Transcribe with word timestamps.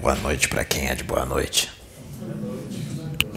Boa 0.00 0.16
noite 0.16 0.48
para 0.48 0.64
quem 0.64 0.88
é 0.88 0.94
de 0.96 1.04
boa 1.04 1.24
noite. 1.24 1.70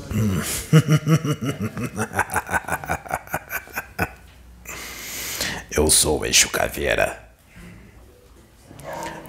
Eu 5.69 5.87
sou 5.91 6.21
o 6.21 6.25
Eixo 6.25 6.49
Caveira, 6.49 7.29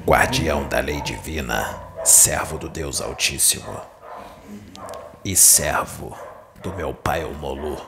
guardião 0.07 0.67
da 0.67 0.81
lei 0.81 1.03
divina, 1.03 1.79
servo 2.03 2.57
do 2.57 2.71
Deus 2.71 3.03
Altíssimo 3.03 3.79
e 5.23 5.37
servo 5.37 6.17
do 6.63 6.73
meu 6.73 6.95
pai 6.95 7.25
Omolu, 7.25 7.79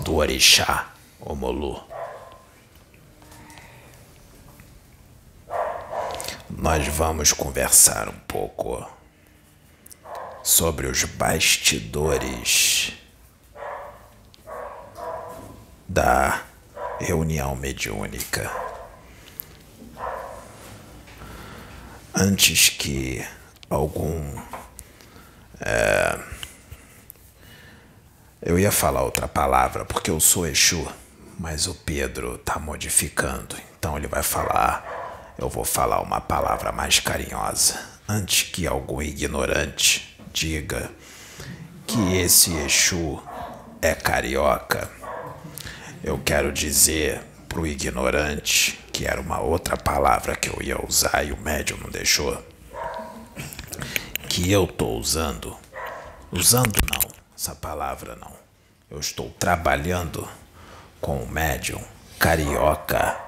do 0.00 0.16
Orixá 0.16 0.88
Omolu. 1.20 1.87
Nós 6.58 6.88
vamos 6.88 7.32
conversar 7.32 8.08
um 8.08 8.18
pouco 8.26 8.84
sobre 10.42 10.88
os 10.88 11.04
bastidores 11.04 12.94
da 15.88 16.42
reunião 16.98 17.54
mediúnica. 17.54 18.50
Antes 22.12 22.70
que 22.70 23.24
algum. 23.70 24.42
É, 25.60 26.18
eu 28.42 28.58
ia 28.58 28.72
falar 28.72 29.02
outra 29.02 29.28
palavra 29.28 29.84
porque 29.84 30.10
eu 30.10 30.18
sou 30.18 30.44
Exu, 30.44 30.92
mas 31.38 31.68
o 31.68 31.74
Pedro 31.76 32.34
está 32.34 32.58
modificando, 32.58 33.54
então 33.78 33.96
ele 33.96 34.08
vai 34.08 34.24
falar. 34.24 34.97
Eu 35.38 35.48
vou 35.48 35.64
falar 35.64 36.00
uma 36.02 36.20
palavra 36.20 36.72
mais 36.72 36.98
carinhosa. 36.98 37.80
Antes 38.08 38.42
que 38.42 38.66
algum 38.66 39.00
ignorante 39.00 40.18
diga 40.32 40.90
que 41.86 42.16
esse 42.16 42.52
Exu 42.56 43.22
é 43.80 43.94
carioca, 43.94 44.90
eu 46.02 46.18
quero 46.18 46.52
dizer 46.52 47.22
pro 47.48 47.64
ignorante, 47.64 48.80
que 48.92 49.06
era 49.06 49.20
uma 49.20 49.38
outra 49.40 49.76
palavra 49.76 50.34
que 50.34 50.48
eu 50.48 50.60
ia 50.60 50.84
usar 50.84 51.24
e 51.24 51.30
o 51.30 51.36
médium 51.36 51.78
não 51.78 51.90
deixou, 51.90 52.44
que 54.28 54.50
eu 54.50 54.66
tô 54.66 54.88
usando, 54.88 55.56
usando 56.32 56.74
não, 56.90 57.10
essa 57.36 57.54
palavra 57.54 58.16
não. 58.16 58.32
Eu 58.90 58.98
estou 58.98 59.30
trabalhando 59.38 60.28
com 61.00 61.22
o 61.22 61.28
médium 61.28 61.80
carioca. 62.18 63.27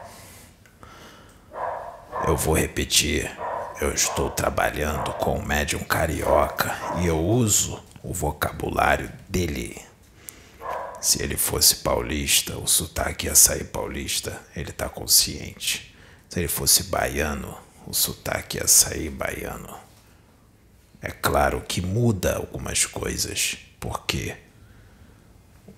Eu 2.26 2.36
vou 2.36 2.54
repetir. 2.54 3.30
Eu 3.80 3.94
estou 3.94 4.28
trabalhando 4.28 5.12
com 5.14 5.38
o 5.38 5.44
médium 5.46 5.80
carioca 5.80 6.76
e 7.00 7.06
eu 7.06 7.18
uso 7.18 7.82
o 8.02 8.12
vocabulário 8.12 9.10
dele. 9.26 9.80
Se 11.00 11.22
ele 11.22 11.36
fosse 11.36 11.76
paulista, 11.76 12.58
o 12.58 12.66
sotaque 12.66 13.26
ia 13.26 13.34
sair 13.34 13.64
paulista, 13.64 14.38
ele 14.54 14.68
está 14.68 14.86
consciente. 14.86 15.94
Se 16.28 16.38
ele 16.38 16.46
fosse 16.48 16.84
baiano, 16.84 17.56
o 17.86 17.94
sotaque 17.94 18.58
ia 18.58 18.68
sair 18.68 19.08
baiano. 19.08 19.74
É 21.00 21.10
claro 21.10 21.62
que 21.66 21.80
muda 21.80 22.36
algumas 22.36 22.84
coisas, 22.84 23.56
porque 23.80 24.36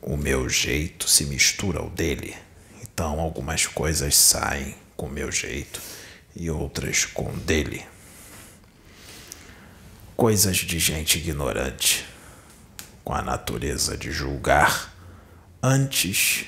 o 0.00 0.16
meu 0.16 0.48
jeito 0.48 1.08
se 1.08 1.24
mistura 1.24 1.78
ao 1.78 1.88
dele. 1.88 2.36
Então 2.82 3.20
algumas 3.20 3.64
coisas 3.64 4.16
saem 4.16 4.74
com 4.96 5.06
o 5.06 5.10
meu 5.10 5.30
jeito 5.30 5.80
e 6.34 6.50
outras 6.50 7.04
com 7.04 7.30
dele. 7.38 7.84
Coisas 10.16 10.56
de 10.56 10.78
gente 10.78 11.18
ignorante, 11.18 12.06
com 13.04 13.14
a 13.14 13.22
natureza 13.22 13.96
de 13.96 14.10
julgar 14.12 14.92
antes 15.62 16.46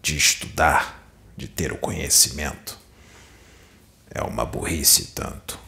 de 0.00 0.16
estudar, 0.16 1.02
de 1.36 1.48
ter 1.48 1.72
o 1.72 1.78
conhecimento. 1.78 2.78
É 4.10 4.22
uma 4.22 4.44
burrice 4.44 5.12
tanto 5.14 5.58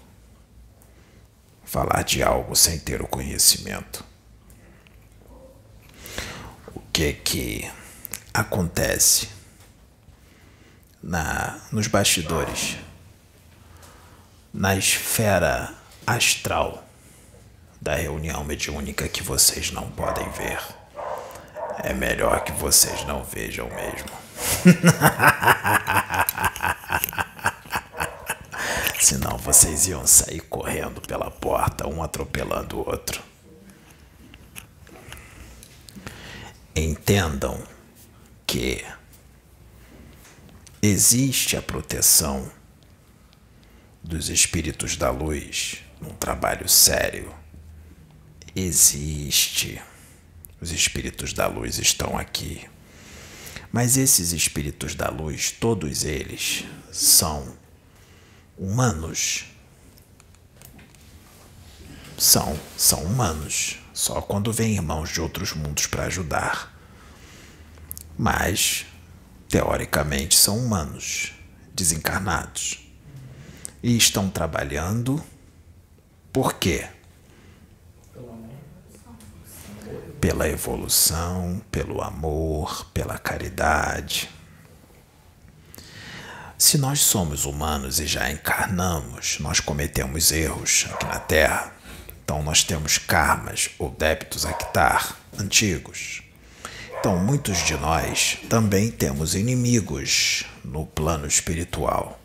falar 1.75 2.03
de 2.05 2.23
algo 2.23 2.55
sem 2.55 2.79
ter 2.79 3.03
o 3.03 3.09
conhecimento. 3.09 4.05
O 6.73 6.81
que 6.93 7.13
que 7.13 7.71
acontece 8.33 9.29
na 11.03 11.61
nos 11.73 11.89
bastidores, 11.89 12.77
na 14.55 14.75
esfera 14.77 15.75
astral 16.07 16.87
da 17.81 17.97
reunião 17.97 18.45
mediúnica 18.45 19.09
que 19.09 19.21
vocês 19.21 19.73
não 19.73 19.91
podem 19.91 20.31
ver? 20.31 20.61
É 21.83 21.93
melhor 21.93 22.45
que 22.45 22.53
vocês 22.53 23.05
não 23.05 23.25
vejam 23.25 23.69
mesmo. 23.69 24.09
Senão 29.01 29.37
vocês 29.39 29.89
iam 29.89 30.07
sair 30.07 30.43
correndo 30.43 31.01
pela 31.01 31.33
porta, 31.33 31.89
um 31.89 32.01
atropelando 32.01 32.79
o 32.79 32.89
outro. 32.89 33.21
Entendam 36.77 37.61
que 38.47 38.85
existe 40.81 41.57
a 41.57 41.63
proteção 41.63 42.49
dos 44.05 44.29
espíritos 44.29 44.97
da 44.97 45.11
luz 45.11 45.83
num 46.01 46.11
trabalho 46.11 46.69
sério. 46.69 47.35
Existe. 48.55 49.81
Os 50.61 50.71
espíritos 50.71 51.33
da 51.33 51.47
luz 51.47 51.79
estão 51.79 52.17
aqui. 52.17 52.69
Mas 53.73 53.97
esses 53.97 54.33
espíritos 54.33 54.95
da 54.95 55.09
luz, 55.09 55.51
todos 55.51 56.05
eles, 56.05 56.65
são 56.93 57.57
humanos. 58.57 59.47
São, 62.17 62.59
são 62.77 63.03
humanos. 63.03 63.79
Só 63.93 64.21
quando 64.21 64.53
vêm 64.53 64.75
irmãos 64.75 65.11
de 65.11 65.21
outros 65.21 65.53
mundos 65.55 65.87
para 65.87 66.05
ajudar. 66.05 66.73
Mas, 68.17 68.87
teoricamente, 69.49 70.37
são 70.37 70.59
humanos, 70.59 71.33
desencarnados. 71.75 72.84
E 73.87 73.99
estão 73.99 74.31
trabalhando. 74.31 75.23
Por 76.33 76.55
quê? 76.55 76.89
Pela 80.19 80.49
evolução, 80.49 81.61
pelo 81.71 82.01
amor, 82.01 82.87
pela 82.95 83.19
caridade. 83.19 84.31
Se 86.57 86.79
nós 86.79 87.01
somos 87.01 87.45
humanos 87.45 88.01
e 88.01 88.07
já 88.07 88.31
encarnamos, 88.31 89.39
nós 89.39 89.61
cometemos 89.61 90.33
erros 90.33 90.87
aqui 90.91 91.05
na 91.05 91.19
Terra. 91.19 91.71
Então 92.25 92.43
nós 92.43 92.65
temos 92.65 92.97
karmas 92.97 93.69
ou 93.79 93.91
débitos 93.91 94.47
a 94.47 94.55
quitar 94.55 95.15
antigos. 95.39 96.23
Então 96.99 97.19
muitos 97.19 97.59
de 97.59 97.77
nós 97.77 98.39
também 98.49 98.91
temos 98.91 99.35
inimigos 99.35 100.47
no 100.65 100.87
plano 100.87 101.27
espiritual. 101.27 102.24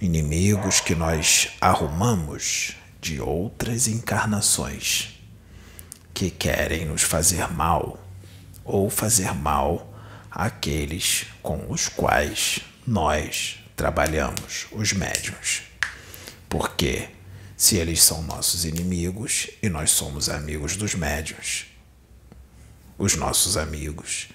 Inimigos 0.00 0.80
que 0.80 0.94
nós 0.94 1.48
arrumamos 1.60 2.76
de 3.00 3.20
outras 3.20 3.88
encarnações 3.88 5.18
que 6.14 6.30
querem 6.30 6.84
nos 6.84 7.02
fazer 7.02 7.48
mal 7.52 7.98
ou 8.64 8.88
fazer 8.88 9.34
mal 9.34 9.92
àqueles 10.30 11.26
com 11.42 11.68
os 11.68 11.88
quais 11.88 12.60
nós 12.86 13.58
trabalhamos, 13.74 14.68
os 14.70 14.92
médiuns. 14.92 15.62
Porque 16.48 17.08
se 17.56 17.76
eles 17.76 18.00
são 18.00 18.22
nossos 18.22 18.64
inimigos 18.64 19.50
e 19.60 19.68
nós 19.68 19.90
somos 19.90 20.28
amigos 20.28 20.76
dos 20.76 20.94
médiuns, 20.94 21.66
os 22.96 23.16
nossos 23.16 23.56
amigos 23.56 24.28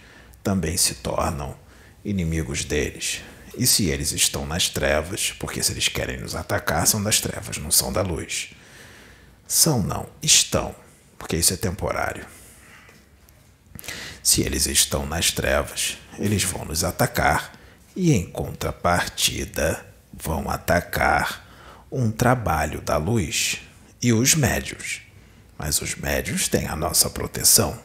também 0.43 0.75
se 0.75 0.95
tornam 0.95 1.55
inimigos 2.03 2.65
deles. 2.65 3.21
E 3.55 3.67
se 3.67 3.85
eles 3.85 4.11
estão 4.11 4.45
nas 4.45 4.69
trevas, 4.69 5.31
porque 5.39 5.61
se 5.61 5.71
eles 5.71 5.87
querem 5.87 6.17
nos 6.17 6.35
atacar, 6.35 6.87
são 6.87 7.01
das 7.01 7.19
trevas, 7.19 7.57
não 7.57 7.69
são 7.69 7.93
da 7.93 8.01
luz. 8.01 8.51
São 9.47 9.83
não, 9.83 10.07
estão, 10.21 10.75
porque 11.17 11.35
isso 11.35 11.53
é 11.53 11.57
temporário. 11.57 12.25
Se 14.23 14.41
eles 14.41 14.65
estão 14.65 15.05
nas 15.05 15.31
trevas, 15.31 15.97
eles 16.17 16.43
vão 16.43 16.65
nos 16.65 16.83
atacar 16.83 17.53
e, 17.95 18.13
em 18.13 18.25
contrapartida, 18.25 19.85
vão 20.13 20.49
atacar 20.49 21.45
um 21.91 22.09
trabalho 22.09 22.81
da 22.81 22.97
luz 22.97 23.61
e 24.01 24.11
os 24.13 24.33
médios. 24.33 25.01
Mas 25.57 25.81
os 25.81 25.95
médios 25.95 26.47
têm 26.47 26.67
a 26.67 26.75
nossa 26.75 27.09
proteção. 27.09 27.79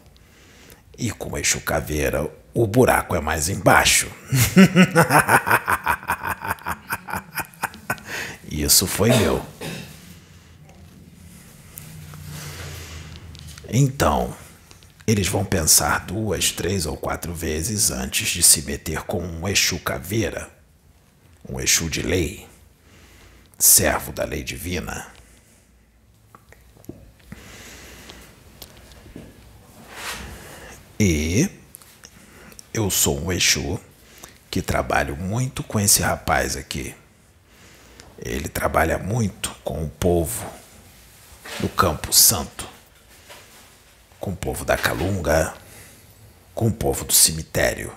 E 0.96 1.10
com 1.10 1.32
o 1.32 1.38
eixo 1.38 1.60
caveira, 1.60 2.30
o 2.54 2.66
buraco 2.66 3.14
é 3.14 3.20
mais 3.20 3.48
embaixo. 3.48 4.10
Isso 8.50 8.86
foi 8.86 9.10
meu. 9.10 9.44
Então, 13.68 14.34
eles 15.06 15.28
vão 15.28 15.44
pensar 15.44 16.06
duas, 16.06 16.50
três 16.52 16.84
ou 16.86 16.96
quatro 16.96 17.34
vezes 17.34 17.90
antes 17.90 18.28
de 18.28 18.42
se 18.42 18.62
meter 18.62 19.02
com 19.02 19.22
um 19.22 19.46
Exu 19.46 19.78
caveira, 19.78 20.50
um 21.48 21.60
Exu 21.60 21.88
de 21.88 22.02
lei, 22.02 22.46
servo 23.58 24.12
da 24.12 24.24
lei 24.24 24.42
divina. 24.42 25.06
E 30.98 31.48
eu 32.72 32.90
sou 32.90 33.18
um 33.20 33.32
Exu 33.32 33.80
que 34.50 34.62
trabalho 34.62 35.16
muito 35.16 35.62
com 35.62 35.78
esse 35.78 36.02
rapaz 36.02 36.56
aqui. 36.56 36.94
Ele 38.18 38.48
trabalha 38.48 38.98
muito 38.98 39.54
com 39.62 39.84
o 39.84 39.88
povo 39.88 40.44
do 41.60 41.68
Campo 41.68 42.12
Santo 42.12 42.78
com 44.20 44.30
o 44.30 44.36
povo 44.36 44.64
da 44.64 44.76
Calunga, 44.76 45.54
com 46.54 46.66
o 46.66 46.72
povo 46.72 47.04
do 47.04 47.12
cemitério. 47.12 47.92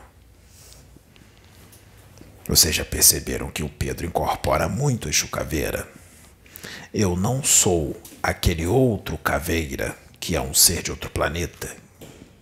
Vocês 2.47 2.75
já 2.75 2.85
perceberam 2.85 3.49
que 3.49 3.63
o 3.63 3.69
Pedro 3.69 4.05
incorpora 4.05 4.67
muito 4.67 5.09
Exu 5.09 5.27
Caveira. 5.27 5.87
Eu 6.93 7.15
não 7.15 7.43
sou 7.43 7.99
aquele 8.21 8.65
outro 8.65 9.17
caveira 9.17 9.97
que 10.19 10.35
é 10.35 10.41
um 10.41 10.53
ser 10.53 10.83
de 10.83 10.91
outro 10.91 11.09
planeta 11.09 11.75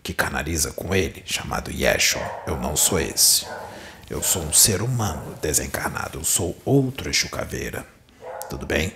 que 0.09 0.13
canaliza 0.15 0.71
com 0.71 0.95
ele, 0.95 1.21
chamado 1.23 1.69
Yeshon. 1.69 2.19
Eu 2.47 2.57
não 2.57 2.75
sou 2.75 2.99
esse. 2.99 3.45
Eu 4.09 4.23
sou 4.23 4.41
um 4.41 4.51
ser 4.51 4.81
humano 4.81 5.37
desencarnado. 5.39 6.17
Eu 6.17 6.23
sou 6.23 6.57
outro 6.65 7.11
Exu 7.11 7.29
Caveira. 7.29 7.85
Tudo 8.49 8.65
bem? 8.65 8.91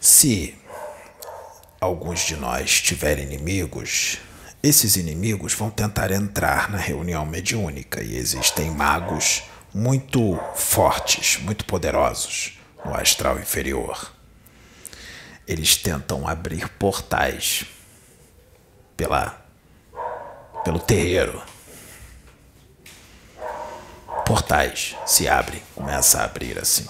Se 0.00 0.54
alguns 1.78 2.20
de 2.20 2.34
nós 2.34 2.80
tiverem 2.80 3.26
inimigos, 3.26 4.16
esses 4.62 4.96
inimigos 4.96 5.52
vão 5.52 5.68
tentar 5.68 6.10
entrar 6.10 6.70
na 6.70 6.78
reunião 6.78 7.26
mediúnica 7.26 8.02
e 8.02 8.16
existem 8.16 8.70
magos 8.70 9.42
muito 9.74 10.40
fortes, 10.54 11.36
muito 11.42 11.66
poderosos 11.66 12.58
no 12.82 12.94
astral 12.94 13.38
inferior. 13.38 14.17
Eles 15.48 15.76
tentam 15.76 16.28
abrir 16.28 16.68
portais 16.68 17.64
pela 18.94 19.48
pelo 20.62 20.78
terreiro. 20.78 21.42
Portais 24.26 24.94
se 25.06 25.26
abrem, 25.26 25.62
começa 25.74 26.20
a 26.20 26.24
abrir 26.24 26.58
assim. 26.58 26.86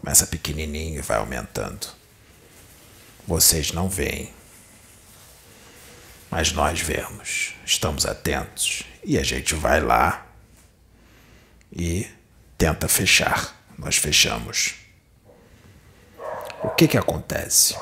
Começa 0.00 0.26
pequenininho 0.28 1.00
e 1.00 1.02
vai 1.02 1.18
aumentando. 1.18 1.88
Vocês 3.26 3.72
não 3.72 3.88
veem, 3.88 4.32
mas 6.30 6.52
nós 6.52 6.80
vemos, 6.80 7.54
estamos 7.66 8.06
atentos 8.06 8.84
e 9.04 9.18
a 9.18 9.22
gente 9.24 9.54
vai 9.54 9.80
lá 9.80 10.26
e 11.72 12.08
tenta 12.56 12.88
fechar. 12.88 13.56
Nós 13.76 13.96
fechamos. 13.96 14.79
O 16.62 16.68
que 16.68 16.86
que 16.86 16.98
acontece? 16.98 17.74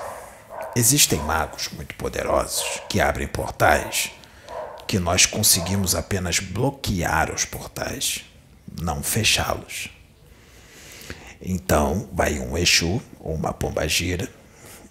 Existem 0.76 1.18
magos 1.20 1.68
muito 1.70 1.96
poderosos 1.96 2.80
que 2.88 3.00
abrem 3.00 3.26
portais 3.26 4.12
que 4.86 5.00
nós 5.00 5.26
conseguimos 5.26 5.96
apenas 5.96 6.38
bloquear 6.38 7.34
os 7.34 7.44
portais, 7.44 8.24
não 8.80 9.02
fechá-los. 9.02 9.90
Então 11.42 12.08
vai 12.12 12.38
um 12.38 12.56
Exu 12.56 13.02
ou 13.18 13.34
uma 13.34 13.52
pomba 13.52 13.86
gira 13.88 14.28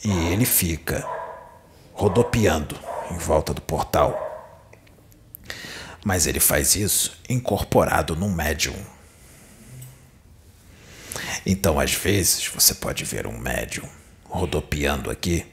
e 0.04 0.12
ele 0.34 0.46
fica 0.46 1.08
rodopiando 1.94 2.78
em 3.10 3.18
volta 3.18 3.54
do 3.54 3.62
portal. 3.62 4.22
Mas 6.04 6.28
ele 6.28 6.42
faz 6.42 6.76
isso 6.76 7.18
incorporado 7.30 8.18
num 8.18 8.34
médium. 8.34 8.76
Então, 11.46 11.80
às 11.80 11.94
vezes, 11.94 12.48
você 12.48 12.74
pode 12.74 13.04
ver 13.04 13.28
um 13.28 13.38
médium 13.38 13.88
rodopiando 14.26 15.10
aqui 15.10 15.46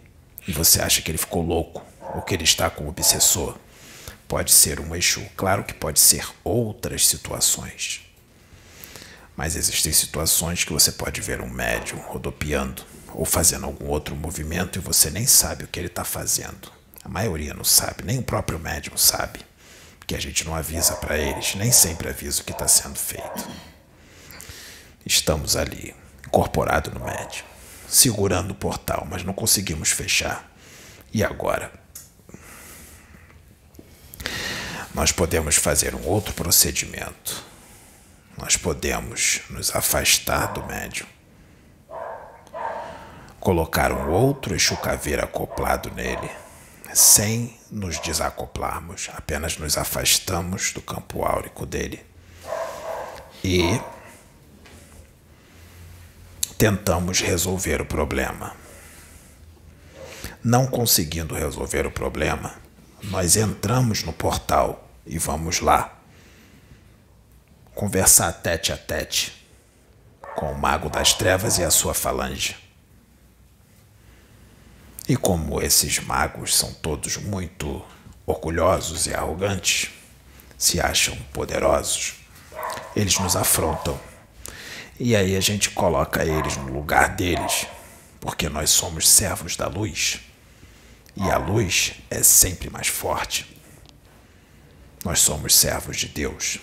e 0.47 0.53
você 0.53 0.81
acha 0.81 1.01
que 1.01 1.11
ele 1.11 1.19
ficou 1.19 1.43
louco 1.43 1.85
ou 2.15 2.23
que 2.23 2.35
ele 2.35 2.45
está 2.45 2.69
com 2.71 2.85
um 2.85 2.89
obsessor. 2.89 3.57
Pode 4.29 4.53
ser 4.53 4.81
um 4.81 4.95
Exu, 4.95 5.23
claro 5.37 5.65
que 5.65 5.75
pode 5.75 6.01
ser 6.01 6.27
outras 6.43 7.07
situações. 7.07 8.03
Mas 9.37 9.57
existem 9.57 9.93
situações 9.93 10.65
que 10.65 10.73
você 10.73 10.93
pode 10.93 11.21
ver 11.21 11.41
um 11.41 11.51
médium 11.51 11.99
rodopiando 11.99 12.85
ou 13.13 13.25
fazendo 13.25 13.67
algum 13.67 13.87
outro 13.87 14.15
movimento 14.15 14.79
e 14.79 14.83
você 14.83 15.11
nem 15.11 15.27
sabe 15.27 15.65
o 15.65 15.69
que 15.69 15.79
ele 15.79 15.89
está 15.89 16.05
fazendo. 16.05 16.73
A 17.03 17.09
maioria 17.09 17.53
não 17.53 17.65
sabe, 17.65 18.03
nem 18.03 18.19
o 18.19 18.23
próprio 18.23 18.59
médium 18.59 18.97
sabe, 18.97 19.41
porque 19.99 20.15
a 20.15 20.21
gente 20.21 20.45
não 20.45 20.55
avisa 20.55 20.95
para 20.95 21.19
eles, 21.19 21.55
nem 21.55 21.71
sempre 21.71 22.09
avisa 22.09 22.41
o 22.41 22.45
que 22.45 22.53
está 22.53 22.67
sendo 22.67 22.97
feito. 22.97 23.49
Estamos 25.05 25.57
ali, 25.57 25.95
incorporado 26.27 26.91
no 26.91 27.05
médium, 27.05 27.45
segurando 27.89 28.53
o 28.53 28.55
portal, 28.55 29.07
mas 29.09 29.23
não 29.23 29.33
conseguimos 29.33 29.91
fechar. 29.91 30.51
E 31.13 31.23
agora? 31.23 31.73
Nós 34.95 35.13
podemos 35.13 35.57
fazer 35.57 35.95
um 35.95 36.07
outro 36.07 36.33
procedimento. 36.35 37.45
Nós 38.39 38.57
podemos 38.57 39.43
nos 39.51 39.75
afastar 39.75 40.53
do 40.53 40.65
médium 40.65 41.07
colocar 43.45 43.93
um 43.93 44.11
outro 44.11 44.55
Exu 44.55 44.79
acoplado 45.23 45.91
nele, 45.91 46.31
sem 46.95 47.55
nos 47.71 47.99
desacoplarmos, 47.99 49.11
apenas 49.15 49.59
nos 49.59 49.77
afastamos 49.77 50.73
do 50.73 50.81
campo 50.81 51.23
áurico 51.23 51.67
dele 51.67 52.03
e 53.45 53.79
tentamos 56.59 57.21
resolver 57.21 57.81
o 57.81 57.87
problema. 57.87 58.55
Não 60.43 60.67
conseguindo 60.67 61.35
resolver 61.35 61.87
o 61.87 61.91
problema, 61.91 62.55
nós 63.03 63.37
entramos 63.37 64.03
no 64.03 64.13
portal 64.13 64.89
e 65.07 65.19
vamos 65.19 65.61
lá 65.61 65.99
conversar 67.75 68.33
tete 68.33 68.73
a 68.73 68.77
tete 68.77 69.45
com 70.37 70.53
o 70.53 70.59
Mago 70.59 70.89
das 70.89 71.13
Trevas 71.13 71.59
e 71.59 71.65
a 71.65 71.71
sua 71.71 71.93
falange. 71.93 72.57
E 75.09 75.17
como 75.17 75.61
esses 75.61 75.99
magos 75.99 76.57
são 76.57 76.73
todos 76.73 77.17
muito 77.17 77.85
orgulhosos 78.25 79.07
e 79.07 79.15
arrogantes, 79.15 79.91
se 80.57 80.81
acham 80.81 81.17
poderosos, 81.33 82.15
eles 82.97 83.19
nos 83.19 83.37
afrontam. 83.37 83.99
E 84.99 85.17
aí 85.17 85.37
a 85.37 85.41
gente 85.41 85.71
coloca 85.71 86.25
eles 86.25 86.57
no 86.57 86.73
lugar 86.73 87.17
deles, 87.17 87.67
porque 88.21 88.49
nós 88.49 88.71
somos 88.71 89.09
servos 89.09 89.57
da 89.57 89.67
luz. 89.67 90.21
E 91.17 91.31
a 91.31 91.37
luz 91.37 91.95
é 92.11 92.23
sempre 92.23 92.71
mais 92.71 92.89
forte. 92.89 93.61
Nós 95.05 95.21
somos 95.21 95.55
servos 95.55 95.97
de 95.97 96.09
Deus. 96.09 96.59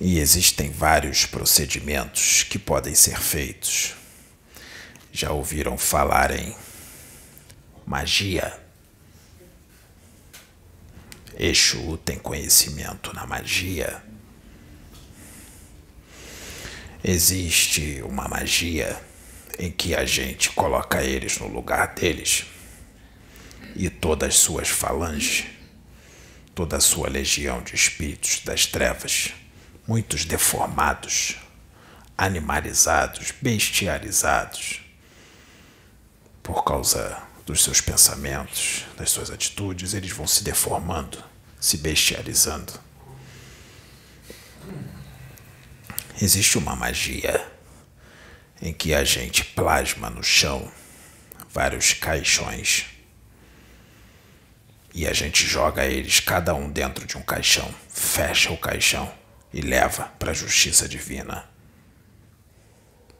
E 0.00 0.18
existem 0.18 0.70
vários 0.70 1.26
procedimentos 1.26 2.44
que 2.44 2.58
podem 2.58 2.94
ser 2.94 3.18
feitos 3.18 3.98
já 5.18 5.32
ouviram 5.32 5.76
falar 5.76 6.30
em 6.30 6.54
magia? 7.84 8.56
Exu 11.36 11.96
tem 11.98 12.16
conhecimento 12.18 13.12
na 13.12 13.26
magia. 13.26 14.00
Existe 17.02 18.02
uma 18.02 18.26
magia 18.26 19.00
em 19.58 19.70
que 19.70 19.94
a 19.94 20.04
gente 20.04 20.50
coloca 20.50 21.02
eles 21.02 21.38
no 21.38 21.46
lugar 21.46 21.94
deles 21.94 22.44
e 23.76 23.88
todas 23.88 24.30
as 24.30 24.38
suas 24.40 24.68
falanges, 24.68 25.46
toda 26.54 26.76
a 26.76 26.80
sua 26.80 27.08
legião 27.08 27.62
de 27.62 27.74
espíritos 27.74 28.40
das 28.44 28.66
trevas, 28.66 29.32
muitos 29.86 30.24
deformados, 30.24 31.36
animalizados, 32.16 33.32
bestializados, 33.40 34.80
por 36.42 36.64
causa 36.64 37.22
dos 37.46 37.62
seus 37.62 37.80
pensamentos, 37.80 38.84
das 38.96 39.10
suas 39.10 39.30
atitudes, 39.30 39.94
eles 39.94 40.10
vão 40.10 40.26
se 40.26 40.42
deformando, 40.42 41.22
se 41.60 41.76
bestializando. 41.76 42.72
Existe 46.20 46.58
uma 46.58 46.74
magia 46.74 47.46
em 48.60 48.72
que 48.72 48.92
a 48.92 49.04
gente 49.04 49.44
plasma 49.44 50.10
no 50.10 50.22
chão 50.22 50.68
vários 51.48 51.92
caixões 51.92 52.86
e 54.92 55.06
a 55.06 55.12
gente 55.12 55.46
joga 55.46 55.86
eles 55.86 56.18
cada 56.18 56.52
um 56.56 56.68
dentro 56.68 57.06
de 57.06 57.16
um 57.16 57.22
caixão, 57.22 57.72
fecha 57.88 58.50
o 58.50 58.58
caixão 58.58 59.12
e 59.54 59.60
leva 59.60 60.06
para 60.18 60.32
a 60.32 60.34
justiça 60.34 60.88
divina. 60.88 61.48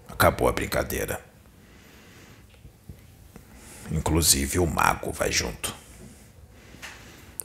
Acabou 0.08 0.48
a 0.48 0.52
brincadeira. 0.52 1.24
Inclusive 3.92 4.58
o 4.58 4.66
mago 4.66 5.12
vai 5.12 5.30
junto. 5.30 5.72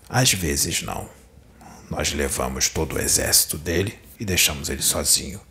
Às 0.10 0.34
vezes 0.34 0.82
não. 0.82 1.08
Nós 1.92 2.12
levamos 2.12 2.70
todo 2.70 2.96
o 2.96 3.00
exército 3.00 3.56
dele 3.56 4.03
e 4.20 4.26
deixamos 4.26 4.70
ele 4.70 4.82
sozinho. 4.82 5.42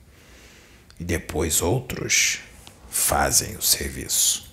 E 0.99 1.05
depois 1.05 1.63
outros 1.63 2.41
fazem 2.91 3.57
o 3.57 3.63
serviço. 3.63 4.53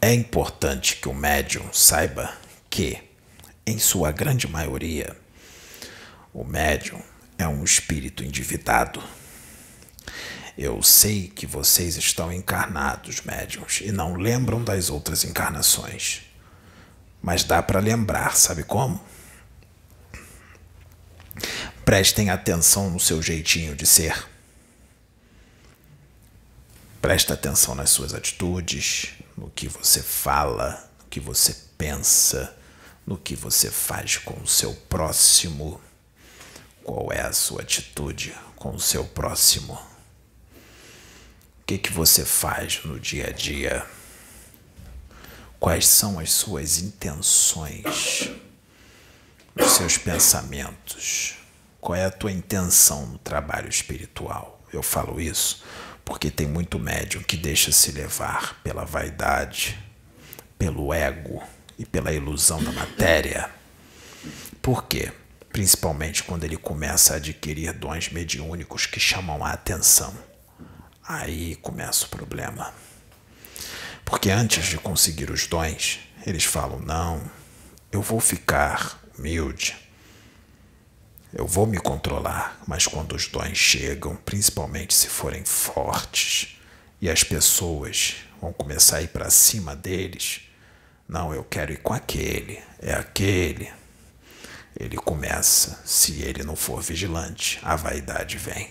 É 0.00 0.12
importante 0.12 0.96
que 0.96 1.08
o 1.08 1.14
médium 1.14 1.72
saiba 1.72 2.36
que, 2.68 2.98
em 3.66 3.78
sua 3.78 4.12
grande 4.12 4.46
maioria, 4.46 5.16
o 6.32 6.44
médium 6.44 7.02
é 7.38 7.46
um 7.46 7.64
espírito 7.64 8.22
endividado. 8.22 9.02
Eu 10.56 10.82
sei 10.82 11.28
que 11.28 11.46
vocês 11.46 11.96
estão 11.96 12.32
encarnados, 12.32 13.20
médiums, 13.22 13.80
e 13.82 13.92
não 13.92 14.14
lembram 14.14 14.62
das 14.62 14.90
outras 14.90 15.24
encarnações. 15.24 16.22
Mas 17.20 17.42
dá 17.44 17.62
para 17.62 17.80
lembrar, 17.80 18.36
sabe 18.36 18.62
como? 18.62 19.02
Prestem 21.86 22.30
atenção 22.30 22.90
no 22.90 22.98
seu 22.98 23.22
jeitinho 23.22 23.76
de 23.76 23.86
ser. 23.86 24.28
Presta 27.00 27.34
atenção 27.34 27.76
nas 27.76 27.90
suas 27.90 28.12
atitudes, 28.12 29.12
no 29.38 29.48
que 29.50 29.68
você 29.68 30.02
fala, 30.02 30.90
no 30.98 31.04
que 31.08 31.20
você 31.20 31.56
pensa, 31.78 32.52
no 33.06 33.16
que 33.16 33.36
você 33.36 33.70
faz 33.70 34.16
com 34.18 34.34
o 34.42 34.48
seu 34.48 34.74
próximo. 34.74 35.80
Qual 36.82 37.12
é 37.12 37.20
a 37.20 37.32
sua 37.32 37.62
atitude 37.62 38.34
com 38.56 38.74
o 38.74 38.80
seu 38.80 39.04
próximo? 39.04 39.74
O 39.74 41.66
que, 41.68 41.78
que 41.78 41.92
você 41.92 42.24
faz 42.24 42.84
no 42.84 42.98
dia 42.98 43.28
a 43.28 43.32
dia? 43.32 43.86
Quais 45.60 45.86
são 45.86 46.18
as 46.18 46.32
suas 46.32 46.80
intenções, 46.80 48.28
os 49.54 49.70
seus 49.70 49.96
pensamentos? 49.96 51.45
Qual 51.86 51.94
é 51.94 52.04
a 52.04 52.10
tua 52.10 52.32
intenção 52.32 53.06
no 53.06 53.18
trabalho 53.18 53.68
espiritual? 53.68 54.60
Eu 54.72 54.82
falo 54.82 55.20
isso 55.20 55.62
porque 56.04 56.32
tem 56.32 56.44
muito 56.44 56.80
médium 56.80 57.22
que 57.22 57.36
deixa 57.36 57.70
se 57.70 57.92
levar 57.92 58.60
pela 58.64 58.84
vaidade, 58.84 59.78
pelo 60.58 60.92
ego 60.92 61.40
e 61.78 61.86
pela 61.86 62.12
ilusão 62.12 62.60
da 62.60 62.72
matéria. 62.72 63.48
Por 64.60 64.82
quê? 64.88 65.12
Principalmente 65.52 66.24
quando 66.24 66.42
ele 66.42 66.56
começa 66.56 67.12
a 67.12 67.16
adquirir 67.18 67.72
dons 67.72 68.08
mediúnicos 68.08 68.86
que 68.86 68.98
chamam 68.98 69.44
a 69.44 69.52
atenção. 69.52 70.12
Aí 71.06 71.54
começa 71.54 72.06
o 72.06 72.08
problema. 72.08 72.74
Porque 74.04 74.28
antes 74.30 74.66
de 74.66 74.76
conseguir 74.76 75.30
os 75.30 75.46
dons, 75.46 76.00
eles 76.26 76.42
falam: 76.42 76.80
não, 76.80 77.22
eu 77.92 78.02
vou 78.02 78.18
ficar 78.18 79.00
humilde, 79.16 79.85
eu 81.32 81.46
vou 81.46 81.66
me 81.66 81.78
controlar, 81.78 82.60
mas 82.66 82.86
quando 82.86 83.14
os 83.14 83.28
dons 83.28 83.56
chegam, 83.56 84.16
principalmente 84.16 84.94
se 84.94 85.08
forem 85.08 85.44
fortes, 85.44 86.56
e 87.00 87.10
as 87.10 87.22
pessoas 87.22 88.16
vão 88.40 88.52
começar 88.52 88.98
a 88.98 89.02
ir 89.02 89.08
para 89.08 89.30
cima 89.30 89.76
deles, 89.76 90.42
não, 91.08 91.32
eu 91.32 91.44
quero 91.44 91.72
ir 91.72 91.78
com 91.78 91.92
aquele, 91.92 92.60
é 92.80 92.92
aquele. 92.94 93.70
Ele 94.78 94.96
começa, 94.96 95.80
se 95.84 96.20
ele 96.22 96.42
não 96.42 96.56
for 96.56 96.82
vigilante, 96.82 97.58
a 97.62 97.76
vaidade 97.76 98.36
vem. 98.36 98.70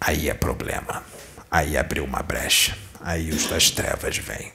Aí 0.00 0.28
é 0.28 0.34
problema. 0.34 1.04
Aí 1.50 1.76
abriu 1.76 2.04
uma 2.04 2.22
brecha. 2.22 2.76
Aí 3.00 3.30
os 3.30 3.46
das 3.46 3.70
trevas 3.70 4.18
vêm. 4.18 4.52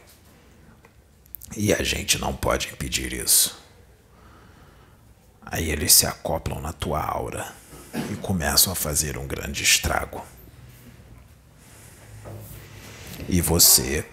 E 1.56 1.74
a 1.74 1.82
gente 1.84 2.18
não 2.18 2.36
pode 2.36 2.68
impedir 2.68 3.14
isso. 3.14 3.61
Aí 5.52 5.70
eles 5.70 5.92
se 5.92 6.06
acoplam 6.06 6.62
na 6.62 6.72
tua 6.72 7.04
aura 7.04 7.54
e 8.10 8.16
começam 8.16 8.72
a 8.72 8.76
fazer 8.76 9.18
um 9.18 9.28
grande 9.28 9.64
estrago. 9.64 10.26
E 13.28 13.42
você, 13.42 14.06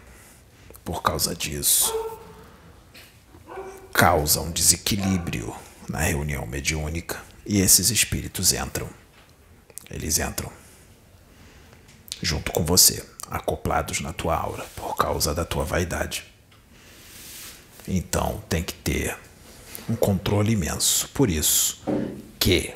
por 0.85 1.01
causa 1.01 1.37
disso, 1.37 1.95
causa 3.93 4.41
um 4.41 4.51
desequilíbrio 4.51 5.55
na 5.89 6.01
reunião 6.01 6.45
mediúnica 6.45 7.23
e 7.47 7.61
esses 7.61 7.91
espíritos 7.91 8.53
entram. 8.53 8.91
Eles 9.89 10.19
entram 10.19 10.51
junto 12.21 12.51
com 12.51 12.65
você, 12.65 13.09
acoplados 13.31 14.01
na 14.01 14.13
tua 14.13 14.37
aura 14.37 14.65
por 14.75 14.97
causa 14.97 15.33
da 15.33 15.45
tua 15.45 15.65
vaidade. 15.65 16.25
Então 17.87 18.43
tem 18.49 18.65
que 18.65 18.75
ter 18.75 19.17
um 19.89 19.97
controle 19.97 20.53
imenso. 20.53 21.09
Por 21.09 21.31
isso 21.31 21.83
que 22.39 22.75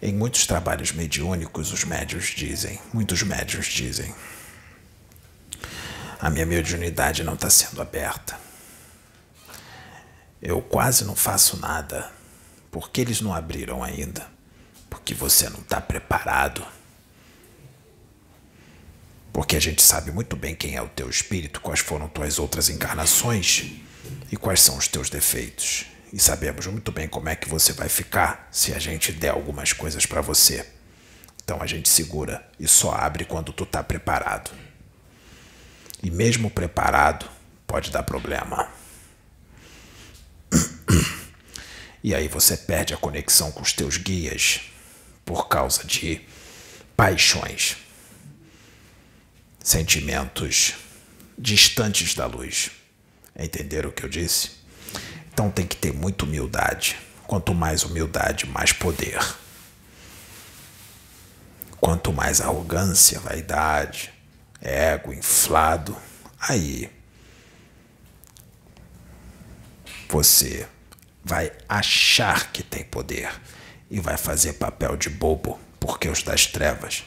em 0.00 0.14
muitos 0.14 0.46
trabalhos 0.46 0.92
mediúnicos 0.92 1.72
os 1.72 1.84
médios 1.84 2.32
dizem, 2.34 2.80
muitos 2.92 3.22
médios 3.22 3.66
dizem, 3.66 4.14
a 6.18 6.30
minha 6.30 6.46
mediunidade 6.46 7.22
não 7.22 7.34
está 7.34 7.50
sendo 7.50 7.82
aberta. 7.82 8.38
Eu 10.40 10.62
quase 10.62 11.04
não 11.04 11.14
faço 11.14 11.58
nada. 11.58 12.10
porque 12.70 13.00
eles 13.00 13.20
não 13.20 13.34
abriram 13.34 13.82
ainda? 13.82 14.28
Porque 14.88 15.12
você 15.12 15.48
não 15.50 15.58
está 15.58 15.80
preparado. 15.80 16.64
Porque 19.32 19.56
a 19.56 19.60
gente 19.60 19.82
sabe 19.82 20.12
muito 20.12 20.36
bem 20.36 20.54
quem 20.54 20.76
é 20.76 20.82
o 20.82 20.88
teu 20.88 21.10
espírito, 21.10 21.60
quais 21.60 21.80
foram 21.80 22.08
tuas 22.08 22.38
outras 22.38 22.68
encarnações 22.68 23.72
e 24.30 24.36
quais 24.36 24.60
são 24.60 24.76
os 24.76 24.86
teus 24.86 25.10
defeitos 25.10 25.86
e 26.12 26.18
sabemos 26.18 26.66
muito 26.66 26.90
bem 26.90 27.08
como 27.08 27.28
é 27.28 27.36
que 27.36 27.48
você 27.48 27.72
vai 27.72 27.88
ficar 27.88 28.48
se 28.50 28.72
a 28.74 28.78
gente 28.78 29.12
der 29.12 29.30
algumas 29.30 29.72
coisas 29.72 30.06
para 30.06 30.20
você. 30.20 30.66
Então 31.42 31.62
a 31.62 31.66
gente 31.66 31.88
segura 31.88 32.46
e 32.58 32.66
só 32.66 32.92
abre 32.92 33.24
quando 33.24 33.52
tu 33.52 33.64
tá 33.64 33.82
preparado. 33.82 34.50
E 36.02 36.10
mesmo 36.10 36.50
preparado, 36.50 37.28
pode 37.66 37.90
dar 37.90 38.02
problema. 38.02 38.68
E 42.02 42.14
aí 42.14 42.28
você 42.28 42.56
perde 42.56 42.94
a 42.94 42.96
conexão 42.96 43.52
com 43.52 43.60
os 43.60 43.72
teus 43.72 43.98
guias 43.98 44.62
por 45.24 45.48
causa 45.48 45.84
de 45.84 46.22
paixões, 46.96 47.76
sentimentos 49.62 50.74
distantes 51.38 52.14
da 52.14 52.26
luz. 52.26 52.70
Entenderam 53.38 53.90
o 53.90 53.92
que 53.92 54.02
eu 54.02 54.08
disse? 54.08 54.59
Então 55.32 55.50
tem 55.50 55.66
que 55.66 55.76
ter 55.76 55.92
muita 55.92 56.24
humildade. 56.24 56.98
Quanto 57.26 57.54
mais 57.54 57.84
humildade, 57.84 58.46
mais 58.46 58.72
poder. 58.72 59.18
Quanto 61.80 62.12
mais 62.12 62.40
arrogância, 62.40 63.20
vaidade, 63.20 64.12
ego 64.60 65.12
inflado, 65.12 65.96
aí 66.38 66.90
você 70.08 70.68
vai 71.24 71.52
achar 71.68 72.52
que 72.52 72.62
tem 72.62 72.84
poder 72.84 73.30
e 73.90 74.00
vai 74.00 74.16
fazer 74.16 74.54
papel 74.54 74.96
de 74.96 75.08
bobo, 75.08 75.58
porque 75.78 76.08
os 76.08 76.22
das 76.22 76.46
trevas 76.46 77.04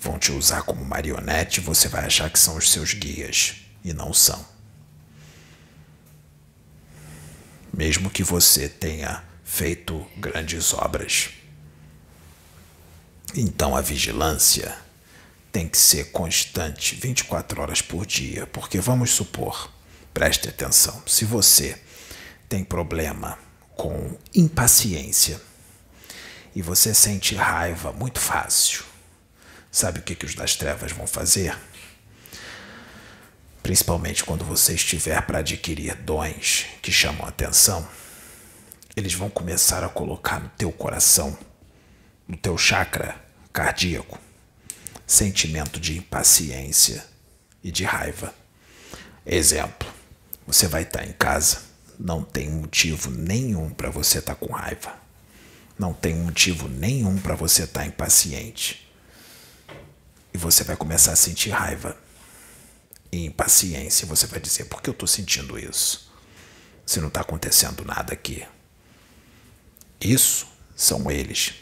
vão 0.00 0.18
te 0.18 0.32
usar 0.32 0.62
como 0.62 0.84
marionete 0.84 1.60
e 1.60 1.62
você 1.62 1.88
vai 1.88 2.04
achar 2.04 2.28
que 2.28 2.38
são 2.38 2.56
os 2.56 2.70
seus 2.70 2.92
guias 2.92 3.56
e 3.84 3.92
não 3.92 4.12
são. 4.12 4.51
Mesmo 7.72 8.10
que 8.10 8.22
você 8.22 8.68
tenha 8.68 9.22
feito 9.44 10.06
grandes 10.16 10.72
obras. 10.74 11.30
Então 13.34 13.74
a 13.74 13.80
vigilância 13.80 14.76
tem 15.50 15.68
que 15.68 15.78
ser 15.78 16.10
constante 16.10 16.94
24 16.94 17.60
horas 17.60 17.82
por 17.82 18.06
dia, 18.06 18.46
porque 18.46 18.80
vamos 18.80 19.10
supor, 19.10 19.70
preste 20.12 20.48
atenção, 20.48 21.02
se 21.06 21.24
você 21.24 21.78
tem 22.48 22.64
problema 22.64 23.38
com 23.76 24.16
impaciência 24.34 25.40
e 26.54 26.62
você 26.62 26.94
sente 26.94 27.34
raiva 27.34 27.92
muito 27.92 28.20
fácil, 28.20 28.84
sabe 29.70 30.00
o 30.00 30.02
que, 30.02 30.14
que 30.14 30.26
os 30.26 30.34
das 30.34 30.56
trevas 30.56 30.92
vão 30.92 31.06
fazer? 31.06 31.56
Principalmente 33.62 34.24
quando 34.24 34.44
você 34.44 34.74
estiver 34.74 35.22
para 35.22 35.38
adquirir 35.38 35.94
dons 35.94 36.66
que 36.82 36.90
chamam 36.90 37.26
atenção, 37.26 37.86
eles 38.96 39.14
vão 39.14 39.30
começar 39.30 39.84
a 39.84 39.88
colocar 39.88 40.40
no 40.40 40.48
teu 40.50 40.72
coração, 40.72 41.36
no 42.26 42.36
teu 42.36 42.58
chakra 42.58 43.16
cardíaco, 43.52 44.18
sentimento 45.06 45.78
de 45.78 45.96
impaciência 45.96 47.04
e 47.62 47.70
de 47.70 47.84
raiva. 47.84 48.34
Exemplo: 49.24 49.88
você 50.46 50.66
vai 50.66 50.82
estar 50.82 51.06
em 51.06 51.12
casa, 51.12 51.62
não 51.98 52.22
tem 52.22 52.50
motivo 52.50 53.10
nenhum 53.10 53.70
para 53.70 53.90
você 53.90 54.18
estar 54.18 54.34
tá 54.34 54.46
com 54.46 54.52
raiva. 54.52 55.00
Não 55.78 55.94
tem 55.94 56.14
motivo 56.14 56.68
nenhum 56.68 57.16
para 57.16 57.34
você 57.34 57.62
estar 57.62 57.80
tá 57.80 57.86
impaciente. 57.86 58.86
E 60.34 60.38
você 60.38 60.64
vai 60.64 60.76
começar 60.76 61.12
a 61.12 61.16
sentir 61.16 61.50
raiva 61.50 61.96
e 63.12 63.26
impaciência. 63.26 64.06
Você 64.06 64.26
vai 64.26 64.40
dizer: 64.40 64.64
por 64.64 64.80
que 64.80 64.88
eu 64.88 64.92
estou 64.92 65.06
sentindo 65.06 65.58
isso? 65.58 66.10
Se 66.84 66.98
não 67.00 67.08
está 67.08 67.20
acontecendo 67.20 67.84
nada 67.84 68.14
aqui. 68.14 68.44
Isso 70.00 70.48
são 70.74 71.10
eles. 71.10 71.54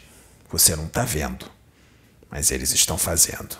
Você 0.49 0.75
não 0.75 0.87
está 0.87 1.03
vendo, 1.03 1.49
mas 2.29 2.49
eles 2.49 2.71
estão 2.71 2.97
fazendo. 2.97 3.57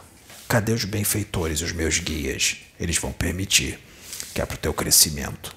Cadê 0.47 0.71
os 0.71 0.85
benfeitores, 0.85 1.61
os 1.61 1.71
meus 1.71 1.99
guias? 1.99 2.57
Eles 2.79 2.97
vão 2.97 3.13
permitir 3.13 3.79
que 4.33 4.41
é 4.41 4.45
para 4.45 4.55
o 4.55 4.59
teu 4.59 4.73
crescimento. 4.73 5.55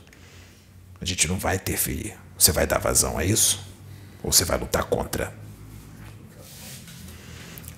A 1.01 1.05
gente 1.05 1.27
não 1.27 1.39
vai 1.39 1.57
interferir. 1.57 2.17
Você 2.39 2.53
vai 2.53 2.67
dar 2.67 2.79
vazão 2.79 3.17
a 3.17 3.25
isso? 3.25 3.65
Ou 4.23 4.33
você 4.33 4.45
vai 4.45 4.59
lutar 4.59 4.85
contra? 4.85 5.35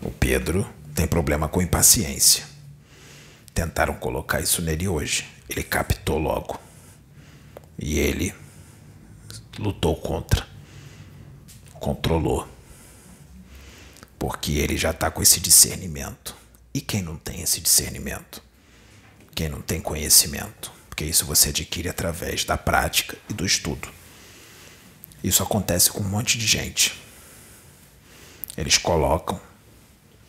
O 0.03 0.11
Pedro 0.11 0.69
tem 0.95 1.07
problema 1.07 1.49
com 1.49 1.63
impaciência. 1.63 2.56
Tentaram 3.57 3.95
colocar 3.95 4.43
isso 4.43 4.61
nele 4.61 4.87
hoje. 4.87 5.27
Ele 5.49 5.63
captou 5.63 6.19
logo. 6.19 6.61
E 7.79 7.99
ele 7.99 8.35
lutou 9.59 9.97
contra. 9.97 10.47
Controlou. 11.73 12.47
Porque 14.19 14.53
ele 14.53 14.77
já 14.77 14.91
está 14.91 15.11
com 15.11 15.23
esse 15.23 15.41
discernimento. 15.41 16.37
E 16.75 16.83
quem 16.83 17.01
não 17.01 17.17
tem 17.17 17.41
esse 17.41 17.59
discernimento? 17.63 18.43
Quem 19.35 19.49
não 19.49 19.63
tem 19.63 19.81
conhecimento? 19.81 20.71
Porque 20.91 21.07
isso 21.07 21.25
você 21.25 21.49
adquire 21.49 21.89
através 21.89 22.45
da 22.45 22.59
prática 22.59 23.17
e 23.27 23.33
do 23.33 23.47
estudo. 23.47 23.89
Isso 25.25 25.43
acontece 25.43 25.91
com 25.91 26.01
um 26.01 26.09
monte 26.11 26.37
de 26.37 26.47
gente. 26.47 26.95
Eles 28.55 28.77
colocam, 28.77 29.41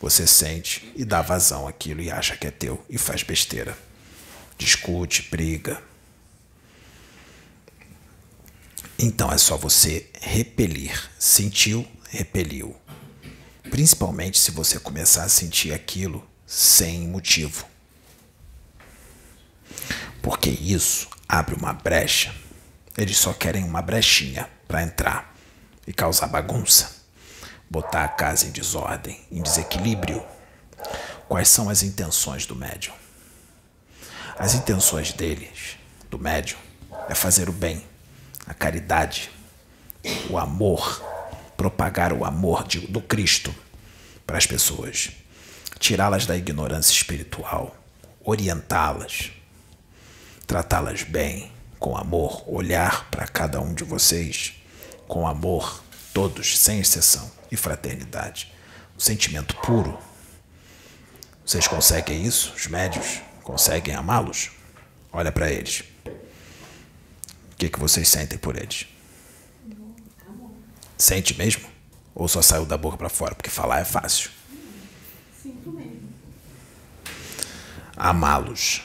você 0.00 0.26
sente 0.26 0.92
e 0.94 1.04
dá 1.04 1.22
vazão 1.22 1.66
àquilo 1.66 2.00
e 2.00 2.10
acha 2.10 2.36
que 2.36 2.46
é 2.46 2.50
teu 2.50 2.84
e 2.88 2.96
faz 2.96 3.22
besteira. 3.22 3.76
Discute, 4.56 5.28
briga. 5.30 5.82
Então 8.98 9.30
é 9.32 9.38
só 9.38 9.56
você 9.56 10.08
repelir. 10.20 11.10
Sentiu, 11.18 11.86
repeliu. 12.10 12.76
Principalmente 13.70 14.38
se 14.38 14.50
você 14.50 14.78
começar 14.78 15.24
a 15.24 15.28
sentir 15.28 15.72
aquilo 15.72 16.26
sem 16.46 17.06
motivo. 17.06 17.66
Porque 20.22 20.50
isso 20.50 21.08
abre 21.28 21.54
uma 21.54 21.72
brecha. 21.72 22.34
Eles 22.96 23.16
só 23.18 23.32
querem 23.32 23.64
uma 23.64 23.82
brechinha 23.82 24.48
para 24.66 24.82
entrar 24.82 25.36
e 25.86 25.92
causar 25.92 26.26
bagunça, 26.26 26.97
botar 27.70 28.04
a 28.04 28.08
casa 28.08 28.46
em 28.46 28.50
desordem, 28.50 29.20
em 29.30 29.42
desequilíbrio. 29.42 30.24
Quais 31.28 31.48
são 31.48 31.68
as 31.68 31.82
intenções 31.82 32.46
do 32.46 32.54
médium? 32.54 32.94
As 34.38 34.54
intenções 34.54 35.12
deles, 35.12 35.76
do 36.10 36.18
médium, 36.18 36.58
é 37.08 37.14
fazer 37.14 37.48
o 37.48 37.52
bem, 37.52 37.84
a 38.46 38.54
caridade, 38.54 39.30
o 40.30 40.38
amor, 40.38 41.02
propagar 41.56 42.12
o 42.12 42.24
amor 42.24 42.66
de, 42.66 42.80
do 42.80 43.00
Cristo 43.00 43.54
para 44.26 44.38
as 44.38 44.46
pessoas 44.46 45.10
tirá-las 45.78 46.26
da 46.26 46.36
ignorância 46.36 46.92
espiritual, 46.92 47.74
orientá-las, 48.24 49.30
tratá-las 50.46 51.02
bem, 51.02 51.52
com 51.78 51.96
amor, 51.96 52.42
olhar 52.46 53.08
para 53.10 53.26
cada 53.26 53.60
um 53.60 53.72
de 53.72 53.84
vocês 53.84 54.54
com 55.06 55.26
amor, 55.26 55.82
todos, 56.12 56.58
sem 56.58 56.80
exceção, 56.80 57.30
e 57.50 57.56
fraternidade. 57.56 58.52
O 58.96 59.00
sentimento 59.00 59.56
puro. 59.56 59.98
Vocês 61.44 61.66
conseguem 61.66 62.24
isso? 62.26 62.52
Os 62.54 62.66
médios 62.66 63.20
conseguem 63.42 63.94
amá-los? 63.94 64.50
Olha 65.12 65.32
para 65.32 65.50
eles. 65.50 65.84
O 67.52 67.56
que, 67.56 67.68
que 67.68 67.78
vocês 67.78 68.08
sentem 68.08 68.38
por 68.38 68.56
eles? 68.56 68.86
Sente 70.96 71.36
mesmo? 71.36 71.68
Ou 72.14 72.28
só 72.28 72.42
saiu 72.42 72.66
da 72.66 72.76
boca 72.76 72.96
para 72.96 73.08
fora? 73.08 73.34
Porque 73.34 73.50
falar 73.50 73.80
é 73.80 73.84
fácil. 73.84 74.30
Amá-los 77.96 78.82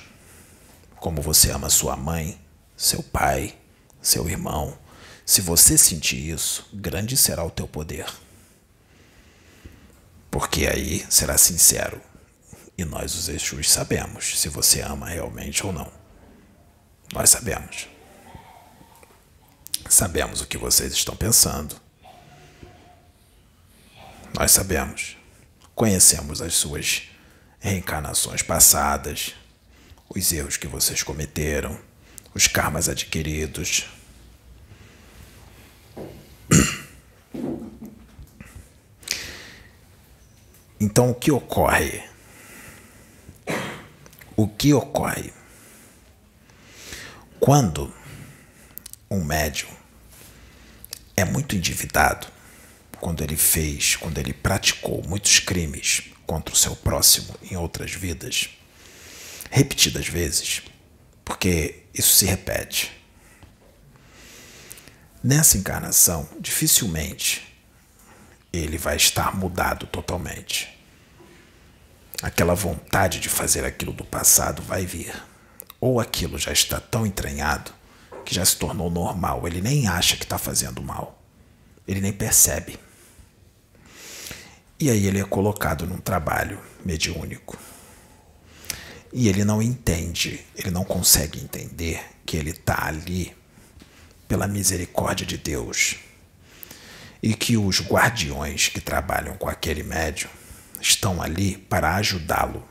como 1.03 1.21
você 1.21 1.51
ama 1.51 1.69
sua 1.69 1.97
mãe, 1.97 2.39
seu 2.77 3.03
pai, 3.03 3.57
seu 4.01 4.29
irmão. 4.29 4.77
Se 5.25 5.41
você 5.41 5.77
sentir 5.77 6.29
isso, 6.29 6.65
grande 6.73 7.17
será 7.17 7.43
o 7.43 7.51
teu 7.51 7.67
poder. 7.67 8.05
Porque 10.33 10.65
aí 10.65 11.05
será 11.11 11.37
sincero. 11.37 12.01
E 12.75 12.83
nós, 12.83 13.13
os 13.13 13.29
Exus, 13.29 13.69
sabemos 13.69 14.41
se 14.41 14.49
você 14.49 14.81
ama 14.81 15.07
realmente 15.07 15.63
ou 15.63 15.71
não. 15.71 15.93
Nós 17.13 17.29
sabemos. 17.29 17.87
Sabemos 19.87 20.41
o 20.41 20.47
que 20.47 20.57
vocês 20.57 20.91
estão 20.91 21.15
pensando. 21.15 21.79
Nós 24.33 24.49
sabemos. 24.49 25.17
Conhecemos 25.75 26.41
as 26.41 26.55
suas 26.55 27.03
reencarnações 27.59 28.41
passadas, 28.41 29.35
os 30.09 30.33
erros 30.33 30.57
que 30.57 30.65
vocês 30.65 31.03
cometeram, 31.03 31.79
os 32.33 32.47
karmas 32.47 32.89
adquiridos. 32.89 33.85
Então, 40.93 41.09
o 41.09 41.15
que 41.15 41.31
ocorre? 41.31 42.03
O 44.35 44.47
que 44.47 44.75
ocorre? 44.75 45.33
Quando 47.39 47.91
um 49.09 49.23
médium 49.23 49.71
é 51.17 51.25
muito 51.25 51.55
endividado, 51.55 52.27
quando 53.01 53.23
ele 53.23 53.35
fez, 53.35 53.95
quando 53.95 54.19
ele 54.19 54.33
praticou 54.33 55.03
muitos 55.07 55.39
crimes 55.39 56.11
contra 56.27 56.53
o 56.53 56.57
seu 56.57 56.75
próximo 56.75 57.35
em 57.41 57.55
outras 57.55 57.91
vidas, 57.91 58.51
repetidas 59.49 60.07
vezes, 60.07 60.61
porque 61.25 61.85
isso 61.91 62.13
se 62.13 62.27
repete. 62.27 62.91
Nessa 65.23 65.57
encarnação, 65.57 66.29
dificilmente 66.39 67.51
ele 68.53 68.77
vai 68.77 68.95
estar 68.95 69.35
mudado 69.35 69.87
totalmente. 69.87 70.82
Aquela 72.23 72.55
vontade 72.55 73.19
de 73.19 73.27
fazer 73.27 73.65
aquilo 73.65 73.91
do 73.91 74.05
passado 74.05 74.61
vai 74.61 74.85
vir. 74.85 75.13
Ou 75.77 75.99
aquilo 75.99 76.37
já 76.37 76.53
está 76.53 76.79
tão 76.79 77.05
entranhado 77.05 77.73
que 78.23 78.33
já 78.33 78.45
se 78.45 78.55
tornou 78.55 78.89
normal, 78.89 79.45
ele 79.45 79.59
nem 79.59 79.89
acha 79.89 80.15
que 80.15 80.23
está 80.23 80.37
fazendo 80.37 80.81
mal, 80.81 81.21
ele 81.85 81.99
nem 81.99 82.13
percebe. 82.13 82.79
E 84.79 84.89
aí 84.89 85.05
ele 85.05 85.19
é 85.19 85.25
colocado 85.25 85.85
num 85.85 85.97
trabalho 85.97 86.61
mediúnico. 86.85 87.59
E 89.11 89.27
ele 89.27 89.43
não 89.43 89.61
entende, 89.61 90.45
ele 90.55 90.71
não 90.71 90.85
consegue 90.85 91.43
entender 91.43 92.01
que 92.25 92.37
ele 92.37 92.51
está 92.51 92.85
ali 92.85 93.35
pela 94.29 94.47
misericórdia 94.47 95.25
de 95.25 95.37
Deus. 95.37 95.97
E 97.21 97.33
que 97.33 97.57
os 97.57 97.81
guardiões 97.81 98.69
que 98.69 98.79
trabalham 98.79 99.35
com 99.35 99.49
aquele 99.49 99.83
médium 99.83 100.29
estão 100.83 101.21
ali 101.21 101.57
para 101.57 101.95
ajudá-lo. 101.95 102.67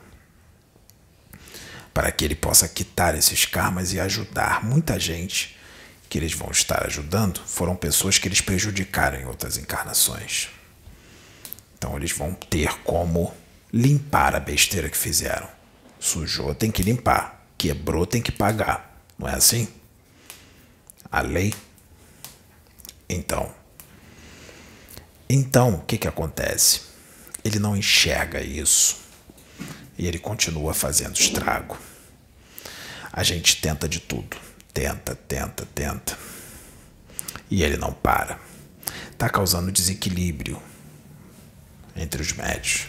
Para 1.93 2.11
que 2.11 2.23
ele 2.23 2.35
possa 2.35 2.67
quitar 2.67 3.15
esses 3.15 3.45
karmas 3.45 3.93
e 3.93 3.99
ajudar 3.99 4.63
muita 4.63 4.99
gente 4.99 5.57
que 6.09 6.17
eles 6.17 6.33
vão 6.33 6.51
estar 6.51 6.85
ajudando 6.85 7.39
foram 7.45 7.75
pessoas 7.75 8.17
que 8.17 8.27
eles 8.27 8.39
prejudicaram 8.39 9.19
em 9.19 9.25
outras 9.25 9.57
encarnações. 9.57 10.49
Então 11.75 11.97
eles 11.97 12.11
vão 12.11 12.33
ter 12.33 12.81
como 12.83 13.33
limpar 13.71 14.35
a 14.35 14.39
besteira 14.39 14.89
que 14.89 14.97
fizeram. 14.97 15.47
Sujou, 15.99 16.53
tem 16.53 16.69
que 16.71 16.83
limpar. 16.83 17.43
Quebrou, 17.57 18.05
tem 18.05 18.21
que 18.21 18.31
pagar. 18.31 19.01
Não 19.17 19.27
é 19.27 19.33
assim? 19.33 19.67
A 21.11 21.21
lei. 21.21 21.53
Então. 23.09 23.53
Então, 25.29 25.75
o 25.75 25.81
que, 25.81 25.97
que 25.97 26.07
acontece? 26.07 26.92
Ele 27.43 27.59
não 27.59 27.75
enxerga 27.75 28.41
isso. 28.41 28.97
E 29.97 30.07
ele 30.07 30.17
continua 30.17 30.73
fazendo 30.73 31.15
estrago. 31.15 31.77
A 33.11 33.21
gente 33.23 33.61
tenta 33.61 33.87
de 33.87 33.99
tudo. 33.99 34.37
Tenta, 34.73 35.15
tenta, 35.15 35.67
tenta. 35.75 36.17
E 37.49 37.63
ele 37.63 37.77
não 37.77 37.93
para. 37.93 38.39
Está 39.11 39.29
causando 39.29 39.71
desequilíbrio 39.71 40.61
entre 41.95 42.21
os 42.21 42.33
médios. 42.33 42.87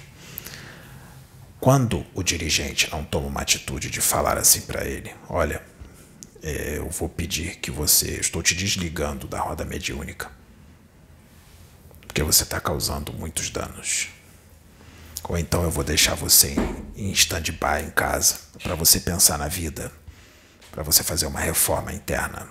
Quando 1.60 2.04
o 2.14 2.22
dirigente 2.22 2.90
não 2.90 3.04
toma 3.04 3.26
uma 3.26 3.40
atitude 3.40 3.90
de 3.90 4.00
falar 4.00 4.38
assim 4.38 4.62
para 4.62 4.84
ele: 4.86 5.14
Olha, 5.28 5.62
é, 6.42 6.78
eu 6.78 6.88
vou 6.90 7.08
pedir 7.08 7.56
que 7.56 7.70
você. 7.70 8.20
Estou 8.20 8.42
te 8.42 8.54
desligando 8.54 9.26
da 9.26 9.40
roda 9.40 9.64
mediúnica. 9.64 10.30
Porque 12.06 12.22
você 12.22 12.42
está 12.42 12.60
causando 12.60 13.12
muitos 13.12 13.50
danos. 13.50 14.08
Ou 15.28 15.38
então 15.38 15.62
eu 15.62 15.70
vou 15.70 15.82
deixar 15.82 16.14
você 16.14 16.54
em, 16.94 17.10
stand-by 17.12 17.82
em 17.87 17.90
casa 17.90 18.38
para 18.62 18.74
você 18.74 19.00
pensar 19.00 19.38
na 19.38 19.48
vida, 19.48 19.90
para 20.70 20.82
você 20.82 21.02
fazer 21.02 21.26
uma 21.26 21.40
reforma 21.40 21.92
interna 21.92 22.48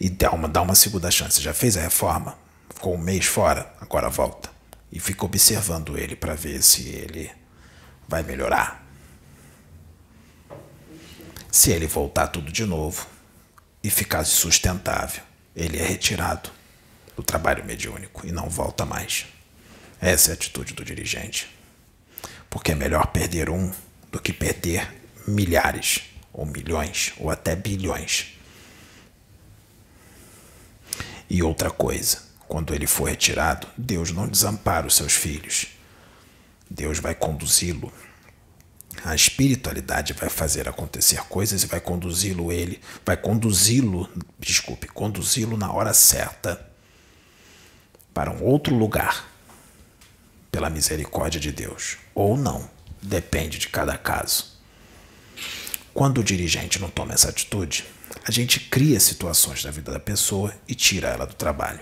e 0.00 0.08
dar 0.08 0.32
uma, 0.32 0.48
dar 0.48 0.62
uma 0.62 0.74
segunda 0.74 1.10
chance. 1.10 1.40
Já 1.40 1.52
fez 1.52 1.76
a 1.76 1.80
reforma? 1.80 2.38
Ficou 2.72 2.94
um 2.94 2.98
mês 2.98 3.24
fora? 3.24 3.74
Agora 3.80 4.08
volta. 4.08 4.50
E 4.90 5.00
fica 5.00 5.24
observando 5.24 5.98
ele 5.98 6.14
para 6.14 6.34
ver 6.34 6.62
se 6.62 6.88
ele 6.88 7.30
vai 8.06 8.22
melhorar. 8.22 8.84
Se 11.50 11.70
ele 11.70 11.86
voltar 11.86 12.28
tudo 12.28 12.52
de 12.52 12.64
novo 12.64 13.06
e 13.82 13.90
ficar 13.90 14.24
sustentável, 14.24 15.22
ele 15.54 15.78
é 15.78 15.84
retirado 15.84 16.50
do 17.16 17.22
trabalho 17.22 17.64
mediúnico 17.64 18.26
e 18.26 18.32
não 18.32 18.48
volta 18.48 18.84
mais. 18.84 19.31
Essa 20.02 20.30
é 20.30 20.32
a 20.32 20.34
atitude 20.34 20.74
do 20.74 20.84
dirigente. 20.84 21.48
Porque 22.50 22.72
é 22.72 22.74
melhor 22.74 23.06
perder 23.06 23.48
um 23.48 23.72
do 24.10 24.20
que 24.20 24.32
perder 24.32 24.92
milhares, 25.28 26.02
ou 26.32 26.44
milhões, 26.44 27.12
ou 27.18 27.30
até 27.30 27.54
bilhões. 27.54 28.36
E 31.30 31.40
outra 31.40 31.70
coisa, 31.70 32.18
quando 32.48 32.74
ele 32.74 32.88
for 32.88 33.08
retirado, 33.08 33.68
Deus 33.78 34.10
não 34.10 34.26
desampara 34.26 34.88
os 34.88 34.96
seus 34.96 35.12
filhos. 35.12 35.68
Deus 36.68 36.98
vai 36.98 37.14
conduzi-lo. 37.14 37.92
A 39.04 39.14
espiritualidade 39.14 40.14
vai 40.14 40.28
fazer 40.28 40.68
acontecer 40.68 41.22
coisas 41.28 41.62
e 41.62 41.66
vai 41.66 41.80
conduzi-lo 41.80 42.50
ele, 42.50 42.80
vai 43.06 43.16
conduzi-lo, 43.16 44.10
desculpe, 44.38 44.88
conduzi-lo 44.88 45.56
na 45.56 45.72
hora 45.72 45.94
certa 45.94 46.68
para 48.12 48.30
um 48.30 48.42
outro 48.42 48.74
lugar 48.74 49.31
pela 50.52 50.70
misericórdia 50.70 51.40
de 51.40 51.50
Deus 51.50 51.96
ou 52.14 52.36
não, 52.36 52.70
depende 53.02 53.58
de 53.58 53.68
cada 53.68 53.96
caso. 53.96 54.52
Quando 55.94 56.18
o 56.18 56.24
dirigente 56.24 56.78
não 56.78 56.88
toma 56.88 57.14
essa 57.14 57.30
atitude, 57.30 57.84
a 58.24 58.30
gente 58.30 58.60
cria 58.60 59.00
situações 59.00 59.64
na 59.64 59.70
vida 59.70 59.90
da 59.90 59.98
pessoa 59.98 60.54
e 60.68 60.74
tira 60.74 61.08
ela 61.08 61.26
do 61.26 61.34
trabalho. 61.34 61.80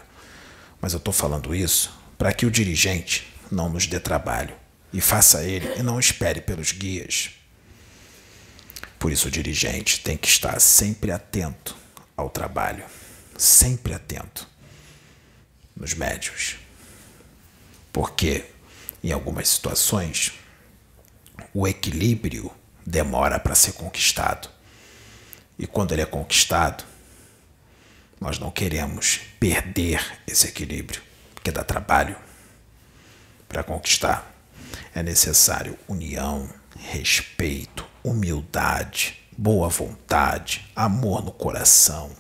Mas 0.81 0.93
eu 0.93 0.99
estou 0.99 1.13
falando 1.13 1.55
isso 1.55 1.93
para 2.17 2.33
que 2.33 2.47
o 2.47 2.51
dirigente 2.51 3.31
não 3.51 3.69
nos 3.69 3.87
dê 3.87 4.01
trabalho 4.01 4.55
e 4.93 5.01
faça 5.01 5.43
ele 5.43 5.79
e 5.79 5.83
não 5.83 5.99
espere 5.99 6.41
pelos 6.41 6.73
guias. 6.73 7.31
Por 8.99 9.11
isso, 9.11 9.29
o 9.29 9.31
dirigente 9.31 10.01
tem 10.01 10.17
que 10.17 10.29
estar 10.29 10.61
sempre 10.61 11.11
atento 11.11 11.77
ao 12.17 12.29
trabalho, 12.29 12.85
sempre 13.37 13.95
atento 13.95 14.47
nos 15.75 15.95
médios. 15.95 16.57
Porque, 17.93 18.45
em 19.03 19.13
algumas 19.13 19.49
situações, 19.49 20.33
o 21.55 21.67
equilíbrio 21.67 22.51
demora 22.85 23.39
para 23.39 23.55
ser 23.55 23.73
conquistado. 23.73 24.49
E 25.59 25.67
quando 25.67 25.93
ele 25.93 26.03
é 26.03 26.07
conquistado, 26.07 26.85
nós 28.21 28.39
não 28.39 28.51
queremos 28.51 29.21
perder 29.39 30.21
esse 30.27 30.47
equilíbrio, 30.47 31.03
porque 31.35 31.51
dá 31.51 31.65
trabalho 31.65 32.17
para 33.49 33.63
conquistar. 33.63 34.31
É 34.95 35.03
necessário 35.03 35.79
união, 35.89 36.49
respeito, 36.79 37.87
humildade, 38.05 39.21
boa 39.37 39.69
vontade, 39.69 40.71
amor 40.77 41.25
no 41.25 41.33
coração, 41.33 42.11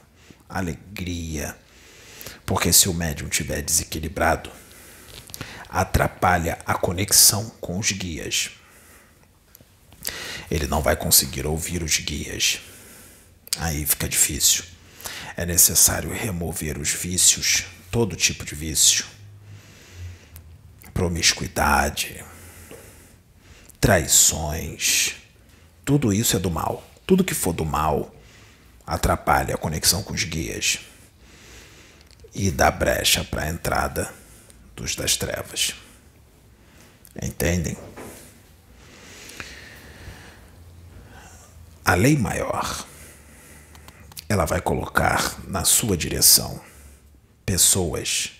alegria. 0.48 1.56
Porque 2.46 2.72
se 2.72 2.88
o 2.88 2.94
médium 2.94 3.28
estiver 3.28 3.62
desequilibrado, 3.62 4.50
atrapalha 5.70 6.58
a 6.66 6.74
conexão 6.74 7.48
com 7.60 7.78
os 7.78 7.92
guias. 7.92 8.50
Ele 10.50 10.66
não 10.66 10.82
vai 10.82 10.96
conseguir 10.96 11.46
ouvir 11.46 11.82
os 11.82 11.98
guias 11.98 12.60
aí 13.58 13.84
fica 13.84 14.08
difícil. 14.08 14.64
É 15.36 15.44
necessário 15.46 16.12
remover 16.12 16.78
os 16.78 16.90
vícios, 16.90 17.64
todo 17.90 18.16
tipo 18.16 18.44
de 18.44 18.54
vício, 18.54 19.04
promiscuidade, 20.92 22.22
traições, 23.80 25.14
tudo 25.84 26.12
isso 26.12 26.36
é 26.36 26.38
do 26.38 26.50
mal. 26.50 26.86
Tudo 27.06 27.24
que 27.24 27.34
for 27.34 27.52
do 27.52 27.64
mal 27.64 28.14
atrapalha 28.86 29.54
a 29.54 29.58
conexão 29.58 30.02
com 30.02 30.12
os 30.12 30.24
guias 30.24 30.80
e 32.34 32.50
dá 32.50 32.70
brecha 32.70 33.24
para 33.24 33.42
a 33.42 33.48
entrada 33.48 34.12
dos 34.74 34.94
das 34.94 35.16
trevas. 35.16 35.74
Entendem? 37.22 37.76
A 41.84 41.94
lei 41.94 42.16
maior 42.16 42.86
ela 44.30 44.44
vai 44.44 44.60
colocar 44.60 45.40
na 45.48 45.64
sua 45.64 45.96
direção 45.96 46.60
pessoas 47.44 48.30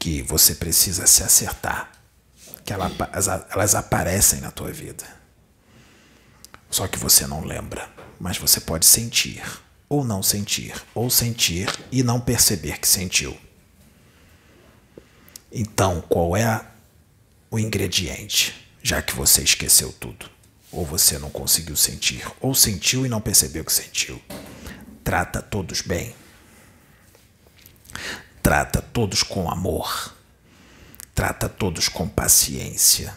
que 0.00 0.20
você 0.20 0.56
precisa 0.56 1.06
se 1.06 1.22
acertar, 1.22 1.92
que 2.64 2.72
elas, 2.72 2.92
elas 3.52 3.74
aparecem 3.76 4.40
na 4.40 4.50
tua 4.50 4.72
vida. 4.72 5.06
Só 6.68 6.88
que 6.88 6.98
você 6.98 7.24
não 7.24 7.44
lembra, 7.44 7.88
mas 8.18 8.36
você 8.36 8.60
pode 8.60 8.84
sentir, 8.84 9.44
ou 9.88 10.04
não 10.04 10.24
sentir, 10.24 10.74
ou 10.92 11.08
sentir 11.08 11.68
e 11.92 12.02
não 12.02 12.20
perceber 12.20 12.80
que 12.80 12.88
sentiu. 12.88 13.38
Então, 15.52 16.00
qual 16.00 16.36
é 16.36 16.64
o 17.50 17.58
ingrediente, 17.58 18.68
já 18.82 19.02
que 19.02 19.14
você 19.14 19.42
esqueceu 19.42 19.92
tudo? 19.92 20.30
Ou 20.70 20.86
você 20.86 21.18
não 21.18 21.30
conseguiu 21.30 21.74
sentir, 21.74 22.24
ou 22.40 22.54
sentiu 22.54 23.04
e 23.04 23.08
não 23.08 23.20
percebeu 23.20 23.64
que 23.64 23.72
sentiu. 23.72 24.22
Trata 25.02 25.42
todos 25.42 25.80
bem. 25.82 26.14
Trata 28.40 28.80
todos 28.80 29.24
com 29.24 29.50
amor. 29.50 30.14
Trata 31.14 31.48
todos 31.48 31.88
com 31.88 32.08
paciência. 32.08 33.12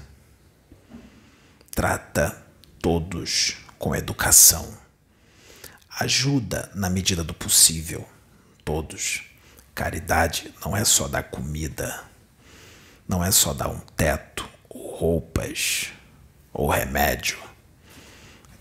Trata 1.70 2.44
todos 2.82 3.58
com 3.78 3.96
educação. 3.96 4.76
Ajuda 6.00 6.72
na 6.74 6.90
medida 6.90 7.24
do 7.24 7.34
possível. 7.34 8.08
Todos. 8.66 9.24
Caridade 9.76 10.54
não 10.66 10.76
é 10.76 10.84
só 10.84 11.08
dar 11.08 11.24
comida, 11.24 12.04
não 13.08 13.24
é 13.24 13.32
só 13.32 13.54
dar 13.54 13.70
um 13.70 13.80
teto, 13.96 14.48
roupas 14.70 15.92
ou 16.54 16.70
remédio. 16.70 17.38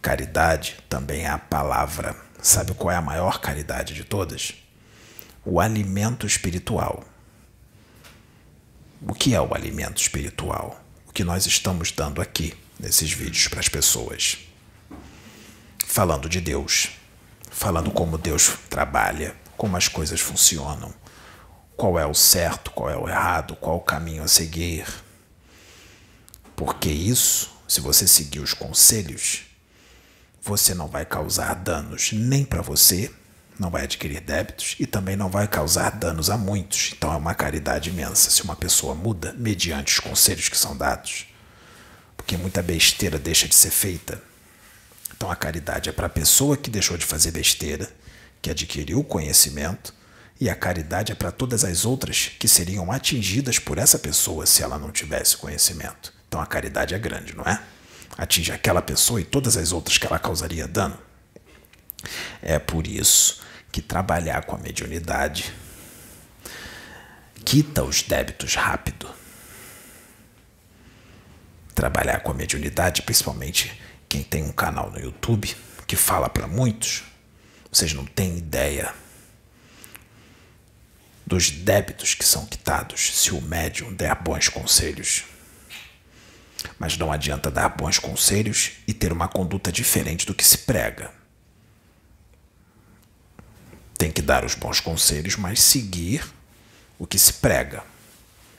Caridade 0.01 0.77
também 0.89 1.23
é 1.23 1.29
a 1.29 1.39
palavra. 1.39 2.17
Sabe 2.41 2.75
qual 2.75 2.91
é 2.91 2.97
a 2.97 3.03
maior 3.03 3.41
caridade 3.41 3.95
de 3.95 4.03
todas? 4.03 4.55
O 5.45 5.61
alimento 5.61 6.27
espiritual. 6.27 7.05
O 9.01 9.15
que 9.15 9.35
é 9.35 9.41
o 9.41 9.55
alimento 9.55 10.01
espiritual? 10.01 10.83
O 11.07 11.13
que 11.13 11.23
nós 11.23 11.47
estamos 11.47 11.93
dando 11.93 12.21
aqui 12.21 12.55
nesses 12.79 13.13
vídeos 13.13 13.47
para 13.47 13.61
as 13.61 13.69
pessoas. 13.69 14.39
Falando 15.87 16.29
de 16.29 16.41
Deus, 16.41 16.91
falando 17.51 17.91
como 17.91 18.19
Deus 18.19 18.57
trabalha, 18.69 19.37
como 19.57 19.77
as 19.77 19.87
coisas 19.87 20.21
funcionam, 20.21 20.93
qual 21.77 21.99
é 21.99 22.07
o 22.07 22.15
certo, 22.15 22.71
qual 22.71 22.91
é 22.91 22.97
o 22.97 23.09
errado, 23.09 23.57
qual 23.57 23.77
o 23.77 23.81
caminho 23.81 24.23
a 24.23 24.29
seguir. 24.29 24.87
Porque 26.55 26.89
isso 26.89 27.53
se 27.73 27.81
você 27.81 28.07
seguir 28.07 28.41
os 28.41 28.53
conselhos, 28.53 29.45
você 30.43 30.75
não 30.75 30.89
vai 30.89 31.07
causar 31.07 31.55
danos 31.55 32.13
nem 32.13 32.45
para 32.45 32.61
você, 32.61 33.11
não 33.59 33.71
vai 33.71 33.85
adquirir 33.85 34.21
débitos 34.21 34.77
e 34.79 34.87
também 34.87 35.17
não 35.17 35.31
vai 35.31 35.49
causar 35.49 35.91
danos 35.93 36.29
a 36.29 36.37
muitos. 36.37 36.93
Então 36.95 37.11
é 37.11 37.17
uma 37.17 37.35
caridade 37.35 37.89
imensa 37.89 38.31
se 38.31 38.43
uma 38.43 38.55
pessoa 38.55 38.95
muda 38.95 39.33
mediante 39.39 39.95
os 39.95 40.01
conselhos 40.01 40.51
que 40.51 40.57
são 40.57 40.77
dados. 40.77 41.27
Porque 42.15 42.37
muita 42.37 42.63
besteira 42.63 43.19
deixa 43.19 43.49
de 43.49 43.55
ser 43.55 43.71
feita. 43.71 44.23
Então 45.17 45.31
a 45.31 45.37
caridade 45.37 45.89
é 45.89 45.93
para 45.93 46.09
a 46.09 46.11
pessoa 46.11 46.59
que 46.59 46.69
deixou 46.69 46.99
de 46.99 47.07
fazer 47.07 47.31
besteira, 47.31 47.91
que 48.43 48.51
adquiriu 48.51 49.01
o 49.01 49.05
conhecimento, 49.05 49.95
e 50.41 50.51
a 50.51 50.55
caridade 50.55 51.13
é 51.13 51.15
para 51.15 51.31
todas 51.31 51.65
as 51.65 51.85
outras 51.85 52.33
que 52.39 52.49
seriam 52.49 52.91
atingidas 52.91 53.59
por 53.59 53.79
essa 53.79 53.99
pessoa 53.99 54.47
se 54.47 54.63
ela 54.63 54.79
não 54.79 54.91
tivesse 54.91 55.37
conhecimento. 55.37 56.13
Então 56.29 56.41
a 56.41 56.47
caridade 56.47 56.95
é 56.95 56.99
grande, 56.99 57.37
não 57.37 57.45
é? 57.45 57.63
Atinge 58.19 58.53
aquela 58.53 58.83
pessoa 58.83 59.21
e 59.21 59.25
todas 59.25 59.57
as 59.57 59.73
outras 59.73 59.99
que 59.99 60.07
ela 60.07 60.19
causaria 60.19 60.67
dano. 60.67 60.99
É 62.41 62.59
por 62.59 62.87
isso 62.87 63.41
que 63.71 63.81
trabalhar 63.81 64.45
com 64.45 64.57
a 64.57 64.59
mediunidade 64.59 65.53
quita 67.45 67.83
os 67.83 68.03
débitos 68.03 68.55
rápido. 68.55 69.09
Trabalhar 71.75 72.21
com 72.21 72.33
a 72.33 72.35
mediunidade, 72.35 73.03
principalmente 73.03 73.81
quem 74.09 74.23
tem 74.23 74.43
um 74.43 74.53
canal 74.53 74.91
no 74.91 74.99
YouTube, 74.99 75.55
que 75.87 75.97
fala 75.97 76.29
para 76.29 76.47
muitos, 76.47 77.03
vocês 77.71 77.95
não 77.95 78.05
têm 78.05 78.39
ideia 78.39 78.93
dos 81.33 81.51
débitos 81.51 82.15
que 82.15 82.27
são 82.27 82.45
quitados 82.45 83.19
se 83.19 83.33
o 83.33 83.41
médium 83.41 83.91
der 83.95 84.15
bons 84.23 84.51
conselhos. 84.51 85.25
Mas 86.79 86.99
não 86.99 87.11
adianta 87.11 87.51
dar 87.51 87.71
bons 87.71 87.99
conselhos 87.99 88.73
e 88.87 88.93
ter 88.93 89.15
uma 89.15 89.27
conduta 89.27 89.73
diferente 89.73 90.27
do 90.27 90.35
que 90.35 90.45
se 90.45 90.59
prega. 90.59 91.11
Tem 93.97 94.13
que 94.13 94.21
dar 94.21 94.45
os 94.45 94.55
bons 94.55 94.79
conselhos, 94.79 95.37
mas 95.37 95.63
seguir 95.63 96.23
o 96.99 97.07
que 97.07 97.19
se 97.19 97.33
prega. 97.33 97.83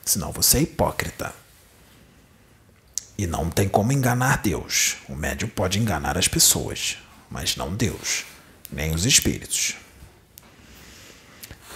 Senão 0.04 0.32
você 0.32 0.58
é 0.58 0.62
hipócrita. 0.62 1.32
E 3.16 3.24
não 3.24 3.50
tem 3.50 3.68
como 3.68 3.92
enganar 3.92 4.38
Deus. 4.38 4.96
O 5.08 5.14
médium 5.14 5.48
pode 5.48 5.78
enganar 5.78 6.18
as 6.18 6.26
pessoas, 6.26 6.98
mas 7.30 7.54
não 7.54 7.72
Deus, 7.72 8.24
nem 8.68 8.92
os 8.92 9.06
espíritos. 9.06 9.76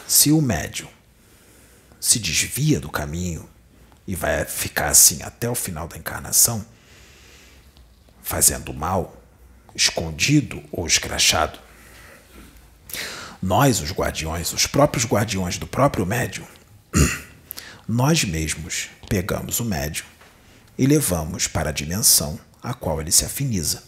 Se 0.08 0.32
o 0.32 0.40
médium 0.40 0.88
se 2.00 2.18
desvia 2.18 2.80
do 2.80 2.88
caminho 2.88 3.46
e 4.06 4.14
vai 4.14 4.42
ficar 4.46 4.88
assim 4.88 5.22
até 5.22 5.50
o 5.50 5.54
final 5.54 5.86
da 5.86 5.98
encarnação, 5.98 6.64
fazendo 8.22 8.72
mal, 8.72 9.22
escondido 9.74 10.64
ou 10.72 10.86
escrachado, 10.86 11.58
nós, 13.42 13.82
os 13.82 13.92
guardiões, 13.92 14.50
os 14.54 14.66
próprios 14.66 15.04
guardiões 15.04 15.58
do 15.58 15.66
próprio 15.66 16.06
médium, 16.06 16.46
nós 17.86 18.24
mesmos 18.24 18.88
pegamos 19.10 19.60
o 19.60 19.64
médium 19.64 20.06
e 20.78 20.86
levamos 20.86 21.46
para 21.46 21.68
a 21.68 21.72
dimensão 21.72 22.40
a 22.62 22.72
qual 22.72 22.98
ele 22.98 23.12
se 23.12 23.26
afiniza, 23.26 23.82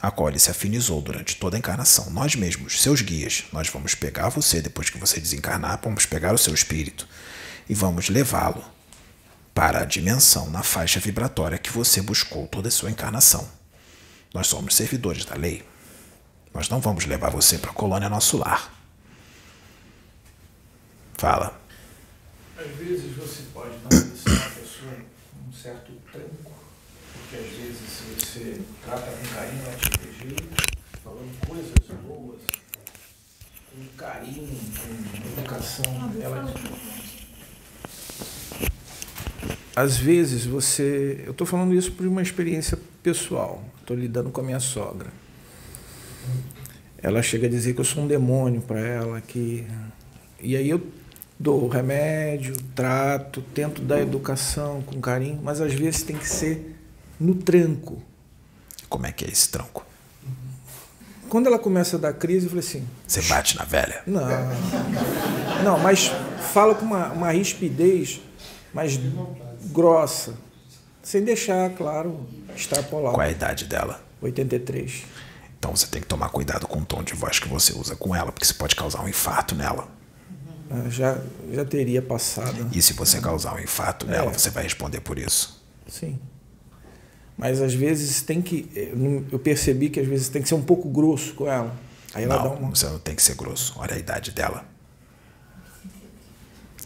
a 0.00 0.10
qual 0.10 0.28
ele 0.28 0.38
se 0.38 0.50
afinizou 0.50 1.00
durante 1.00 1.36
toda 1.36 1.56
a 1.56 1.58
encarnação. 1.58 2.10
Nós 2.10 2.34
mesmos, 2.34 2.82
seus 2.82 3.00
guias, 3.00 3.44
nós 3.52 3.68
vamos 3.68 3.94
pegar 3.94 4.28
você 4.28 4.60
depois 4.60 4.90
que 4.90 4.98
você 4.98 5.20
desencarnar, 5.20 5.80
vamos 5.82 6.06
pegar 6.06 6.34
o 6.34 6.38
seu 6.38 6.54
espírito 6.54 7.08
e 7.68 7.74
vamos 7.74 8.08
levá-lo 8.08 8.64
para 9.54 9.80
a 9.80 9.84
dimensão 9.86 10.50
na 10.50 10.62
faixa 10.62 11.00
vibratória 11.00 11.56
que 11.56 11.70
você 11.70 12.02
buscou 12.02 12.46
toda 12.46 12.68
a 12.68 12.70
sua 12.70 12.90
encarnação. 12.90 13.48
Nós 14.34 14.48
somos 14.48 14.74
servidores 14.74 15.24
da 15.24 15.34
lei. 15.34 15.64
Nós 16.52 16.68
não 16.68 16.78
vamos 16.78 17.06
levar 17.06 17.30
você 17.30 17.56
para 17.56 17.70
a 17.70 17.74
colônia 17.74 18.08
nosso 18.08 18.36
lar. 18.36 18.70
Fala. 21.16 21.58
Às 22.58 22.66
vezes 22.76 23.16
você 23.16 23.44
pode 23.54 23.76
dar 23.78 23.96
uma 23.96 24.50
pessoa 24.50 24.92
um 25.48 25.52
certo 25.52 25.92
tranco, 26.12 26.52
porque 27.28 27.36
às 27.36 27.50
vezes 27.50 27.78
se 27.88 28.04
você 28.14 28.60
trata 28.84 29.10
com 29.10 29.34
carinho, 29.34 29.62
vai 29.64 29.74
te 29.74 29.90
proteger, 29.90 30.48
falando 31.02 31.46
coisas 31.46 31.72
boas, 32.06 32.40
com 33.70 33.96
carinho, 33.96 34.46
com 34.46 35.40
educação, 35.40 36.12
ela 36.22 36.54
às 39.74 39.96
vezes 39.98 40.46
você. 40.46 41.22
Eu 41.26 41.32
estou 41.32 41.46
falando 41.46 41.74
isso 41.74 41.92
por 41.92 42.06
uma 42.06 42.22
experiência 42.22 42.78
pessoal. 43.02 43.62
Estou 43.80 43.94
lidando 43.94 44.30
com 44.30 44.40
a 44.40 44.44
minha 44.44 44.60
sogra. 44.60 45.10
Ela 46.96 47.22
chega 47.22 47.46
a 47.46 47.50
dizer 47.50 47.74
que 47.74 47.80
eu 47.80 47.84
sou 47.84 48.04
um 48.04 48.06
demônio 48.06 48.62
para 48.62 48.80
ela, 48.80 49.20
que. 49.20 49.66
E 50.40 50.56
aí 50.56 50.70
eu 50.70 50.80
dou 51.38 51.68
remédio, 51.68 52.56
trato, 52.74 53.42
tento 53.52 53.82
dar 53.82 54.00
educação 54.00 54.80
com 54.80 54.98
carinho, 54.98 55.40
mas 55.42 55.60
às 55.60 55.74
vezes 55.74 56.02
tem 56.02 56.16
que 56.16 56.26
ser 56.26 56.75
no 57.18 57.34
tranco. 57.34 58.02
Como 58.88 59.06
é 59.06 59.12
que 59.12 59.24
é 59.24 59.28
esse 59.28 59.48
tranco? 59.48 59.84
Quando 61.28 61.48
ela 61.48 61.58
começa 61.58 61.96
a 61.96 61.98
dar 61.98 62.12
crise, 62.12 62.46
eu 62.46 62.50
falei 62.50 62.64
assim. 62.64 62.86
Você 63.06 63.22
bate 63.22 63.56
na 63.56 63.64
velha? 63.64 64.02
Não. 64.06 64.26
Não, 65.64 65.78
mas 65.78 66.10
fala 66.52 66.74
com 66.74 66.84
uma, 66.84 67.08
uma 67.08 67.30
rispidez, 67.32 68.20
mas 68.72 68.98
grossa, 69.72 70.34
sem 71.02 71.24
deixar, 71.24 71.70
claro, 71.70 72.26
extrapolar. 72.54 73.12
Qual 73.12 73.22
é 73.22 73.28
a 73.28 73.32
idade 73.32 73.64
dela? 73.64 74.00
83. 74.22 75.04
Então 75.58 75.74
você 75.74 75.86
tem 75.86 76.00
que 76.00 76.06
tomar 76.06 76.28
cuidado 76.28 76.66
com 76.66 76.80
o 76.80 76.84
tom 76.84 77.02
de 77.02 77.14
voz 77.14 77.38
que 77.38 77.48
você 77.48 77.72
usa 77.72 77.96
com 77.96 78.14
ela, 78.14 78.30
porque 78.30 78.44
isso 78.44 78.54
pode 78.54 78.76
causar 78.76 79.02
um 79.02 79.08
infarto 79.08 79.54
nela. 79.54 79.88
Ah, 80.70 80.88
já, 80.88 81.18
já 81.52 81.64
teria 81.64 82.02
passado. 82.02 82.68
E 82.72 82.82
se 82.82 82.92
você 82.92 83.20
causar 83.20 83.54
um 83.54 83.58
infarto 83.58 84.06
nela, 84.06 84.30
é. 84.30 84.34
você 84.34 84.50
vai 84.50 84.64
responder 84.64 85.00
por 85.00 85.18
isso? 85.18 85.62
Sim. 85.88 86.18
Mas 87.36 87.60
às 87.60 87.74
vezes 87.74 88.22
tem 88.22 88.40
que. 88.40 88.68
Eu 89.30 89.38
percebi 89.38 89.90
que 89.90 90.00
às 90.00 90.06
vezes 90.06 90.28
tem 90.28 90.40
que 90.40 90.48
ser 90.48 90.54
um 90.54 90.62
pouco 90.62 90.88
grosso 90.88 91.34
com 91.34 91.46
ela. 91.46 91.76
Aí 92.14 92.24
ela 92.24 92.36
não, 92.36 92.42
dá 92.42 92.50
uma... 92.50 92.70
você 92.70 92.86
não 92.86 92.98
tem 92.98 93.14
que 93.14 93.22
ser 93.22 93.34
grosso. 93.34 93.74
Olha 93.76 93.94
a 93.94 93.98
idade 93.98 94.30
dela. 94.30 94.64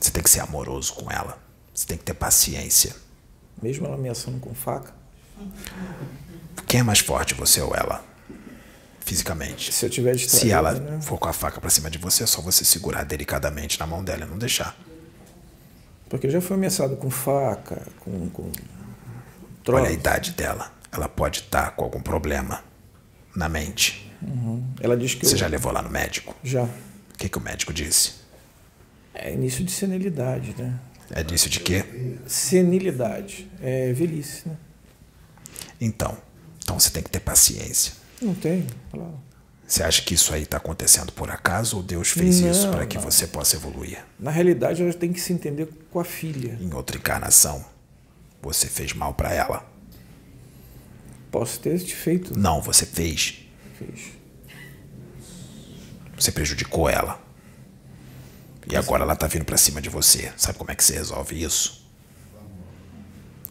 Você 0.01 0.11
tem 0.11 0.23
que 0.23 0.31
ser 0.31 0.41
amoroso 0.41 0.95
com 0.95 1.11
ela. 1.11 1.39
Você 1.73 1.87
tem 1.87 1.97
que 1.97 2.05
ter 2.05 2.15
paciência. 2.15 2.97
Mesmo 3.63 3.87
ela 3.87 3.95
ameaçando 3.95 4.39
com 4.41 4.55
faca? 4.55 4.93
Quem 6.67 6.81
é 6.81 6.83
mais 6.83 7.01
forte, 7.01 7.35
você 7.35 7.61
ou 7.61 7.75
ela? 7.75 8.05
Fisicamente. 9.01 9.73
Se 9.73 9.87
eu 9.87 9.91
tiver 9.91 10.15
distraído, 10.15 10.47
Se 10.47 10.53
ela 10.53 10.73
né? 10.73 11.01
for 11.01 11.19
com 11.19 11.29
a 11.29 11.33
faca 11.33 11.61
para 11.61 11.71
cima 11.71 11.91
de 11.91 11.99
você, 11.99 12.25
é 12.25 12.27
só 12.27 12.41
você 12.41 12.65
segurar 12.65 13.05
delicadamente 13.05 13.79
na 13.79 13.87
mão 13.87 14.03
dela 14.03 14.25
e 14.25 14.29
não 14.29 14.39
deixar. 14.39 14.77
Porque 16.09 16.27
eu 16.27 16.31
já 16.31 16.41
fui 16.41 16.57
ameaçado 16.57 16.97
com 16.97 17.09
faca, 17.11 17.87
com. 18.01 18.29
com 18.31 18.51
Olha 19.68 19.88
a 19.88 19.92
idade 19.92 20.33
dela. 20.33 20.73
Ela 20.92 21.09
pode 21.09 21.40
estar 21.40 21.70
com 21.73 21.85
algum 21.85 22.01
problema 22.01 22.62
na 23.35 23.49
mente. 23.49 24.11
Uhum. 24.23 24.66
Ela 24.81 24.96
diz 24.96 25.14
que. 25.14 25.27
Você 25.27 25.35
eu... 25.35 25.38
já 25.38 25.46
levou 25.46 25.73
lá 25.73 25.83
no 25.83 25.90
médico? 25.90 26.35
Já. 26.42 26.64
O 26.64 27.18
que, 27.18 27.29
que 27.29 27.38
o 27.38 27.40
médico 27.40 27.73
disse? 27.73 28.14
É 29.14 29.33
início 29.33 29.64
de 29.64 29.70
senilidade, 29.70 30.55
né? 30.57 30.79
É 31.11 31.23
disso 31.23 31.49
de 31.49 31.61
quê? 31.61 31.85
Senilidade. 32.27 33.51
É 33.61 33.92
velhice, 33.92 34.49
né? 34.49 34.57
Então, 35.81 36.16
então 36.62 36.79
você 36.79 36.90
tem 36.90 37.03
que 37.03 37.11
ter 37.11 37.20
paciência. 37.20 37.94
Não 38.23 38.35
tenho, 38.35 38.66
claro. 38.90 39.18
Você 39.66 39.83
acha 39.83 40.03
que 40.03 40.14
isso 40.14 40.35
aí 40.35 40.42
está 40.42 40.57
acontecendo 40.57 41.12
por 41.12 41.31
acaso 41.31 41.77
ou 41.77 41.83
Deus 41.83 42.11
fez 42.11 42.40
não, 42.40 42.51
isso 42.51 42.68
para 42.70 42.87
que 42.87 42.99
você 42.99 43.27
possa 43.27 43.57
evoluir? 43.57 44.05
Na 44.18 44.31
realidade, 44.31 44.83
ela 44.83 44.92
tem 44.92 45.12
que 45.12 45.20
se 45.20 45.33
entender 45.33 45.68
com 45.90 46.01
a 46.01 46.05
filha. 46.05 46.59
Em 46.61 46.75
outra 46.75 46.96
encarnação, 46.96 47.64
você 48.42 48.66
fez 48.66 48.92
mal 48.92 49.14
para 49.14 49.33
ela. 49.33 49.66
Posso 51.31 51.61
ter 51.61 51.79
te 51.79 51.94
feito. 51.94 52.38
Não, 52.38 52.61
você 52.61 52.85
fez. 52.85 53.40
Fez. 53.79 54.12
Você 56.18 56.33
prejudicou 56.33 56.88
ela. 56.88 57.20
E 58.70 58.76
agora 58.76 59.03
ela 59.03 59.16
tá 59.16 59.26
vindo 59.26 59.44
para 59.44 59.57
cima 59.57 59.81
de 59.81 59.88
você. 59.88 60.33
Sabe 60.37 60.59
como 60.59 60.70
é 60.70 60.74
que 60.74 60.85
você 60.85 60.94
resolve 60.94 61.42
isso? 61.42 61.87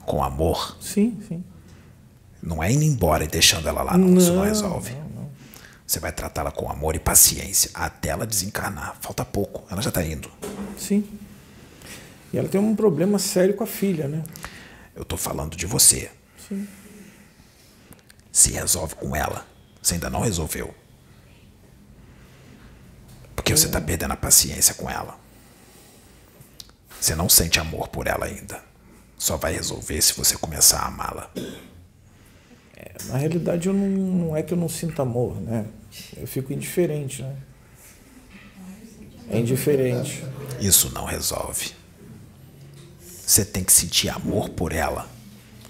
Com 0.06 0.24
amor. 0.24 0.78
Sim, 0.80 1.20
sim. 1.28 1.44
Não 2.42 2.64
é 2.64 2.72
indo 2.72 2.84
embora 2.84 3.24
e 3.24 3.28
deixando 3.28 3.68
ela 3.68 3.82
lá, 3.82 3.98
não. 3.98 4.10
não 4.10 4.18
isso 4.18 4.34
não 4.34 4.44
resolve. 4.44 4.94
Não, 4.94 5.10
não. 5.10 5.30
Você 5.86 6.00
vai 6.00 6.12
tratá-la 6.12 6.52
com 6.52 6.70
amor 6.70 6.96
e 6.96 7.00
paciência 7.00 7.72
até 7.74 8.10
ela 8.10 8.26
desencarnar. 8.26 8.96
Falta 9.02 9.26
pouco, 9.26 9.64
ela 9.70 9.82
já 9.82 9.90
está 9.90 10.04
indo. 10.06 10.30
Sim. 10.78 11.04
E 12.32 12.38
ela 12.38 12.48
tem 12.48 12.62
um 12.62 12.76
problema 12.76 13.20
sério 13.20 13.56
com 13.56 13.64
a 13.64 13.68
filha, 13.68 14.08
né? 14.08 14.24
Eu 15.00 15.04
estou 15.04 15.18
falando 15.18 15.56
de 15.56 15.66
você. 15.66 16.12
Sim. 16.50 16.68
Se 18.34 18.52
resolve 18.52 18.96
com 18.96 19.16
ela. 19.16 19.48
Você 19.82 19.94
ainda 19.94 20.10
não 20.10 20.20
resolveu. 20.20 20.76
Porque 23.34 23.56
você 23.56 23.68
está 23.68 23.80
perdendo 23.80 24.12
a 24.12 24.18
paciência 24.18 24.74
com 24.74 24.90
ela. 24.90 25.18
Você 27.00 27.16
não 27.16 27.30
sente 27.30 27.62
amor 27.62 27.88
por 27.88 28.08
ela 28.08 28.26
ainda. 28.26 28.62
Só 29.18 29.38
vai 29.38 29.54
resolver 29.54 30.02
se 30.02 30.12
você 30.14 30.36
começar 30.36 30.80
a 30.80 30.88
amá-la. 30.88 31.32
É, 32.76 32.96
na 33.06 33.18
realidade, 33.18 33.70
eu 33.70 33.74
não, 33.74 33.88
não, 33.88 34.36
é 34.36 34.44
que 34.44 34.54
eu 34.54 34.58
não 34.58 34.68
sinto 34.68 35.02
amor, 35.02 35.40
né? 35.40 35.66
Eu 36.18 36.28
fico 36.28 36.52
indiferente, 36.52 37.22
né? 37.22 37.38
É 39.30 39.40
indiferente. 39.40 40.26
Isso 40.60 40.92
não 40.92 41.06
resolve. 41.06 41.79
Você 43.30 43.46
tem 43.46 43.64
que 43.64 43.72
sentir 43.72 44.10
amor 44.10 44.50
por 44.50 44.74
ela 44.74 45.08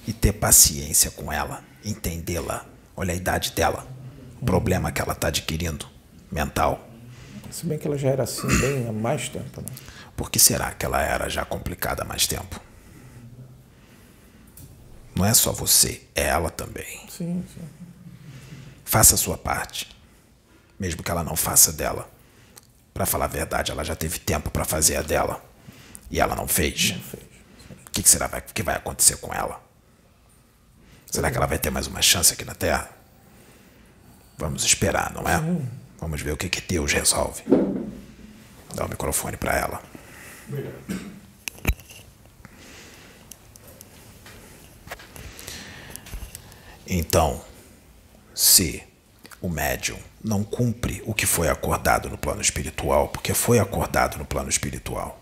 e 0.08 0.14
ter 0.14 0.32
paciência 0.32 1.12
com 1.12 1.30
ela, 1.30 1.62
entendê-la. 1.84 2.66
Olha 2.96 3.14
a 3.14 3.18
idade 3.18 3.52
dela, 3.52 3.86
o 4.42 4.46
problema 4.46 4.94
que 4.94 5.02
ela 5.02 5.12
está 5.12 5.28
adquirindo, 5.28 5.86
mental. 6.32 6.88
Se 7.52 7.66
bem 7.66 7.78
que 7.78 7.86
ela 7.86 7.98
já 7.98 8.12
era 8.12 8.24
assim 8.24 8.48
bem 8.62 8.88
há 8.88 8.94
mais 8.94 9.28
tempo. 9.28 9.60
Né? 9.60 9.68
Por 10.16 10.32
que 10.32 10.40
será 10.40 10.72
que 10.72 10.86
ela 10.86 11.02
era 11.02 11.28
já 11.28 11.44
complicada 11.44 12.04
há 12.04 12.06
mais 12.06 12.26
tempo? 12.26 12.62
Não 15.14 15.26
é 15.26 15.34
só 15.34 15.52
você, 15.52 16.04
é 16.16 16.28
ela 16.28 16.50
também. 16.50 17.02
Sim, 17.10 17.44
sim. 17.54 17.68
Faça 18.86 19.16
a 19.16 19.18
sua 19.18 19.38
parte, 19.38 19.94
mesmo 20.80 21.04
que 21.04 21.12
ela 21.12 21.26
não 21.26 21.36
faça 21.36 21.74
dela. 21.74 22.10
Para 22.94 23.06
falar 23.06 23.26
a 23.26 23.28
verdade, 23.28 23.70
ela 23.70 23.84
já 23.84 23.98
teve 23.98 24.18
tempo 24.18 24.50
para 24.50 24.64
fazer 24.64 24.96
a 24.96 25.02
dela 25.02 25.44
e 26.10 26.22
ela 26.22 26.38
não 26.38 26.48
fez. 26.48 26.92
Não 26.92 27.02
fez. 27.02 27.29
O 27.90 27.92
que, 27.92 28.04
que 28.04 28.10
será 28.10 28.30
que 28.42 28.64
vai 28.64 28.76
acontecer 28.76 29.18
com 29.18 29.34
ela? 29.34 29.62
Será 31.12 31.32
que 31.32 31.38
ela 31.38 31.48
vai 31.48 31.58
ter 31.58 31.72
mais 31.72 31.88
uma 31.88 32.02
chance 32.02 32.32
aqui 32.32 32.46
na 32.46 32.54
Terra? 32.54 32.90
Vamos 34.38 34.64
esperar, 34.64 35.12
não 35.12 35.24
é? 35.28 35.38
Vamos 36.00 36.22
ver 36.22 36.32
o 36.32 36.38
que, 36.38 36.48
que 36.48 36.62
Deus 36.62 36.94
resolve. 36.94 37.44
Dá 38.74 38.86
o 38.86 38.90
microfone 38.90 39.36
para 39.36 39.58
ela. 39.58 39.82
Obrigado. 40.48 41.20
Então, 46.88 47.44
se 48.34 48.84
o 49.42 49.50
médium 49.50 50.00
não 50.24 50.44
cumpre 50.44 51.04
o 51.06 51.14
que 51.14 51.26
foi 51.26 51.50
acordado 51.50 52.10
no 52.10 52.18
plano 52.18 52.42
espiritual, 52.42 53.10
porque 53.10 53.34
foi 53.34 53.60
acordado 53.60 54.18
no 54.18 54.26
plano 54.26 54.50
espiritual, 54.50 55.19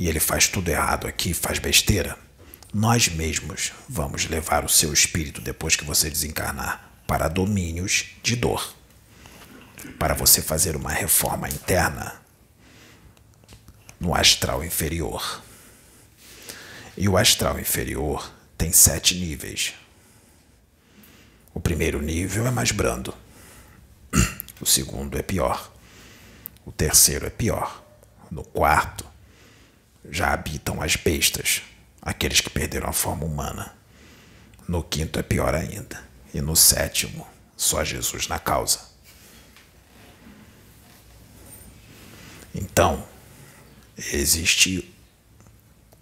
e 0.00 0.08
ele 0.08 0.18
faz 0.18 0.48
tudo 0.48 0.70
errado 0.70 1.06
aqui, 1.06 1.34
faz 1.34 1.58
besteira, 1.58 2.16
nós 2.72 3.08
mesmos 3.08 3.70
vamos 3.86 4.26
levar 4.26 4.64
o 4.64 4.68
seu 4.68 4.94
espírito 4.94 5.42
depois 5.42 5.76
que 5.76 5.84
você 5.84 6.08
desencarnar 6.08 6.90
para 7.06 7.28
domínios 7.28 8.06
de 8.22 8.34
dor. 8.34 8.74
Para 9.98 10.14
você 10.14 10.40
fazer 10.40 10.74
uma 10.74 10.90
reforma 10.90 11.50
interna 11.50 12.18
no 14.00 14.14
astral 14.14 14.64
inferior. 14.64 15.42
E 16.96 17.06
o 17.06 17.18
astral 17.18 17.60
inferior 17.60 18.32
tem 18.56 18.72
sete 18.72 19.14
níveis. 19.14 19.74
O 21.52 21.60
primeiro 21.60 22.00
nível 22.00 22.46
é 22.46 22.50
mais 22.50 22.70
brando. 22.70 23.12
O 24.62 24.64
segundo 24.64 25.18
é 25.18 25.22
pior. 25.22 25.70
O 26.64 26.72
terceiro 26.72 27.26
é 27.26 27.30
pior. 27.30 27.84
No 28.30 28.42
quarto, 28.44 29.09
já 30.08 30.32
habitam 30.32 30.82
as 30.82 30.96
bestas, 30.96 31.62
aqueles 32.00 32.40
que 32.40 32.50
perderam 32.50 32.88
a 32.88 32.92
forma 32.92 33.24
humana. 33.24 33.74
No 34.68 34.82
quinto 34.82 35.18
é 35.18 35.22
pior 35.22 35.54
ainda. 35.54 36.02
E 36.32 36.40
no 36.40 36.54
sétimo, 36.54 37.26
só 37.56 37.82
Jesus 37.84 38.28
na 38.28 38.38
causa. 38.38 38.80
Então, 42.54 43.04
existe 44.12 44.94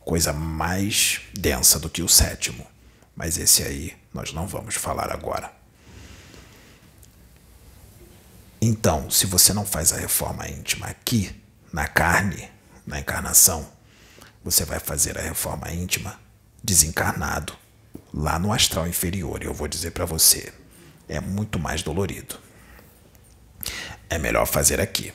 coisa 0.00 0.32
mais 0.32 1.20
densa 1.34 1.78
do 1.78 1.90
que 1.90 2.02
o 2.02 2.08
sétimo, 2.08 2.66
mas 3.14 3.36
esse 3.36 3.62
aí 3.62 3.96
nós 4.12 4.32
não 4.32 4.46
vamos 4.46 4.74
falar 4.74 5.12
agora. 5.12 5.52
Então, 8.60 9.10
se 9.10 9.26
você 9.26 9.52
não 9.52 9.64
faz 9.64 9.92
a 9.92 9.96
reforma 9.96 10.48
íntima 10.48 10.86
aqui, 10.86 11.30
na 11.72 11.86
carne, 11.86 12.50
na 12.86 12.98
encarnação, 12.98 13.70
você 14.50 14.64
vai 14.64 14.78
fazer 14.78 15.18
a 15.18 15.22
reforma 15.22 15.70
íntima 15.70 16.18
desencarnado, 16.62 17.56
lá 18.12 18.38
no 18.38 18.52
astral 18.52 18.86
inferior. 18.86 19.42
E 19.42 19.46
eu 19.46 19.54
vou 19.54 19.68
dizer 19.68 19.90
para 19.90 20.04
você, 20.04 20.52
é 21.08 21.20
muito 21.20 21.58
mais 21.58 21.82
dolorido. 21.82 22.38
É 24.08 24.18
melhor 24.18 24.46
fazer 24.46 24.80
aqui. 24.80 25.12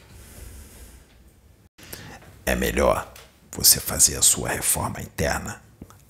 É 2.46 2.56
melhor 2.56 3.12
você 3.52 3.80
fazer 3.80 4.18
a 4.18 4.22
sua 4.22 4.50
reforma 4.50 5.02
interna 5.02 5.62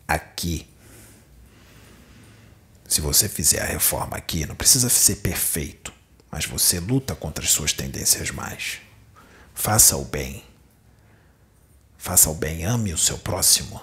aqui 0.08 0.74
se 2.94 3.02
você 3.02 3.28
fizer 3.28 3.60
a 3.60 3.66
reforma 3.66 4.16
aqui, 4.16 4.46
não 4.46 4.54
precisa 4.54 4.88
ser 4.88 5.16
perfeito, 5.16 5.92
mas 6.30 6.46
você 6.46 6.80
luta 6.80 7.16
contra 7.16 7.44
as 7.44 7.50
suas 7.50 7.74
tendências 7.74 8.30
mais. 8.30 8.82
Faça 9.56 9.98
o 9.98 10.06
bem. 10.06 10.44
Faça 12.04 12.30
o 12.30 12.34
bem, 12.34 12.66
ame 12.66 12.92
o 12.92 12.98
seu 12.98 13.18
próximo. 13.18 13.82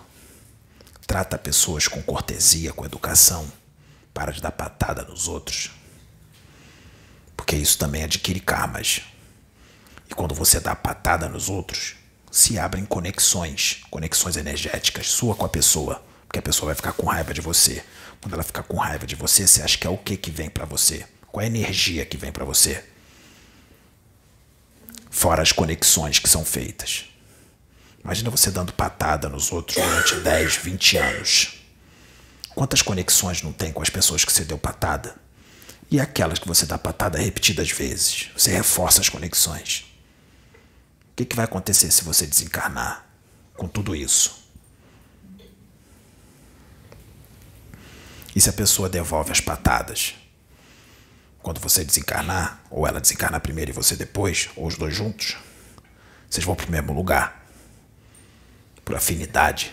Trata 1.07 1.39
pessoas 1.39 1.89
com 1.89 2.03
cortesia, 2.03 2.71
com 2.71 2.85
educação. 2.85 3.51
Para 4.13 4.31
de 4.31 4.43
dar 4.43 4.53
patada 4.53 5.03
nos 5.05 5.27
outros. 5.27 5.71
Porque 7.35 7.57
isso 7.57 7.79
também 7.79 8.05
adquire 8.05 8.39
karmas. 8.39 9.01
E 10.07 10.15
quando 10.15 10.35
você 10.35 10.61
dá 10.61 10.77
patada 10.77 11.31
nos 11.31 11.49
outros, 11.49 11.95
se 12.31 12.59
abrem 12.59 12.85
conexões, 12.85 13.85
conexões 13.91 14.37
energéticas, 14.37 15.11
sua 15.11 15.35
com 15.35 15.47
a 15.47 15.49
pessoa, 15.49 16.05
porque 16.27 16.41
a 16.41 16.43
pessoa 16.43 16.67
vai 16.67 16.75
ficar 16.75 16.93
com 16.93 17.07
raiva 17.07 17.33
de 17.33 17.41
você. 17.41 17.83
Quando 18.21 18.35
ela 18.35 18.43
ficar 18.43 18.65
com 18.65 18.77
raiva 18.77 19.07
de 19.07 19.15
você, 19.15 19.49
você 19.49 19.63
acha 19.63 19.79
que 19.79 19.87
é 19.87 19.91
o 19.91 19.97
que 19.97 20.19
que 20.19 20.31
vem 20.31 20.51
para 20.51 20.67
você? 20.67 21.07
Qual 21.33 21.41
é 21.41 21.45
a 21.45 21.49
energia 21.49 22.05
que 22.05 22.19
vem 22.19 22.31
para 22.31 22.45
você? 22.45 22.85
Fora 25.09 25.41
as 25.41 25.53
conexões 25.53 26.19
que 26.19 26.29
são 26.29 26.45
feitas. 26.45 27.10
Imagina 28.03 28.31
você 28.31 28.51
dando 28.51 28.73
patada 28.73 29.29
nos 29.29 29.53
outros 29.53 29.77
durante 29.77 30.17
10, 30.17 30.57
20 30.57 30.97
anos. 30.97 31.61
Quantas 32.55 32.83
conexões 32.83 33.43
não 33.43 33.53
tem 33.53 33.73
com 33.73 33.83
as 33.83 33.91
pessoas 33.91 34.25
que 34.25 34.33
você 34.33 34.45
deu 34.45 34.59
patada? 34.59 35.17
E 35.91 36.01
aquelas 36.01 36.39
que 36.39 36.49
você 36.49 36.67
dá 36.67 36.79
patada 36.79 37.19
repetidas 37.19 37.71
vezes? 37.71 38.31
Você 38.37 38.51
reforça 38.53 39.01
as 39.01 39.09
conexões. 39.09 39.85
O 41.13 41.17
que, 41.17 41.25
que 41.25 41.37
vai 41.37 41.45
acontecer 41.45 41.91
se 41.91 42.05
você 42.05 42.27
desencarnar 42.27 43.07
com 43.55 43.69
tudo 43.69 43.95
isso? 43.95 44.41
E 48.35 48.41
se 48.41 48.49
a 48.49 48.53
pessoa 48.53 48.89
devolve 48.89 49.33
as 49.33 49.41
patadas? 49.41 50.15
Quando 51.43 51.59
você 51.61 51.85
desencarnar, 51.85 52.63
ou 52.71 52.87
ela 52.87 53.01
desencarnar 53.01 53.41
primeiro 53.41 53.71
e 53.71 53.75
você 53.75 53.97
depois, 53.97 54.49
ou 54.55 54.67
os 54.67 54.77
dois 54.77 54.95
juntos, 54.95 55.37
vocês 56.29 56.45
vão 56.45 56.55
para 56.55 56.67
o 56.67 56.71
mesmo 56.71 56.93
lugar. 56.93 57.40
Por 58.91 58.97
afinidade. 58.97 59.73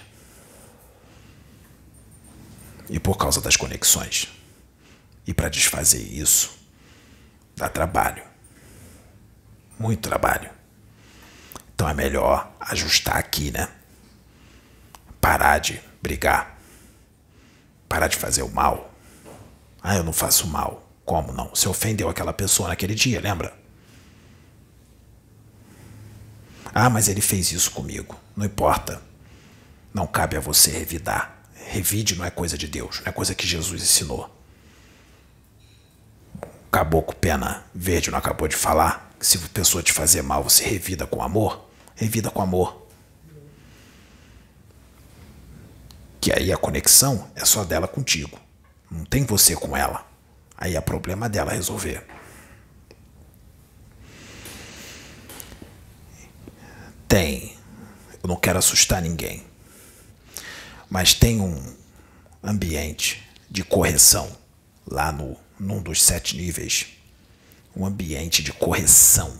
E 2.87 2.99
por 2.99 3.17
causa 3.17 3.41
das 3.41 3.55
conexões. 3.55 4.27
E 5.25 5.33
para 5.33 5.49
desfazer 5.49 6.03
isso, 6.03 6.55
dá 7.55 7.67
trabalho. 7.67 8.21
Muito 9.79 10.07
trabalho. 10.07 10.51
Então 11.73 11.89
é 11.89 11.95
melhor 11.95 12.51
ajustar 12.59 13.17
aqui, 13.17 13.49
né? 13.49 13.67
Parar 15.19 15.57
de 15.57 15.81
brigar 15.99 16.55
parar 17.89 18.07
de 18.07 18.17
fazer 18.17 18.43
o 18.43 18.49
mal. 18.49 18.93
Ah, 19.81 19.95
eu 19.95 20.03
não 20.03 20.13
faço 20.13 20.45
mal. 20.45 20.87
Como 21.03 21.33
não? 21.33 21.49
Você 21.49 21.67
ofendeu 21.67 22.07
aquela 22.07 22.33
pessoa 22.33 22.69
naquele 22.69 22.93
dia, 22.93 23.19
lembra? 23.19 23.51
Ah, 26.71 26.87
mas 26.87 27.07
ele 27.07 27.21
fez 27.21 27.51
isso 27.51 27.71
comigo. 27.71 28.15
Não 28.35 28.45
importa. 28.45 29.06
Não 29.97 30.05
cabe 30.05 30.37
a 30.37 30.39
você 30.39 30.69
revidar. 30.69 31.41
Revide 31.55 32.15
não 32.15 32.23
é 32.23 32.29
coisa 32.29 32.55
de 32.55 32.67
Deus, 32.67 32.99
não 32.99 33.07
é 33.07 33.11
coisa 33.11 33.33
que 33.33 33.47
Jesus 33.47 33.81
ensinou. 33.81 34.29
O 36.39 36.69
caboclo 36.69 37.15
pena 37.15 37.65
verde 37.73 38.11
não 38.11 38.19
acabou 38.19 38.47
de 38.47 38.55
falar 38.55 39.11
que 39.19 39.25
se 39.25 39.39
a 39.39 39.49
pessoa 39.51 39.81
te 39.81 39.91
fazer 39.91 40.21
mal, 40.21 40.43
você 40.43 40.63
revida 40.63 41.07
com 41.07 41.23
amor? 41.23 41.67
Revida 41.95 42.29
com 42.29 42.43
amor. 42.43 42.85
Que 46.21 46.31
aí 46.31 46.53
a 46.53 46.57
conexão 46.57 47.31
é 47.35 47.43
só 47.43 47.63
dela 47.63 47.87
contigo. 47.87 48.39
Não 48.91 49.03
tem 49.03 49.25
você 49.25 49.55
com 49.55 49.75
ela. 49.75 50.07
Aí 50.55 50.75
é 50.75 50.81
problema 50.81 51.27
dela 51.27 51.53
resolver. 51.53 52.05
Tem. 57.07 57.57
Eu 58.21 58.27
não 58.27 58.35
quero 58.35 58.59
assustar 58.59 59.01
ninguém. 59.01 59.46
Mas 60.89 61.13
tem 61.13 61.41
um 61.41 61.75
ambiente 62.43 63.23
de 63.49 63.63
correção 63.63 64.35
lá 64.85 65.11
no 65.11 65.37
num 65.59 65.81
dos 65.81 66.01
sete 66.01 66.37
níveis. 66.37 66.87
Um 67.75 67.85
ambiente 67.85 68.43
de 68.43 68.53
correção. 68.53 69.39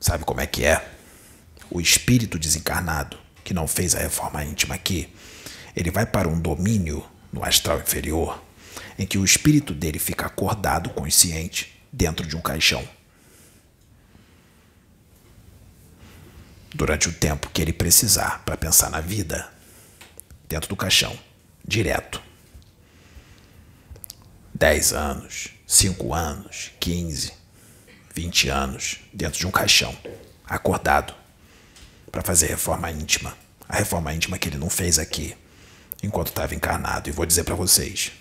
Sabe 0.00 0.24
como 0.24 0.40
é 0.40 0.46
que 0.46 0.64
é? 0.64 0.88
O 1.70 1.80
espírito 1.80 2.38
desencarnado 2.38 3.18
que 3.44 3.54
não 3.54 3.66
fez 3.66 3.94
a 3.94 4.00
reforma 4.00 4.44
íntima 4.44 4.74
aqui, 4.74 5.12
ele 5.74 5.90
vai 5.90 6.04
para 6.04 6.28
um 6.28 6.40
domínio 6.40 7.04
no 7.32 7.44
astral 7.44 7.80
inferior 7.80 8.42
em 8.98 9.06
que 9.06 9.16
o 9.16 9.24
espírito 9.24 9.72
dele 9.72 9.98
fica 9.98 10.26
acordado, 10.26 10.90
consciente, 10.90 11.80
dentro 11.92 12.26
de 12.26 12.36
um 12.36 12.40
caixão. 12.40 12.86
Durante 16.74 17.08
o 17.08 17.12
tempo 17.12 17.50
que 17.50 17.62
ele 17.62 17.72
precisar 17.72 18.42
para 18.44 18.56
pensar 18.56 18.90
na 18.90 19.00
vida, 19.00 19.50
dentro 20.48 20.68
do 20.68 20.76
caixão, 20.76 21.18
direto. 21.66 22.22
10 24.54 24.92
anos, 24.92 25.50
5 25.66 26.14
anos, 26.14 26.72
15, 26.80 27.32
20 28.14 28.48
anos, 28.48 28.98
dentro 29.12 29.38
de 29.38 29.46
um 29.46 29.50
caixão, 29.50 29.96
acordado 30.44 31.14
para 32.10 32.22
fazer 32.22 32.48
reforma 32.48 32.90
íntima. 32.90 33.36
A 33.68 33.76
reforma 33.76 34.12
íntima 34.12 34.38
que 34.38 34.48
ele 34.48 34.58
não 34.58 34.70
fez 34.70 34.98
aqui, 34.98 35.36
enquanto 36.02 36.28
estava 36.28 36.54
encarnado. 36.54 37.08
E 37.08 37.12
vou 37.12 37.26
dizer 37.26 37.44
para 37.44 37.54
vocês: 37.54 38.12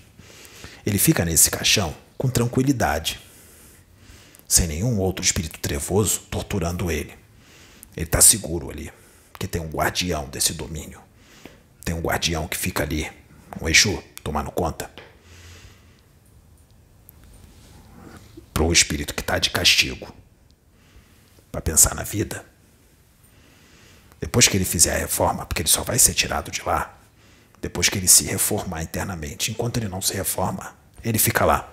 ele 0.85 0.97
fica 0.97 1.25
nesse 1.25 1.49
caixão 1.49 1.95
com 2.17 2.29
tranquilidade, 2.29 3.19
sem 4.47 4.67
nenhum 4.67 4.99
outro 4.99 5.23
espírito 5.23 5.59
trevoso 5.59 6.21
torturando 6.29 6.91
ele. 6.91 7.13
Ele 7.97 8.05
está 8.05 8.21
seguro 8.21 8.69
ali, 8.69 8.93
porque 9.33 9.47
tem 9.47 9.59
um 9.59 9.69
guardião 9.69 10.29
desse 10.29 10.53
domínio. 10.53 11.01
Tem 11.83 11.93
um 11.93 12.01
guardião 12.01 12.47
que 12.47 12.55
fica 12.55 12.83
ali, 12.83 13.11
um 13.59 13.67
Exu, 13.67 14.01
tomando 14.23 14.51
conta. 14.51 14.89
o 18.67 18.73
espírito 18.73 19.13
que 19.13 19.21
está 19.21 19.39
de 19.39 19.49
castigo 19.49 20.13
para 21.51 21.61
pensar 21.61 21.95
na 21.95 22.03
vida. 22.03 22.45
Depois 24.19 24.47
que 24.47 24.57
ele 24.57 24.65
fizer 24.65 24.95
a 24.95 24.97
reforma, 24.97 25.45
porque 25.45 25.61
ele 25.61 25.69
só 25.69 25.83
vai 25.83 25.97
ser 25.97 26.13
tirado 26.13 26.51
de 26.51 26.61
lá, 26.63 26.97
depois 27.61 27.87
que 27.87 27.97
ele 27.97 28.07
se 28.07 28.25
reformar 28.25 28.83
internamente, 28.83 29.51
enquanto 29.51 29.77
ele 29.77 29.87
não 29.87 30.01
se 30.01 30.13
reforma, 30.13 30.75
ele 31.03 31.17
fica 31.17 31.45
lá. 31.45 31.71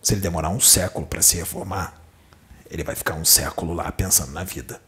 Se 0.00 0.14
ele 0.14 0.20
demorar 0.20 0.48
um 0.48 0.60
século 0.60 1.06
para 1.06 1.20
se 1.20 1.36
reformar, 1.36 2.00
ele 2.70 2.82
vai 2.82 2.94
ficar 2.94 3.14
um 3.14 3.24
século 3.24 3.74
lá 3.74 3.90
pensando 3.92 4.32
na 4.32 4.44
vida. 4.44 4.80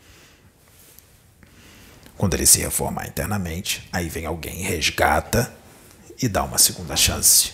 Quando 2.17 2.35
ele 2.35 2.47
se 2.47 2.61
reformar 2.61 3.09
internamente, 3.09 3.89
aí 3.93 4.09
vem 4.09 4.27
alguém, 4.27 4.63
resgata 4.63 5.53
e 6.21 6.29
dá 6.29 6.45
uma 6.45 6.59
segunda 6.59 6.97
chance. 6.97 7.53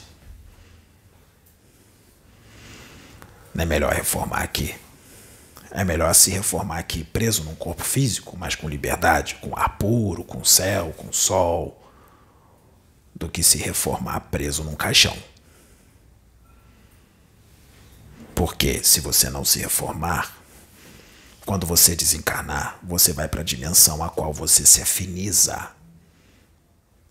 Não 3.54 3.62
é 3.62 3.66
melhor 3.66 3.92
reformar 3.92 4.42
aqui. 4.42 4.74
É 5.70 5.84
melhor 5.84 6.12
se 6.14 6.30
reformar 6.30 6.78
aqui 6.78 7.04
preso 7.04 7.44
num 7.44 7.54
corpo 7.54 7.84
físico, 7.84 8.36
mas 8.36 8.54
com 8.54 8.68
liberdade, 8.68 9.36
com 9.36 9.56
ar 9.56 9.78
puro, 9.78 10.24
com 10.24 10.44
céu, 10.44 10.92
com 10.96 11.12
sol, 11.12 11.80
do 13.14 13.28
que 13.28 13.42
se 13.42 13.58
reformar 13.58 14.20
preso 14.20 14.64
num 14.64 14.74
caixão. 14.74 15.16
Porque 18.34 18.82
se 18.82 19.00
você 19.00 19.30
não 19.30 19.44
se 19.44 19.58
reformar, 19.60 20.34
quando 21.50 21.66
você 21.66 21.96
desencarnar, 21.96 22.78
você 22.80 23.12
vai 23.12 23.26
para 23.26 23.40
a 23.40 23.44
dimensão 23.44 24.04
a 24.04 24.08
qual 24.08 24.32
você 24.32 24.64
se 24.64 24.80
afiniza. 24.80 25.72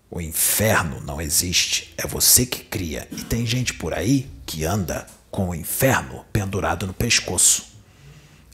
O 0.10 0.22
inferno 0.22 1.02
não 1.02 1.20
existe, 1.20 1.94
é 1.98 2.08
você 2.08 2.46
que 2.46 2.64
cria. 2.64 3.06
E 3.12 3.22
tem 3.22 3.46
gente 3.46 3.74
por 3.74 3.94
aí 3.94 4.32
que 4.46 4.64
anda 4.64 5.06
com 5.30 5.50
o 5.50 5.54
inferno 5.54 6.26
pendurado 6.32 6.88
no 6.88 6.94
pescoço 6.94 7.68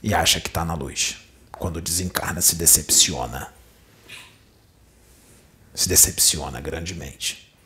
e 0.02 0.12
acha 0.12 0.40
que 0.40 0.48
está 0.48 0.64
na 0.64 0.74
luz. 0.74 1.18
Quando 1.52 1.80
desencarna, 1.80 2.40
se 2.40 2.56
decepciona. 2.56 3.54
Se 5.72 5.88
decepciona 5.88 6.60
grandemente. 6.60 7.56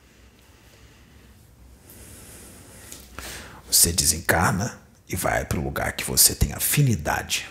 Você 3.71 3.95
desencarna 3.95 4.79
e 5.09 5.17
vai 5.17 5.47
para 5.47 5.59
o 5.59 5.65
lugar 5.65 5.95
que 5.95 6.05
você 6.05 6.35
tem 6.35 6.53
afinidade 6.53 7.49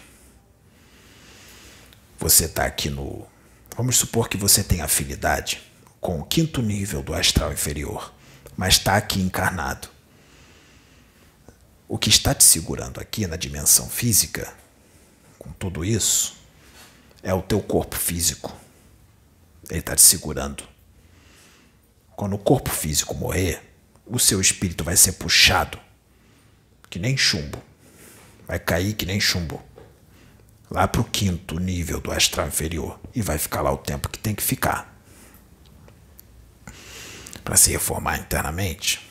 você 2.19 2.45
está 2.45 2.65
aqui 2.65 2.89
no. 2.89 3.25
Vamos 3.77 3.95
supor 3.95 4.27
que 4.27 4.35
você 4.35 4.61
tem 4.61 4.81
afinidade 4.81 5.61
com 6.01 6.19
o 6.19 6.25
quinto 6.25 6.61
nível 6.61 7.01
do 7.01 7.13
astral 7.13 7.53
inferior, 7.53 8.13
mas 8.57 8.73
está 8.75 8.97
aqui 8.97 9.21
encarnado. 9.21 9.87
O 11.87 11.97
que 11.97 12.09
está 12.09 12.35
te 12.35 12.43
segurando 12.43 12.99
aqui 12.99 13.25
na 13.25 13.37
dimensão 13.37 13.89
física, 13.89 14.53
com 15.39 15.51
tudo 15.53 15.83
isso, 15.83 16.35
é 17.23 17.33
o 17.33 17.41
teu 17.41 17.61
corpo 17.61 17.95
físico. 17.95 18.55
Ele 19.69 19.79
está 19.79 19.95
te 19.95 20.01
segurando. 20.01 20.63
Quando 22.15 22.33
o 22.33 22.39
corpo 22.39 22.69
físico 22.69 23.15
morrer, 23.15 23.63
o 24.05 24.19
seu 24.19 24.41
espírito 24.41 24.83
vai 24.83 24.97
ser 24.97 25.13
puxado, 25.13 25.79
que 26.89 26.99
nem 26.99 27.15
chumbo. 27.15 27.63
Vai 28.45 28.59
cair 28.59 28.93
que 28.93 29.05
nem 29.05 29.21
chumbo 29.21 29.63
lá 30.69 30.87
para 30.87 31.01
o 31.01 31.05
quinto 31.05 31.59
nível 31.59 31.99
do 31.99 32.11
astral 32.11 32.47
inferior. 32.47 32.99
E 33.15 33.21
vai 33.21 33.37
ficar 33.37 33.61
lá 33.61 33.71
o 33.71 33.77
tempo 33.77 34.09
que 34.09 34.19
tem 34.19 34.35
que 34.35 34.43
ficar. 34.43 34.95
Para 37.43 37.55
se 37.55 37.71
reformar 37.71 38.19
internamente. 38.19 39.07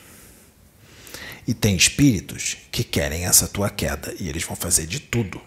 E 1.47 1.53
tem 1.53 1.75
espíritos 1.75 2.57
que 2.71 2.83
querem 2.83 3.25
essa 3.25 3.47
tua 3.47 3.69
queda. 3.69 4.13
E 4.19 4.29
eles 4.29 4.43
vão 4.43 4.55
fazer 4.55 4.85
de 4.85 4.99
tudo 4.99 5.41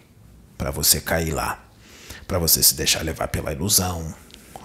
para 0.59 0.71
você 0.71 1.01
cair 1.01 1.33
lá, 1.33 1.65
para 2.29 2.39
você 2.39 2.63
se 2.63 2.75
deixar 2.75 3.03
levar 3.03 3.29
pela 3.29 3.53
ilusão, 3.53 4.15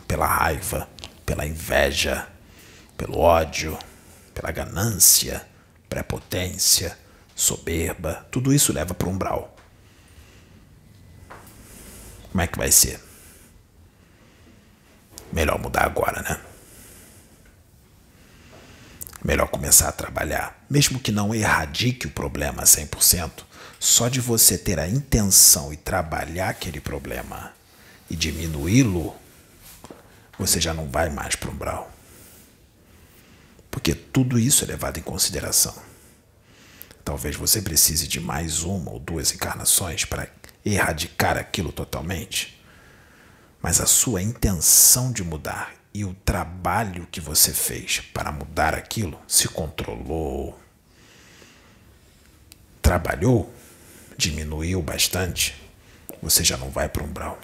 pela 0.08 0.28
raiva, 0.28 0.88
pela 1.26 1.46
inveja, 1.46 2.28
pelo 2.96 3.18
ódio, 3.18 3.78
pela 4.34 4.52
ganância, 4.52 5.48
prepotência, 5.90 6.98
soberba, 7.36 8.28
tudo 8.32 8.54
isso 8.54 8.72
leva 8.72 8.94
para 8.94 9.08
o 9.08 9.12
umbral. 9.12 9.57
Como 12.38 12.44
é 12.44 12.48
que 12.48 12.60
vai 12.60 12.72
ser? 12.72 13.00
Melhor 15.34 15.58
mudar 15.58 15.86
agora, 15.86 16.22
né? 16.22 16.40
Melhor 19.26 19.48
começar 19.48 19.90
a 19.90 19.92
trabalhar, 19.92 20.64
mesmo 20.70 21.00
que 21.00 21.12
não 21.12 21.34
erradique 21.34 22.06
o 22.06 22.12
problema 22.12 22.62
100%, 22.62 23.44
só 23.80 24.08
de 24.08 24.22
você 24.22 24.56
ter 24.56 24.80
a 24.80 24.88
intenção 24.88 25.74
e 25.74 25.78
trabalhar 25.78 26.50
aquele 26.50 26.80
problema 26.80 27.54
e 28.08 28.16
diminuí-lo, 28.16 29.16
você 30.38 30.62
já 30.62 30.76
não 30.76 30.88
vai 30.88 31.10
mais 31.10 31.36
para 31.36 31.50
o 31.50 31.54
umbral. 31.54 31.92
Porque 33.72 33.96
tudo 33.96 34.38
isso 34.38 34.64
é 34.64 34.68
levado 34.68 35.00
em 35.00 35.02
consideração. 35.02 35.74
Talvez 37.04 37.36
você 37.36 37.64
precise 37.64 38.08
de 38.08 38.20
mais 38.20 38.62
uma 38.62 38.92
ou 38.92 39.00
duas 39.00 39.34
encarnações 39.34 40.06
para 40.06 40.28
erradicar 40.74 41.38
aquilo 41.38 41.72
totalmente, 41.72 42.62
mas 43.62 43.80
a 43.80 43.86
sua 43.86 44.22
intenção 44.22 45.12
de 45.12 45.24
mudar 45.24 45.74
e 45.94 46.04
o 46.06 46.14
trabalho 46.14 47.08
que 47.12 47.20
você 47.20 47.54
fez 47.54 48.00
para 48.14 48.32
mudar 48.32 48.76
aquilo, 48.76 49.20
se 49.28 49.48
controlou, 49.48 50.60
trabalhou, 52.82 53.54
diminuiu 54.18 54.82
bastante, 54.82 55.56
você 56.22 56.44
já 56.44 56.58
não 56.58 56.70
vai 56.70 56.88
para 56.90 57.04
um 57.04 57.08
umbral. 57.08 57.40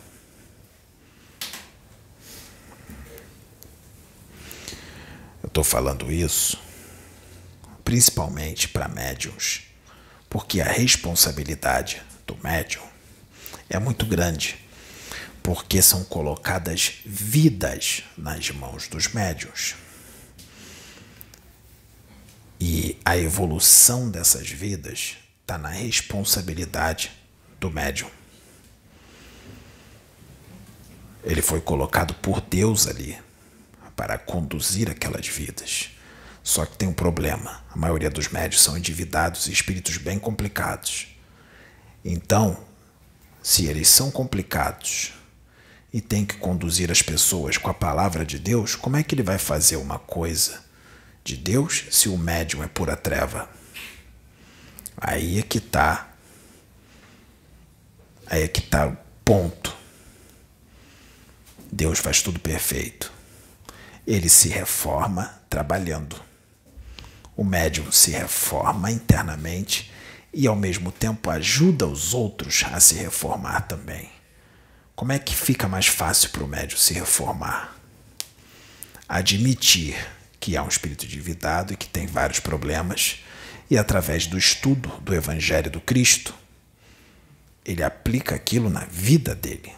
Eu 5.42 5.48
estou 5.48 5.64
falando 5.64 6.12
isso 6.12 6.62
principalmente 7.84 8.70
para 8.70 8.88
médiums, 8.88 9.64
porque 10.30 10.62
a 10.62 10.66
responsabilidade 10.66 12.02
do 12.26 12.36
médium 12.42 12.93
é 13.70 13.80
muito 13.80 14.06
grande, 14.06 14.58
porque 15.42 15.82
são 15.82 16.04
colocadas 16.04 16.96
vidas 17.06 18.04
nas 18.18 18.50
mãos 18.52 18.88
dos 18.88 19.08
médios. 19.10 19.76
E 22.60 22.98
a 23.04 23.18
evolução 23.18 24.10
dessas 24.10 24.50
vidas 24.50 25.18
está 25.42 25.58
na 25.58 25.70
responsabilidade 25.70 27.12
do 27.60 27.70
médium. 27.70 28.10
Ele 31.24 31.42
foi 31.42 31.62
colocado 31.62 32.14
por 32.16 32.42
Deus 32.42 32.88
ali 32.88 33.18
para 33.96 34.18
conduzir 34.18 34.90
aquelas 34.90 35.28
vidas. 35.28 35.90
Só 36.44 36.66
que 36.66 36.78
tem 36.78 36.88
um 36.88 36.94
problema: 36.94 37.64
a 37.70 37.78
maioria 37.78 38.10
dos 38.10 38.28
médios 38.28 38.62
são 38.62 38.78
endividados 38.78 39.48
e 39.48 39.52
espíritos 39.52 39.98
bem 39.98 40.20
complicados. 40.20 41.08
Então, 42.04 42.58
se 43.44 43.66
eles 43.66 43.90
são 43.90 44.10
complicados 44.10 45.12
e 45.92 46.00
tem 46.00 46.26
que 46.26 46.38
conduzir 46.38 46.90
as 46.90 47.02
pessoas 47.02 47.58
com 47.58 47.70
a 47.70 47.74
palavra 47.74 48.26
de 48.26 48.40
Deus, 48.40 48.74
como 48.74 48.96
é 48.96 49.04
que 49.04 49.14
ele 49.14 49.22
vai 49.22 49.38
fazer 49.38 49.76
uma 49.76 50.00
coisa 50.00 50.64
de 51.26 51.36
Deus 51.36 51.86
se 51.92 52.08
o 52.08 52.18
médium 52.18 52.64
é 52.64 52.68
pura 52.68 52.96
treva? 52.96 53.50
Aí 54.96 55.40
é 55.40 55.44
que 55.44 55.58
está. 55.58 56.14
Aí 58.26 58.44
é 58.44 58.48
que 58.48 58.62
está 58.62 58.88
o 58.88 58.98
ponto. 59.26 59.76
Deus 61.70 62.00
faz 62.00 62.22
tudo 62.22 62.40
perfeito. 62.40 63.12
Ele 64.08 64.30
se 64.30 64.48
reforma 64.48 65.42
trabalhando. 65.50 66.16
O 67.36 67.44
médium 67.44 67.92
se 67.92 68.12
reforma 68.12 68.90
internamente 68.90 69.92
e 70.34 70.48
ao 70.48 70.56
mesmo 70.56 70.92
tempo 70.92 71.30
ajuda 71.30 71.86
os 71.86 72.14
outros 72.14 72.64
a 72.72 72.80
se 72.80 72.96
reformar 72.96 73.62
também. 73.62 74.10
Como 74.96 75.12
é 75.12 75.20
que 75.20 75.36
fica 75.36 75.68
mais 75.68 75.88
fácil 75.88 76.30
para 76.30 76.44
o 76.44 76.48
médium 76.48 76.78
se 76.78 76.94
reformar? 76.94 77.76
Admitir 79.08 79.96
que 80.40 80.58
há 80.58 80.64
um 80.64 80.68
espírito 80.68 81.06
endividado 81.06 81.74
e 81.74 81.78
que 81.78 81.88
tem 81.88 82.08
vários 82.08 82.40
problemas, 82.40 83.24
e 83.70 83.78
através 83.78 84.28
do 84.28 84.38
estudo 84.38 84.90
do 85.02 85.14
Evangelho 85.14 85.70
do 85.70 85.80
Cristo, 85.80 86.34
ele 87.66 87.84
aplica 87.84 88.36
aquilo 88.36 88.70
na 88.70 88.86
vida 88.86 89.34
dele. 89.34 89.72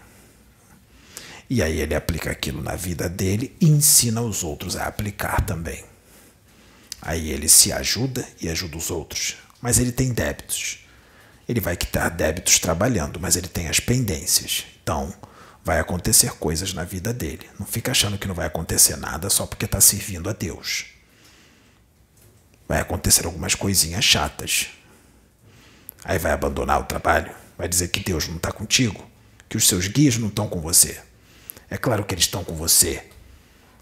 E 1.49 1.61
aí 1.61 1.79
ele 1.79 1.93
aplica 1.93 2.31
aquilo 2.31 2.61
na 2.61 2.75
vida 2.75 3.07
dele 3.07 3.55
e 3.61 3.67
ensina 3.67 4.21
os 4.21 4.43
outros 4.43 4.75
a 4.75 4.87
aplicar 4.87 5.41
também. 5.41 5.83
Aí 7.01 7.29
ele 7.29 7.47
se 7.47 7.71
ajuda 7.71 8.27
e 8.41 8.49
ajuda 8.49 8.77
os 8.77 8.89
outros 8.89 9.37
mas 9.61 9.79
ele 9.79 9.91
tem 9.91 10.13
débitos. 10.13 10.85
Ele 11.47 11.59
vai 11.59 11.77
quitar 11.77 12.09
débitos 12.09 12.59
trabalhando, 12.59 13.19
mas 13.19 13.35
ele 13.35 13.47
tem 13.47 13.67
as 13.67 13.79
pendências. 13.79 14.65
Então, 14.81 15.13
vai 15.63 15.79
acontecer 15.79 16.31
coisas 16.33 16.73
na 16.73 16.83
vida 16.83 17.13
dele. 17.13 17.49
Não 17.59 17.65
fica 17.65 17.91
achando 17.91 18.17
que 18.17 18.27
não 18.27 18.35
vai 18.35 18.45
acontecer 18.45 18.95
nada 18.95 19.29
só 19.29 19.45
porque 19.45 19.65
está 19.65 19.81
servindo 19.81 20.29
a 20.29 20.33
Deus. 20.33 20.85
Vai 22.67 22.79
acontecer 22.79 23.25
algumas 23.25 23.55
coisinhas 23.55 24.05
chatas. 24.05 24.67
Aí 26.03 26.19
vai 26.19 26.31
abandonar 26.31 26.79
o 26.79 26.85
trabalho, 26.85 27.33
vai 27.57 27.67
dizer 27.67 27.87
que 27.87 27.99
Deus 27.99 28.27
não 28.27 28.37
está 28.37 28.51
contigo, 28.51 29.09
que 29.49 29.57
os 29.57 29.67
seus 29.67 29.87
guias 29.87 30.17
não 30.17 30.27
estão 30.27 30.47
com 30.47 30.61
você. 30.61 31.01
É 31.67 31.77
claro 31.77 32.03
que 32.05 32.13
eles 32.13 32.25
estão 32.25 32.43
com 32.43 32.55
você. 32.55 33.03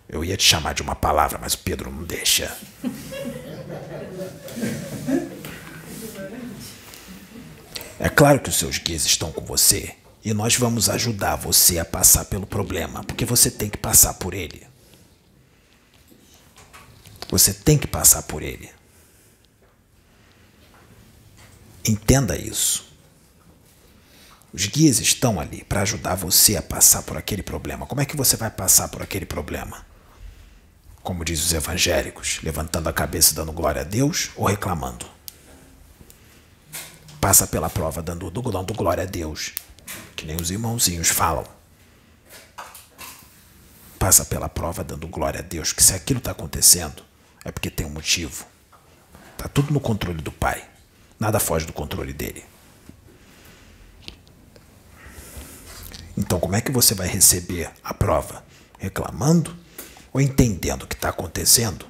Eu 0.07 0.24
ia 0.24 0.38
te 0.38 0.43
chamar 0.43 0.74
de 0.74 0.82
uma 0.82 0.95
palavra, 0.95 1.38
mas 1.38 1.53
o 1.53 1.59
Pedro 1.59 1.91
não 1.91 2.03
deixa. 2.03 2.55
É 8.00 8.10
claro 8.10 8.39
que 8.39 8.50
os 8.50 8.56
seus 8.56 8.78
guias 8.78 9.06
estão 9.06 9.32
com 9.32 9.46
você 9.46 9.96
e 10.24 10.34
nós 10.34 10.56
vamos 10.56 10.89
ajudar 10.89 11.36
você 11.36 11.80
a 11.80 11.86
passar 11.86 12.26
pelo 12.26 12.48
problema, 12.48 13.04
porque 13.04 13.26
você 13.26 13.52
tem 13.52 13.70
que 13.70 13.78
passar 13.78 14.14
por 14.16 14.34
ele. 14.34 14.66
Você 17.30 17.54
tem 17.54 17.78
que 17.78 17.88
passar 17.88 18.24
por 18.24 18.41
ele. 18.41 18.70
Entenda 21.86 22.38
isso. 22.38 22.94
Os 24.54 24.68
guias 24.68 25.00
estão 25.00 25.39
ali 25.39 25.64
para 25.64 25.82
ajudar 25.82 26.16
você 26.16 26.56
a 26.56 26.62
passar 26.62 27.02
por 27.02 27.18
aquele 27.18 27.41
problema. 27.41 27.86
Como 27.88 28.02
é 28.02 28.06
que 28.06 28.16
você 28.16 28.38
vai 28.38 28.52
passar 28.52 28.88
por 28.88 29.02
aquele 29.02 29.26
problema? 29.26 29.86
Como 31.02 31.26
diz 31.26 31.44
os 31.44 31.54
evangélicos, 31.54 32.39
levantando 32.44 32.88
a 32.88 32.94
cabeça 32.94 33.32
e 33.32 33.36
dando 33.36 33.52
glória 33.52 33.82
a 33.82 33.84
Deus 33.84 34.30
ou 34.36 34.46
reclamando? 34.46 35.06
Passa 37.24 37.47
pela 37.47 37.69
prova 37.69 38.01
dando, 38.01 38.30
glória 38.74 39.03
a 39.03 39.05
Deus, 39.05 39.53
que 40.13 40.26
nem 40.26 40.36
os 40.36 40.51
irmãozinhos 40.51 41.07
falam. 41.07 41.47
Passa 43.97 44.26
pela 44.26 44.49
prova 44.49 44.84
dando 44.84 45.07
glória 45.07 45.39
a 45.39 45.41
Deus, 45.41 45.71
que 45.71 45.82
se 45.82 45.93
aquilo 45.93 46.17
está 46.17 46.32
acontecendo, 46.32 47.01
é 47.45 47.49
porque 47.49 47.69
tem 47.69 47.86
um 47.86 47.91
motivo. 47.91 48.45
Está 49.32 49.47
tudo 49.47 49.71
no 49.71 49.80
controle 49.80 50.21
do 50.21 50.34
Pai. 50.34 50.67
Nada 51.17 51.39
foge 51.39 51.65
do 51.65 51.71
controle 51.71 52.11
dele. 52.11 52.43
Então, 56.17 56.41
como 56.41 56.57
é 56.57 56.61
que 56.61 56.74
você 56.74 56.93
vai 56.93 57.07
receber 57.07 57.71
a 57.82 57.93
prova? 57.93 58.43
Reclamando 58.78 59.55
ou 60.11 60.19
entendendo 60.19 60.84
o 60.84 60.88
que 60.88 60.95
está 60.95 61.07
acontecendo 61.07 61.86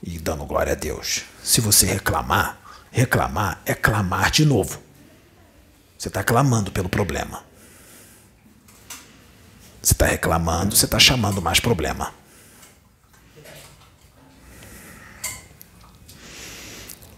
e 0.00 0.20
dando 0.20 0.46
glória 0.46 0.70
a 0.70 0.76
Deus? 0.76 1.24
Se 1.42 1.60
você 1.60 1.84
reclamar, 1.84 2.63
reclamar 2.94 3.60
é 3.66 3.74
clamar 3.74 4.30
de 4.30 4.44
novo. 4.44 4.80
Você 5.98 6.06
está 6.06 6.22
clamando 6.22 6.70
pelo 6.70 6.88
problema. 6.88 7.44
Você 9.82 9.92
está 9.92 10.06
reclamando, 10.06 10.76
você 10.76 10.84
está 10.84 10.98
chamando 11.00 11.42
mais 11.42 11.58
problema. 11.58 12.14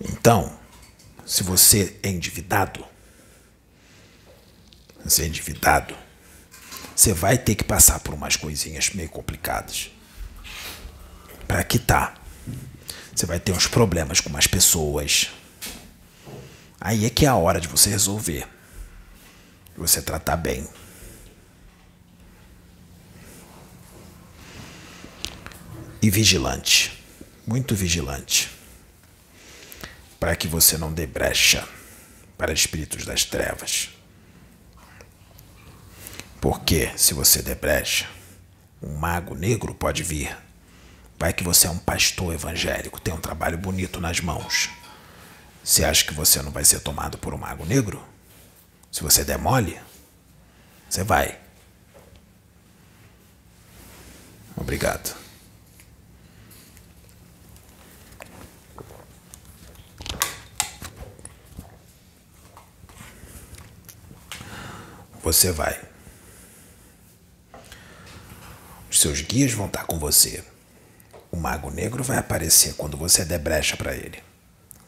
Então, 0.00 0.58
se 1.26 1.42
você 1.42 1.98
é 2.02 2.08
endividado, 2.08 2.82
você 5.04 5.24
é 5.24 5.26
endividado, 5.26 5.94
você 6.94 7.12
vai 7.12 7.36
ter 7.36 7.54
que 7.54 7.64
passar 7.64 8.00
por 8.00 8.14
umas 8.14 8.34
coisinhas 8.34 8.90
meio 8.94 9.10
complicadas 9.10 9.90
para 11.46 11.62
quitar. 11.62 12.14
Você 13.14 13.26
vai 13.26 13.38
ter 13.38 13.52
uns 13.52 13.66
problemas 13.66 14.20
com 14.20 14.30
umas 14.30 14.46
pessoas. 14.46 15.30
Aí 16.86 17.04
é 17.04 17.10
que 17.10 17.26
é 17.26 17.28
a 17.28 17.34
hora 17.34 17.60
de 17.60 17.66
você 17.66 17.90
resolver. 17.90 18.46
Você 19.76 20.00
tratar 20.00 20.36
bem. 20.36 20.68
E 26.00 26.08
vigilante. 26.08 27.04
Muito 27.44 27.74
vigilante 27.74 28.52
para 30.20 30.36
que 30.36 30.46
você 30.46 30.78
não 30.78 30.92
dê 30.92 31.08
brecha 31.08 31.66
para 32.38 32.52
espíritos 32.52 33.04
das 33.04 33.24
trevas. 33.24 33.90
Porque 36.40 36.92
se 36.96 37.14
você 37.14 37.42
der 37.42 37.56
brecha, 37.56 38.06
um 38.80 38.94
mago 38.94 39.34
negro 39.34 39.74
pode 39.74 40.04
vir. 40.04 40.36
Vai 41.18 41.32
que 41.32 41.42
você 41.42 41.66
é 41.66 41.70
um 41.70 41.78
pastor 41.78 42.32
evangélico, 42.32 43.00
tem 43.00 43.12
um 43.12 43.20
trabalho 43.20 43.58
bonito 43.58 44.00
nas 44.00 44.20
mãos. 44.20 44.70
Você 45.66 45.82
acha 45.82 46.04
que 46.04 46.14
você 46.14 46.40
não 46.42 46.52
vai 46.52 46.64
ser 46.64 46.78
tomado 46.78 47.18
por 47.18 47.34
um 47.34 47.38
mago 47.38 47.66
negro? 47.66 48.00
Se 48.92 49.02
você 49.02 49.24
der 49.24 49.36
mole, 49.36 49.76
você 50.88 51.02
vai. 51.02 51.40
Obrigado. 54.56 55.16
você 65.20 65.50
vai. 65.50 65.76
Os 68.88 69.00
seus 69.00 69.20
guias 69.20 69.52
vão 69.52 69.66
estar 69.66 69.84
com 69.84 69.98
você. 69.98 70.44
O 71.32 71.36
mago 71.36 71.68
negro 71.68 72.04
vai 72.04 72.18
aparecer 72.18 72.74
quando 72.74 72.96
você 72.96 73.24
der 73.24 73.40
brecha 73.40 73.76
para 73.76 73.92
ele. 73.92 74.22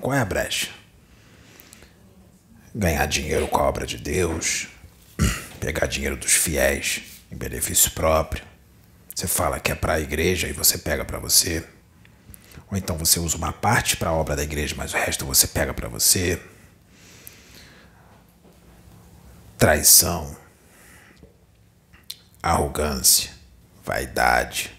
Qual 0.01 0.15
é 0.15 0.21
a 0.21 0.25
brecha? 0.25 0.68
Ganhar 2.79 3.07
dinheiro 3.07 3.49
com 3.49 3.59
a 3.59 3.65
obra 3.65 3.85
de 3.85 3.99
Deus, 3.99 4.69
pegar 5.61 5.87
dinheiro 5.87 6.17
dos 6.17 6.33
fiéis 6.33 7.03
em 7.31 7.37
benefício 7.37 7.91
próprio. 7.91 8.45
Você 9.15 9.27
fala 9.27 9.59
que 9.59 9.73
é 9.73 9.75
para 9.75 9.95
a 9.95 10.01
igreja 10.01 10.47
e 10.47 10.53
você 10.53 10.79
pega 10.79 11.05
para 11.05 11.19
você. 11.19 11.63
Ou 12.71 12.79
então 12.79 12.97
você 12.97 13.19
usa 13.19 13.37
uma 13.37 13.53
parte 13.53 13.97
para 13.97 14.11
a 14.11 14.15
obra 14.15 14.37
da 14.37 14.45
igreja, 14.45 14.75
mas 14.79 14.95
o 14.95 14.97
resto 14.97 15.27
você 15.27 15.47
pega 15.47 15.75
para 15.75 15.89
você. 15.89 16.41
traição, 19.59 20.37
arrogância, 22.41 23.31
vaidade. 23.85 24.73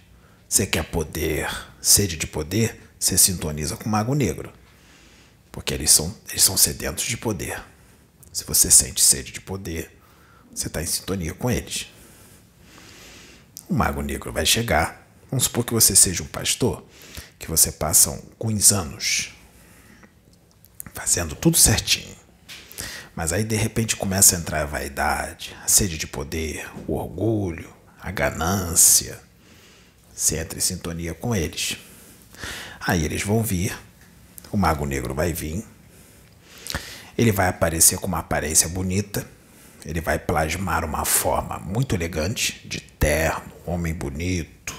Você 0.47 0.65
quer 0.65 0.85
poder, 0.85 1.47
sede 1.81 2.15
de 2.15 2.25
poder, 2.25 2.81
você 2.97 3.17
sintoniza 3.17 3.75
com 3.75 3.85
o 3.85 3.89
mago 3.89 4.15
negro. 4.15 4.51
Porque 5.51 5.73
eles 5.73 5.91
são, 5.91 6.15
eles 6.29 6.41
são 6.41 6.55
sedentos 6.55 7.03
de 7.03 7.17
poder. 7.17 7.61
Se 8.39 8.45
você 8.45 8.71
sente 8.71 9.01
sede 9.01 9.33
de 9.33 9.41
poder, 9.41 9.99
você 10.49 10.67
está 10.67 10.81
em 10.81 10.85
sintonia 10.85 11.33
com 11.33 11.51
eles. 11.51 11.87
O 13.67 13.73
mago 13.73 14.01
negro 14.01 14.31
vai 14.31 14.45
chegar. 14.45 15.05
Vamos 15.29 15.43
supor 15.43 15.65
que 15.65 15.73
você 15.73 15.93
seja 15.93 16.23
um 16.23 16.27
pastor, 16.27 16.85
que 17.37 17.49
você 17.49 17.69
passa 17.69 18.09
alguns 18.09 18.71
anos 18.71 19.33
fazendo 20.93 21.35
tudo 21.35 21.57
certinho 21.57 22.15
mas 23.13 23.33
aí 23.33 23.43
de 23.43 23.57
repente 23.57 23.97
começa 23.97 24.33
a 24.33 24.39
entrar 24.39 24.61
a 24.61 24.65
vaidade, 24.65 25.53
a 25.61 25.67
sede 25.67 25.97
de 25.97 26.07
poder, 26.07 26.65
o 26.87 26.93
orgulho, 26.93 27.69
a 27.99 28.09
ganância. 28.11 29.19
Você 30.15 30.37
entra 30.37 30.57
em 30.57 30.61
sintonia 30.61 31.13
com 31.13 31.35
eles. 31.35 31.75
Aí 32.79 33.03
eles 33.03 33.21
vão 33.21 33.43
vir, 33.43 33.77
o 34.53 34.55
Mago 34.55 34.85
Negro 34.85 35.13
vai 35.13 35.33
vir, 35.33 35.65
ele 37.19 37.33
vai 37.33 37.49
aparecer 37.49 37.99
com 37.99 38.07
uma 38.07 38.19
aparência 38.19 38.69
bonita, 38.69 39.27
ele 39.85 39.99
vai 39.99 40.17
plasmar 40.17 40.85
uma 40.85 41.03
forma 41.03 41.59
muito 41.59 41.93
elegante, 41.93 42.65
de 42.65 42.79
terno, 42.79 43.51
homem 43.65 43.93
bonito. 43.93 44.73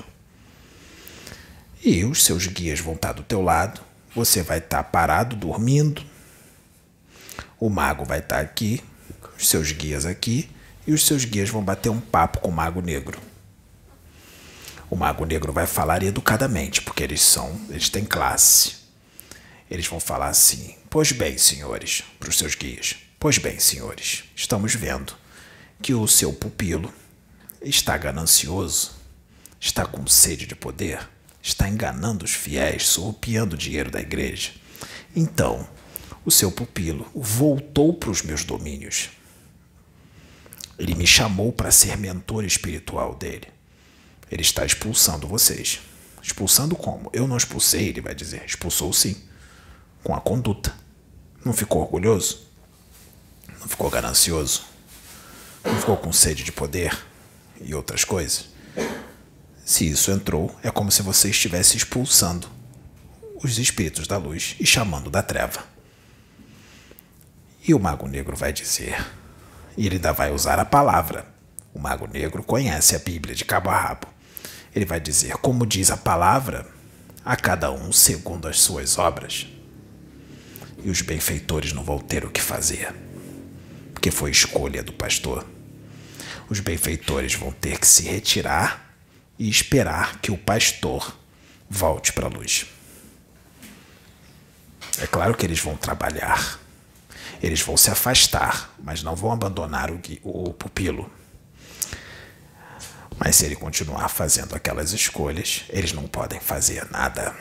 E 1.84 2.03
os 2.03 2.24
seus 2.24 2.47
guias 2.47 2.80
vão 2.80 2.95
estar 2.95 3.12
do 3.12 3.22
teu 3.22 3.43
lado, 3.43 3.82
você 4.14 4.43
vai 4.43 4.57
estar 4.57 4.82
parado, 4.84 5.36
dormindo, 5.36 6.03
o 7.59 7.68
mago 7.68 8.07
vai 8.07 8.20
estar 8.20 8.41
aqui, 8.41 8.82
os 9.38 9.47
seus 9.47 9.70
guias 9.72 10.07
aqui, 10.07 10.49
e 10.86 10.95
os 10.95 11.07
seus 11.07 11.26
guias 11.26 11.51
vão 11.51 11.62
bater 11.62 11.91
um 11.91 12.01
papo 12.01 12.41
com 12.41 12.49
o 12.49 12.53
mago 12.53 12.80
negro. 12.80 13.20
O 14.88 14.97
mago 14.97 15.26
negro 15.26 15.53
vai 15.53 15.66
falar 15.66 16.03
educadamente, 16.03 16.80
porque 16.80 17.03
eles 17.03 17.20
são, 17.20 17.61
eles 17.68 17.91
têm 17.91 18.07
classe. 18.07 18.80
Eles 19.71 19.87
vão 19.87 20.01
falar 20.01 20.29
assim: 20.29 20.75
Pois 20.91 21.12
bem, 21.12 21.39
senhores, 21.39 22.03
para 22.18 22.29
os 22.29 22.37
seus 22.37 22.55
guias. 22.55 22.97
Pois 23.18 23.39
bem, 23.39 23.61
senhores, 23.61 24.25
estamos 24.35 24.75
vendo 24.75 25.14
que 25.81 25.95
o 25.95 26.09
seu 26.09 26.33
pupilo 26.33 26.93
está 27.62 27.97
ganancioso, 27.97 28.93
está 29.61 29.87
com 29.87 30.07
sede 30.07 30.47
de 30.47 30.55
poder, 30.55 31.07
está 31.43 31.68
enganando 31.68 32.25
os 32.25 32.33
fiéis, 32.33 32.89
surrupiando 32.89 33.55
o 33.55 33.59
dinheiro 33.59 33.91
da 33.91 34.01
igreja. 34.01 34.53
Então, 35.14 35.68
o 36.25 36.31
seu 36.31 36.51
pupilo 36.51 37.07
voltou 37.14 37.95
para 37.95 38.11
os 38.11 38.23
meus 38.23 38.45
domínios. 38.45 39.11
Ele 40.79 40.95
me 40.95 41.07
chamou 41.07 41.53
para 41.53 41.71
ser 41.71 41.97
mentor 41.97 42.45
espiritual 42.45 43.14
dele. 43.14 43.49
Ele 44.31 44.43
está 44.43 44.64
expulsando 44.64 45.27
vocês. 45.27 45.81
Expulsando 46.23 46.75
como? 46.75 47.11
Eu 47.12 47.29
não 47.29 47.37
expulsei, 47.37 47.89
ele 47.89 48.01
vai 48.01 48.14
dizer. 48.14 48.45
Expulsou 48.47 48.93
sim. 48.93 49.16
Com 50.03 50.14
a 50.14 50.20
conduta. 50.20 50.74
Não 51.44 51.53
ficou 51.53 51.82
orgulhoso? 51.82 52.46
Não 53.61 53.68
ficou 53.68 53.90
ganancioso? 53.90 54.64
Não 55.64 55.74
ficou 55.76 55.96
com 55.96 56.12
sede 56.12 56.42
de 56.42 56.53
poder 56.53 56.96
e 57.61 57.74
outras 57.74 58.05
coisas? 58.05 58.48
Se 59.64 59.88
isso 59.88 60.11
entrou, 60.11 60.55
é 60.62 60.70
como 60.70 60.90
se 60.90 61.03
você 61.03 61.30
estivesse 61.30 61.76
expulsando 61.76 62.48
os 63.42 63.59
espíritos 63.59 64.07
da 64.07 64.16
luz 64.16 64.57
e 64.59 64.66
chamando 64.66 65.11
da 65.11 65.22
treva. 65.22 65.64
E 67.66 67.74
o 67.74 67.78
Mago 67.78 68.09
Negro 68.09 68.36
vai 68.36 68.53
dizer, 68.53 69.07
e 69.76 69.86
ele 69.86 69.96
ainda 69.96 70.12
vai 70.12 70.32
usar 70.32 70.59
a 70.59 70.64
palavra. 70.64 71.26
O 71.72 71.78
Mago 71.78 72.07
Negro 72.07 72.42
conhece 72.42 72.96
a 72.96 72.98
Bíblia 72.98 73.34
de 73.34 73.44
cabo 73.44 73.70
a 73.70 73.78
rabo. 73.78 74.09
Ele 74.74 74.84
vai 74.84 74.98
dizer, 74.98 75.34
como 75.36 75.66
diz 75.66 75.90
a 75.90 75.96
palavra, 75.96 76.66
a 77.24 77.36
cada 77.36 77.70
um 77.70 77.92
segundo 77.92 78.48
as 78.48 78.59
suas 78.61 78.98
obras. 78.98 79.46
E 80.83 80.91
os 80.91 81.03
benfeitores 81.03 81.72
não 81.72 81.85
vão 81.85 81.99
ter 81.99 82.24
o 82.24 82.31
que 82.31 82.41
fazer, 82.41 82.95
porque 83.93 84.11
foi 84.11 84.31
escolha 84.31 84.83
do 84.83 84.93
pastor. 84.93 85.47
Os 86.49 86.61
benfeitores 86.61 87.35
vão 87.35 87.53
ter 87.53 87.78
que 87.78 87.87
se 87.87 88.03
retirar 88.03 88.95
e 89.39 89.49
esperar 89.49 90.20
que 90.20 90.31
o 90.31 90.39
pastor 90.39 91.16
volte 91.68 92.12
para 92.12 92.26
a 92.26 92.31
luz. 92.31 92.66
É 94.99 95.07
claro 95.07 95.35
que 95.35 95.47
eles 95.47 95.61
vão 95.61 95.76
trabalhar, 95.76 96.59
eles 97.43 97.61
vão 97.61 97.76
se 97.76 97.91
afastar, 97.91 98.74
mas 98.83 99.03
não 99.03 99.14
vão 99.14 99.33
abandonar 99.33 99.91
o, 99.91 100.01
o 100.22 100.53
pupilo. 100.53 101.11
Mas 103.18 103.37
se 103.37 103.45
ele 103.45 103.55
continuar 103.55 104.09
fazendo 104.09 104.55
aquelas 104.55 104.93
escolhas, 104.93 105.64
eles 105.68 105.93
não 105.93 106.07
podem 106.07 106.41
fazer 106.41 106.91
nada. 106.91 107.35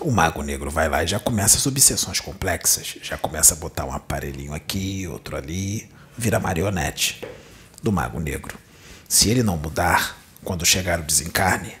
O 0.00 0.10
mago 0.10 0.42
negro 0.42 0.70
vai 0.70 0.88
lá 0.88 1.04
e 1.04 1.06
já 1.06 1.20
começa 1.20 1.56
as 1.56 1.66
obsessões 1.66 2.20
complexas, 2.20 2.96
já 3.02 3.16
começa 3.16 3.54
a 3.54 3.56
botar 3.56 3.84
um 3.84 3.92
aparelhinho 3.92 4.52
aqui, 4.52 5.06
outro 5.06 5.36
ali, 5.36 5.88
vira 6.16 6.40
marionete 6.40 7.22
do 7.82 7.92
mago 7.92 8.18
negro. 8.18 8.58
Se 9.08 9.30
ele 9.30 9.42
não 9.42 9.56
mudar, 9.56 10.18
quando 10.42 10.66
chegar 10.66 10.98
o 10.98 11.04
desencarne, 11.04 11.76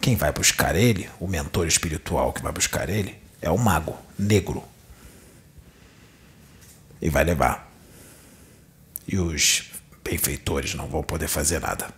quem 0.00 0.16
vai 0.16 0.32
buscar 0.32 0.76
ele, 0.76 1.10
o 1.18 1.26
mentor 1.26 1.66
espiritual 1.66 2.32
que 2.32 2.42
vai 2.42 2.52
buscar 2.52 2.88
ele, 2.88 3.20
é 3.42 3.50
o 3.50 3.58
mago 3.58 3.98
negro. 4.18 4.62
E 7.02 7.10
vai 7.10 7.24
levar. 7.24 7.70
E 9.06 9.18
os 9.18 9.70
benfeitores 10.04 10.74
não 10.74 10.86
vão 10.86 11.02
poder 11.02 11.28
fazer 11.28 11.60
nada. 11.60 11.92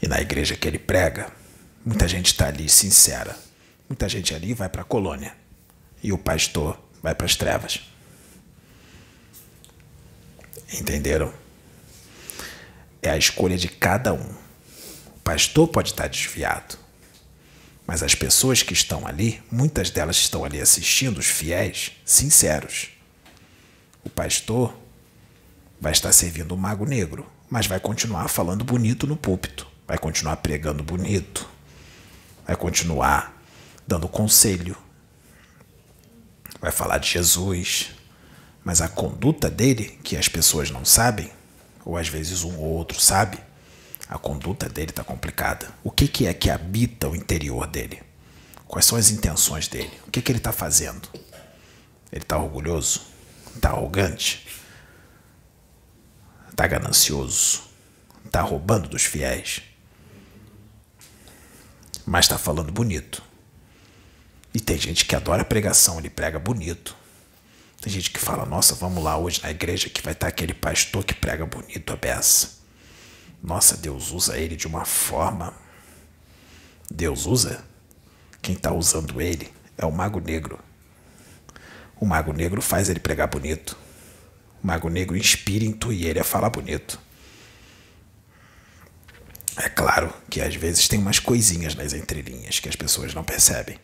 E 0.00 0.08
na 0.08 0.20
igreja 0.20 0.56
que 0.56 0.66
ele 0.66 0.78
prega, 0.78 1.32
muita 1.84 2.08
gente 2.08 2.26
está 2.26 2.48
ali 2.48 2.68
sincera. 2.68 3.36
Muita 3.88 4.08
gente 4.08 4.34
ali 4.34 4.54
vai 4.54 4.68
para 4.68 4.82
a 4.82 4.84
colônia. 4.84 5.34
E 6.02 6.12
o 6.12 6.18
pastor 6.18 6.78
vai 7.02 7.14
para 7.14 7.26
as 7.26 7.36
trevas. 7.36 7.80
Entenderam? 10.72 11.32
É 13.00 13.10
a 13.10 13.16
escolha 13.18 13.56
de 13.56 13.68
cada 13.68 14.12
um 14.12 14.42
pastor 15.22 15.68
pode 15.68 15.90
estar 15.90 16.08
desviado, 16.08 16.76
mas 17.86 18.02
as 18.02 18.14
pessoas 18.14 18.62
que 18.62 18.72
estão 18.72 19.06
ali, 19.06 19.42
muitas 19.50 19.90
delas 19.90 20.16
estão 20.16 20.44
ali 20.44 20.60
assistindo, 20.60 21.18
os 21.18 21.26
fiéis, 21.26 21.92
sinceros. 22.04 22.90
O 24.04 24.10
pastor 24.10 24.76
vai 25.80 25.92
estar 25.92 26.12
servindo 26.12 26.52
o 26.52 26.58
mago 26.58 26.84
negro, 26.84 27.26
mas 27.48 27.66
vai 27.66 27.78
continuar 27.78 28.28
falando 28.28 28.64
bonito 28.64 29.06
no 29.06 29.16
púlpito, 29.16 29.66
vai 29.86 29.96
continuar 29.96 30.36
pregando 30.36 30.82
bonito, 30.82 31.48
vai 32.46 32.56
continuar 32.56 33.42
dando 33.86 34.08
conselho, 34.08 34.76
vai 36.60 36.70
falar 36.70 36.98
de 36.98 37.08
Jesus, 37.08 37.90
mas 38.64 38.80
a 38.80 38.88
conduta 38.88 39.50
dele, 39.50 39.98
que 40.02 40.16
as 40.16 40.28
pessoas 40.28 40.70
não 40.70 40.84
sabem, 40.84 41.30
ou 41.84 41.96
às 41.96 42.08
vezes 42.08 42.44
um 42.44 42.56
ou 42.58 42.74
outro 42.76 43.00
sabe, 43.00 43.38
a 44.08 44.18
conduta 44.18 44.68
dele 44.68 44.90
está 44.90 45.02
complicada. 45.02 45.68
O 45.82 45.90
que, 45.90 46.06
que 46.06 46.26
é 46.26 46.34
que 46.34 46.50
habita 46.50 47.08
o 47.08 47.16
interior 47.16 47.66
dele? 47.66 48.02
Quais 48.68 48.84
são 48.86 48.96
as 48.96 49.10
intenções 49.10 49.68
dele? 49.68 49.92
O 50.06 50.10
que, 50.10 50.22
que 50.22 50.30
ele 50.30 50.38
está 50.38 50.52
fazendo? 50.52 51.08
Ele 52.12 52.22
está 52.22 52.38
orgulhoso? 52.38 53.02
Está 53.54 53.70
arrogante? 53.70 54.46
Está 56.50 56.66
ganancioso? 56.66 57.62
Está 58.24 58.42
roubando 58.42 58.88
dos 58.88 59.04
fiéis? 59.04 59.62
Mas 62.06 62.24
está 62.24 62.38
falando 62.38 62.72
bonito. 62.72 63.22
E 64.54 64.60
tem 64.60 64.76
gente 64.76 65.04
que 65.04 65.16
adora 65.16 65.44
pregação, 65.44 65.98
ele 65.98 66.10
prega 66.10 66.38
bonito. 66.38 66.96
Tem 67.80 67.92
gente 67.92 68.10
que 68.10 68.20
fala, 68.20 68.44
nossa, 68.44 68.74
vamos 68.74 69.02
lá 69.02 69.16
hoje 69.16 69.42
na 69.42 69.50
igreja 69.50 69.88
que 69.88 70.02
vai 70.02 70.12
estar 70.12 70.28
aquele 70.28 70.54
pastor 70.54 71.04
que 71.04 71.14
prega 71.14 71.44
bonito 71.46 71.92
a 71.92 71.96
beça. 71.96 72.60
Nossa, 73.42 73.76
Deus 73.76 74.12
usa 74.12 74.38
ele 74.38 74.54
de 74.54 74.66
uma 74.66 74.84
forma. 74.84 75.52
Deus 76.88 77.26
usa? 77.26 77.64
Quem 78.40 78.54
está 78.54 78.72
usando 78.72 79.20
ele 79.20 79.50
é 79.76 79.84
o 79.84 79.90
Mago 79.90 80.20
Negro. 80.20 80.60
O 81.98 82.06
Mago 82.06 82.32
Negro 82.32 82.60
faz 82.62 82.88
ele 82.88 83.00
pregar 83.00 83.28
bonito. 83.28 83.76
O 84.62 84.66
Mago 84.66 84.88
Negro 84.88 85.16
inspira, 85.16 85.64
intui 85.64 86.04
ele 86.04 86.20
a 86.20 86.24
falar 86.24 86.50
bonito. 86.50 87.00
É 89.56 89.68
claro 89.68 90.12
que 90.30 90.40
às 90.40 90.54
vezes 90.54 90.88
tem 90.88 90.98
umas 90.98 91.18
coisinhas 91.18 91.74
nas 91.74 91.92
entrelinhas 91.92 92.58
que 92.58 92.68
as 92.68 92.76
pessoas 92.76 93.12
não 93.12 93.22
percebem. 93.22 93.78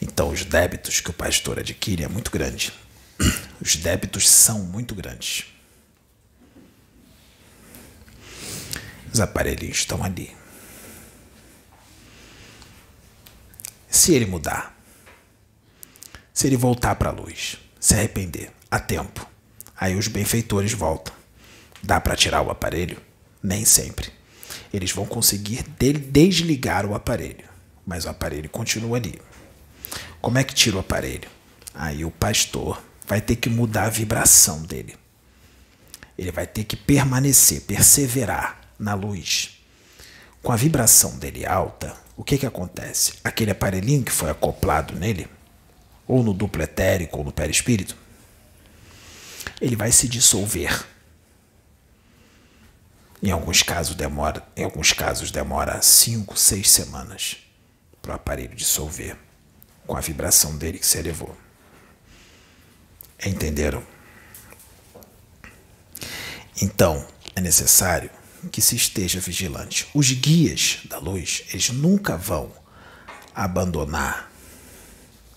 Então, 0.00 0.28
os 0.30 0.44
débitos 0.44 1.00
que 1.00 1.10
o 1.10 1.12
pastor 1.12 1.58
adquire 1.58 2.04
é 2.04 2.08
muito 2.08 2.30
grande. 2.30 2.72
Os 3.60 3.76
débitos 3.76 4.28
são 4.28 4.58
muito 4.58 4.94
grandes. 4.94 5.46
Os 9.10 9.18
aparelhos 9.18 9.78
estão 9.78 10.04
ali. 10.04 10.36
Se 13.88 14.12
ele 14.12 14.26
mudar, 14.26 14.78
se 16.34 16.46
ele 16.46 16.56
voltar 16.58 16.94
para 16.96 17.08
a 17.08 17.12
luz, 17.12 17.56
se 17.80 17.94
arrepender 17.94 18.52
a 18.70 18.78
tempo, 18.78 19.26
aí 19.74 19.96
os 19.96 20.06
benfeitores 20.06 20.74
voltam. 20.74 21.15
Dá 21.86 22.00
para 22.00 22.16
tirar 22.16 22.42
o 22.42 22.50
aparelho? 22.50 23.00
Nem 23.40 23.64
sempre. 23.64 24.10
Eles 24.74 24.90
vão 24.90 25.06
conseguir 25.06 25.64
desligar 26.10 26.84
o 26.84 26.96
aparelho, 26.96 27.44
mas 27.86 28.04
o 28.04 28.08
aparelho 28.08 28.50
continua 28.50 28.96
ali. 28.96 29.22
Como 30.20 30.36
é 30.36 30.42
que 30.42 30.52
tira 30.52 30.78
o 30.78 30.80
aparelho? 30.80 31.28
Aí 31.72 32.04
o 32.04 32.10
pastor 32.10 32.82
vai 33.06 33.20
ter 33.20 33.36
que 33.36 33.48
mudar 33.48 33.84
a 33.84 33.90
vibração 33.90 34.62
dele. 34.62 34.96
Ele 36.18 36.32
vai 36.32 36.44
ter 36.44 36.64
que 36.64 36.74
permanecer, 36.74 37.60
perseverar 37.60 38.60
na 38.76 38.94
luz. 38.94 39.60
Com 40.42 40.50
a 40.50 40.56
vibração 40.56 41.16
dele 41.18 41.46
alta, 41.46 41.96
o 42.16 42.24
que, 42.24 42.36
que 42.36 42.46
acontece? 42.46 43.14
Aquele 43.22 43.52
aparelhinho 43.52 44.02
que 44.02 44.10
foi 44.10 44.28
acoplado 44.28 44.92
nele, 44.96 45.28
ou 46.04 46.24
no 46.24 46.34
duplo 46.34 46.62
etérico 46.62 47.18
ou 47.18 47.24
no 47.24 47.30
perispírito, 47.30 47.96
ele 49.60 49.76
vai 49.76 49.92
se 49.92 50.08
dissolver. 50.08 50.95
Em 53.22 53.30
alguns 53.30 53.62
casos 53.62 53.94
demora, 53.94 54.46
em 54.56 54.64
alguns 54.64 54.92
casos 54.92 55.30
demora 55.30 55.80
5, 55.80 56.38
6 56.38 56.70
semanas 56.70 57.36
para 58.02 58.12
o 58.12 58.14
aparelho 58.14 58.54
dissolver 58.54 59.16
com 59.86 59.96
a 59.96 60.00
vibração 60.00 60.56
dele 60.56 60.78
que 60.78 60.86
se 60.86 60.98
elevou. 60.98 61.36
Entenderam? 63.24 63.82
Então, 66.60 67.06
é 67.34 67.40
necessário 67.40 68.10
que 68.52 68.60
se 68.60 68.76
esteja 68.76 69.18
vigilante. 69.20 69.88
Os 69.94 70.12
guias 70.12 70.80
da 70.84 70.98
luz, 70.98 71.44
eles 71.50 71.70
nunca 71.70 72.16
vão 72.16 72.52
abandonar, 73.34 74.30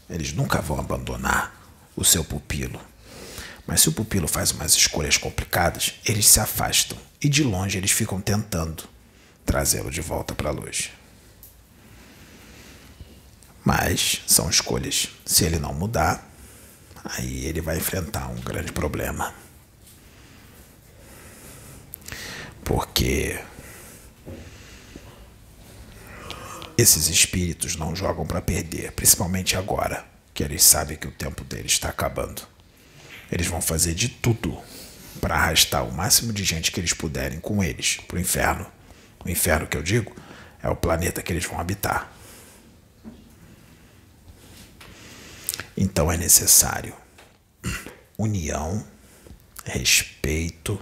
eles 0.10 0.34
nunca 0.34 0.62
vão 0.62 0.80
abandonar 0.80 1.56
o 1.96 2.04
seu 2.04 2.24
pupilo. 2.24 2.80
Mas 3.66 3.82
se 3.82 3.90
o 3.90 3.94
pupilo 3.94 4.28
faz 4.28 4.52
umas 4.52 4.76
escolhas 4.76 5.18
complicadas, 5.18 5.96
eles 6.06 6.28
se 6.28 6.40
afastam 6.40 7.09
e 7.22 7.28
de 7.30 7.44
longe 7.44 7.78
eles 7.78 7.92
ficam 7.92 8.22
tentando 8.22 8.84
trazê-lo 9.46 9.92
de 9.92 10.02
volta 10.02 10.34
para 10.34 10.50
a 10.50 10.54
luz. 10.54 10.92
Mas 13.64 14.22
são 14.26 14.50
escolhas. 14.50 15.10
Se 15.26 15.44
ele 15.46 15.60
não 15.60 15.74
mudar, 15.74 16.28
aí 17.04 17.46
ele 17.46 17.62
vai 17.62 17.78
enfrentar 17.78 18.28
um 18.30 18.42
grande 18.42 18.72
problema. 18.72 19.34
porque 22.70 23.44
esses 26.78 27.08
espíritos 27.08 27.76
não 27.76 27.96
jogam 27.96 28.28
para 28.28 28.44
perder, 28.44 28.92
principalmente 28.92 29.58
agora 29.58 30.06
que 30.36 30.44
eles 30.44 30.62
sabem 30.62 30.96
que 30.96 31.08
o 31.08 31.12
tempo 31.12 31.44
deles 31.44 31.72
está 31.72 31.90
acabando. 31.90 32.44
Eles 33.32 33.48
vão 33.48 33.60
fazer 33.60 33.96
de 33.96 34.08
tudo 34.08 34.56
para 35.20 35.36
arrastar 35.36 35.86
o 35.86 35.92
máximo 35.92 36.34
de 36.34 36.44
gente 36.44 36.72
que 36.72 36.80
eles 36.80 36.94
puderem 36.94 37.40
com 37.40 37.64
eles 37.64 37.98
para 38.08 38.18
o 38.18 38.20
inferno. 38.20 38.66
O 39.24 39.30
inferno 39.30 39.68
que 39.68 39.78
eu 39.78 39.84
digo 39.84 40.16
é 40.62 40.70
o 40.70 40.76
planeta 40.76 41.22
que 41.22 41.32
eles 41.32 41.46
vão 41.46 41.60
habitar. 41.60 42.12
Então 45.76 46.12
é 46.12 46.18
necessário 46.18 46.94
união, 48.18 48.86
respeito 49.66 50.80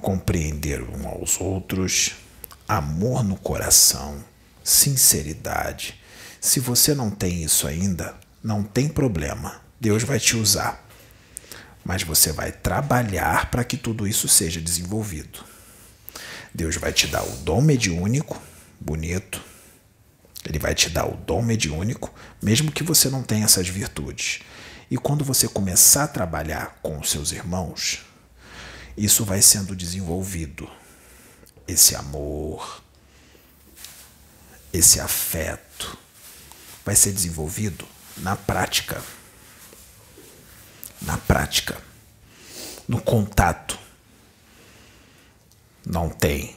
compreender 0.00 0.82
uns 0.82 1.04
aos 1.04 1.40
outros, 1.40 2.12
amor 2.68 3.24
no 3.24 3.36
coração, 3.36 4.22
sinceridade, 4.62 6.00
Se 6.40 6.60
você 6.60 6.94
não 6.94 7.10
tem 7.10 7.42
isso 7.42 7.66
ainda, 7.66 8.14
não 8.42 8.62
tem 8.62 8.88
problema. 8.88 9.60
Deus 9.80 10.04
vai 10.04 10.20
te 10.20 10.36
usar. 10.36 10.87
Mas 11.88 12.02
você 12.02 12.32
vai 12.32 12.52
trabalhar 12.52 13.50
para 13.50 13.64
que 13.64 13.74
tudo 13.74 14.06
isso 14.06 14.28
seja 14.28 14.60
desenvolvido. 14.60 15.42
Deus 16.54 16.76
vai 16.76 16.92
te 16.92 17.06
dar 17.06 17.22
o 17.22 17.36
dom 17.38 17.62
mediúnico, 17.62 18.38
bonito. 18.78 19.40
Ele 20.44 20.58
vai 20.58 20.74
te 20.74 20.90
dar 20.90 21.06
o 21.06 21.16
dom 21.16 21.40
mediúnico, 21.40 22.12
mesmo 22.42 22.70
que 22.70 22.82
você 22.82 23.08
não 23.08 23.22
tenha 23.22 23.46
essas 23.46 23.66
virtudes. 23.68 24.40
E 24.90 24.98
quando 24.98 25.24
você 25.24 25.48
começar 25.48 26.04
a 26.04 26.08
trabalhar 26.08 26.78
com 26.82 26.98
os 26.98 27.10
seus 27.10 27.32
irmãos, 27.32 28.04
isso 28.94 29.24
vai 29.24 29.40
sendo 29.40 29.74
desenvolvido. 29.74 30.68
Esse 31.66 31.96
amor, 31.96 32.82
esse 34.74 35.00
afeto 35.00 35.96
vai 36.84 36.94
ser 36.94 37.12
desenvolvido 37.12 37.88
na 38.18 38.36
prática. 38.36 39.02
Na 41.02 41.16
prática. 41.16 41.80
No 42.86 43.00
contato. 43.00 43.78
Não 45.86 46.08
tem 46.08 46.56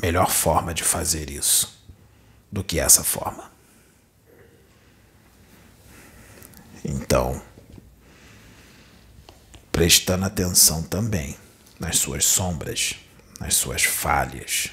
melhor 0.00 0.30
forma 0.30 0.72
de 0.72 0.84
fazer 0.84 1.30
isso 1.30 1.78
do 2.50 2.62
que 2.64 2.78
essa 2.78 3.04
forma. 3.04 3.50
Então, 6.84 7.42
prestando 9.70 10.24
atenção 10.24 10.82
também 10.82 11.36
nas 11.78 11.98
suas 11.98 12.24
sombras, 12.24 12.94
nas 13.38 13.54
suas 13.54 13.84
falhas, 13.84 14.70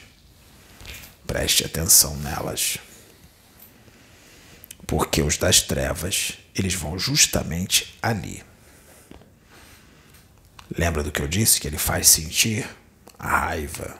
preste 1.25 1.65
atenção 1.65 2.15
nelas. 2.17 2.77
Porque 4.87 5.21
os 5.21 5.37
das 5.37 5.61
trevas, 5.61 6.37
eles 6.53 6.75
vão 6.75 6.97
justamente 6.97 7.97
ali. 8.01 8.43
Lembra 10.73 11.03
do 11.03 11.11
que 11.11 11.21
eu 11.21 11.27
disse 11.27 11.59
que 11.59 11.67
ele 11.67 11.77
faz 11.77 12.07
sentir 12.07 12.67
a 13.19 13.27
raiva 13.27 13.97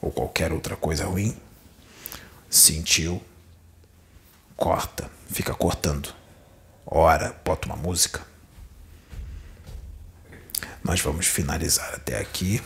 ou 0.00 0.10
qualquer 0.10 0.52
outra 0.52 0.76
coisa 0.76 1.06
ruim? 1.06 1.36
Sentiu, 2.50 3.22
corta, 4.56 5.10
fica 5.30 5.54
cortando. 5.54 6.14
Ora, 6.84 7.34
bota 7.44 7.66
uma 7.66 7.76
música. 7.76 8.26
Nós 10.82 11.00
vamos 11.00 11.26
finalizar 11.26 11.94
até 11.94 12.18
aqui. 12.18 12.62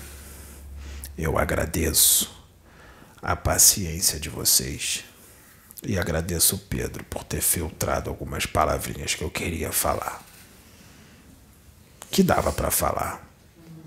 Eu 1.17 1.39
agradeço 1.39 2.31
a 3.21 3.37
paciência 3.37 4.19
de 4.19 4.29
vocês 4.29 5.05
e 5.85 5.99
agradeço 5.99 6.57
o 6.57 6.59
Pedro 6.59 7.05
por 7.05 7.25
ter 7.25 7.41
filtrado 7.41 8.11
algumas 8.11 8.47
palavrinhas 8.47 9.15
que 9.15 9.23
eu 9.23 9.31
queria 9.31 9.73
falar. 9.73 10.25
Que 12.13 12.23
dava 12.23 12.53
para 12.53 12.71
falar, 12.71 13.27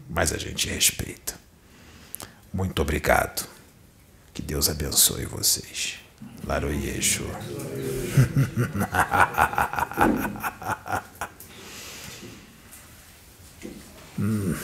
mas 0.09 0.33
a 0.33 0.37
gente 0.39 0.67
respeita. 0.67 1.35
Muito 2.51 2.81
obrigado. 2.81 3.47
Que 4.33 4.41
Deus 4.41 4.67
abençoe 4.67 5.27
vocês. 5.27 5.99
Laroyeixo. 6.43 7.23
hum. 14.17 14.55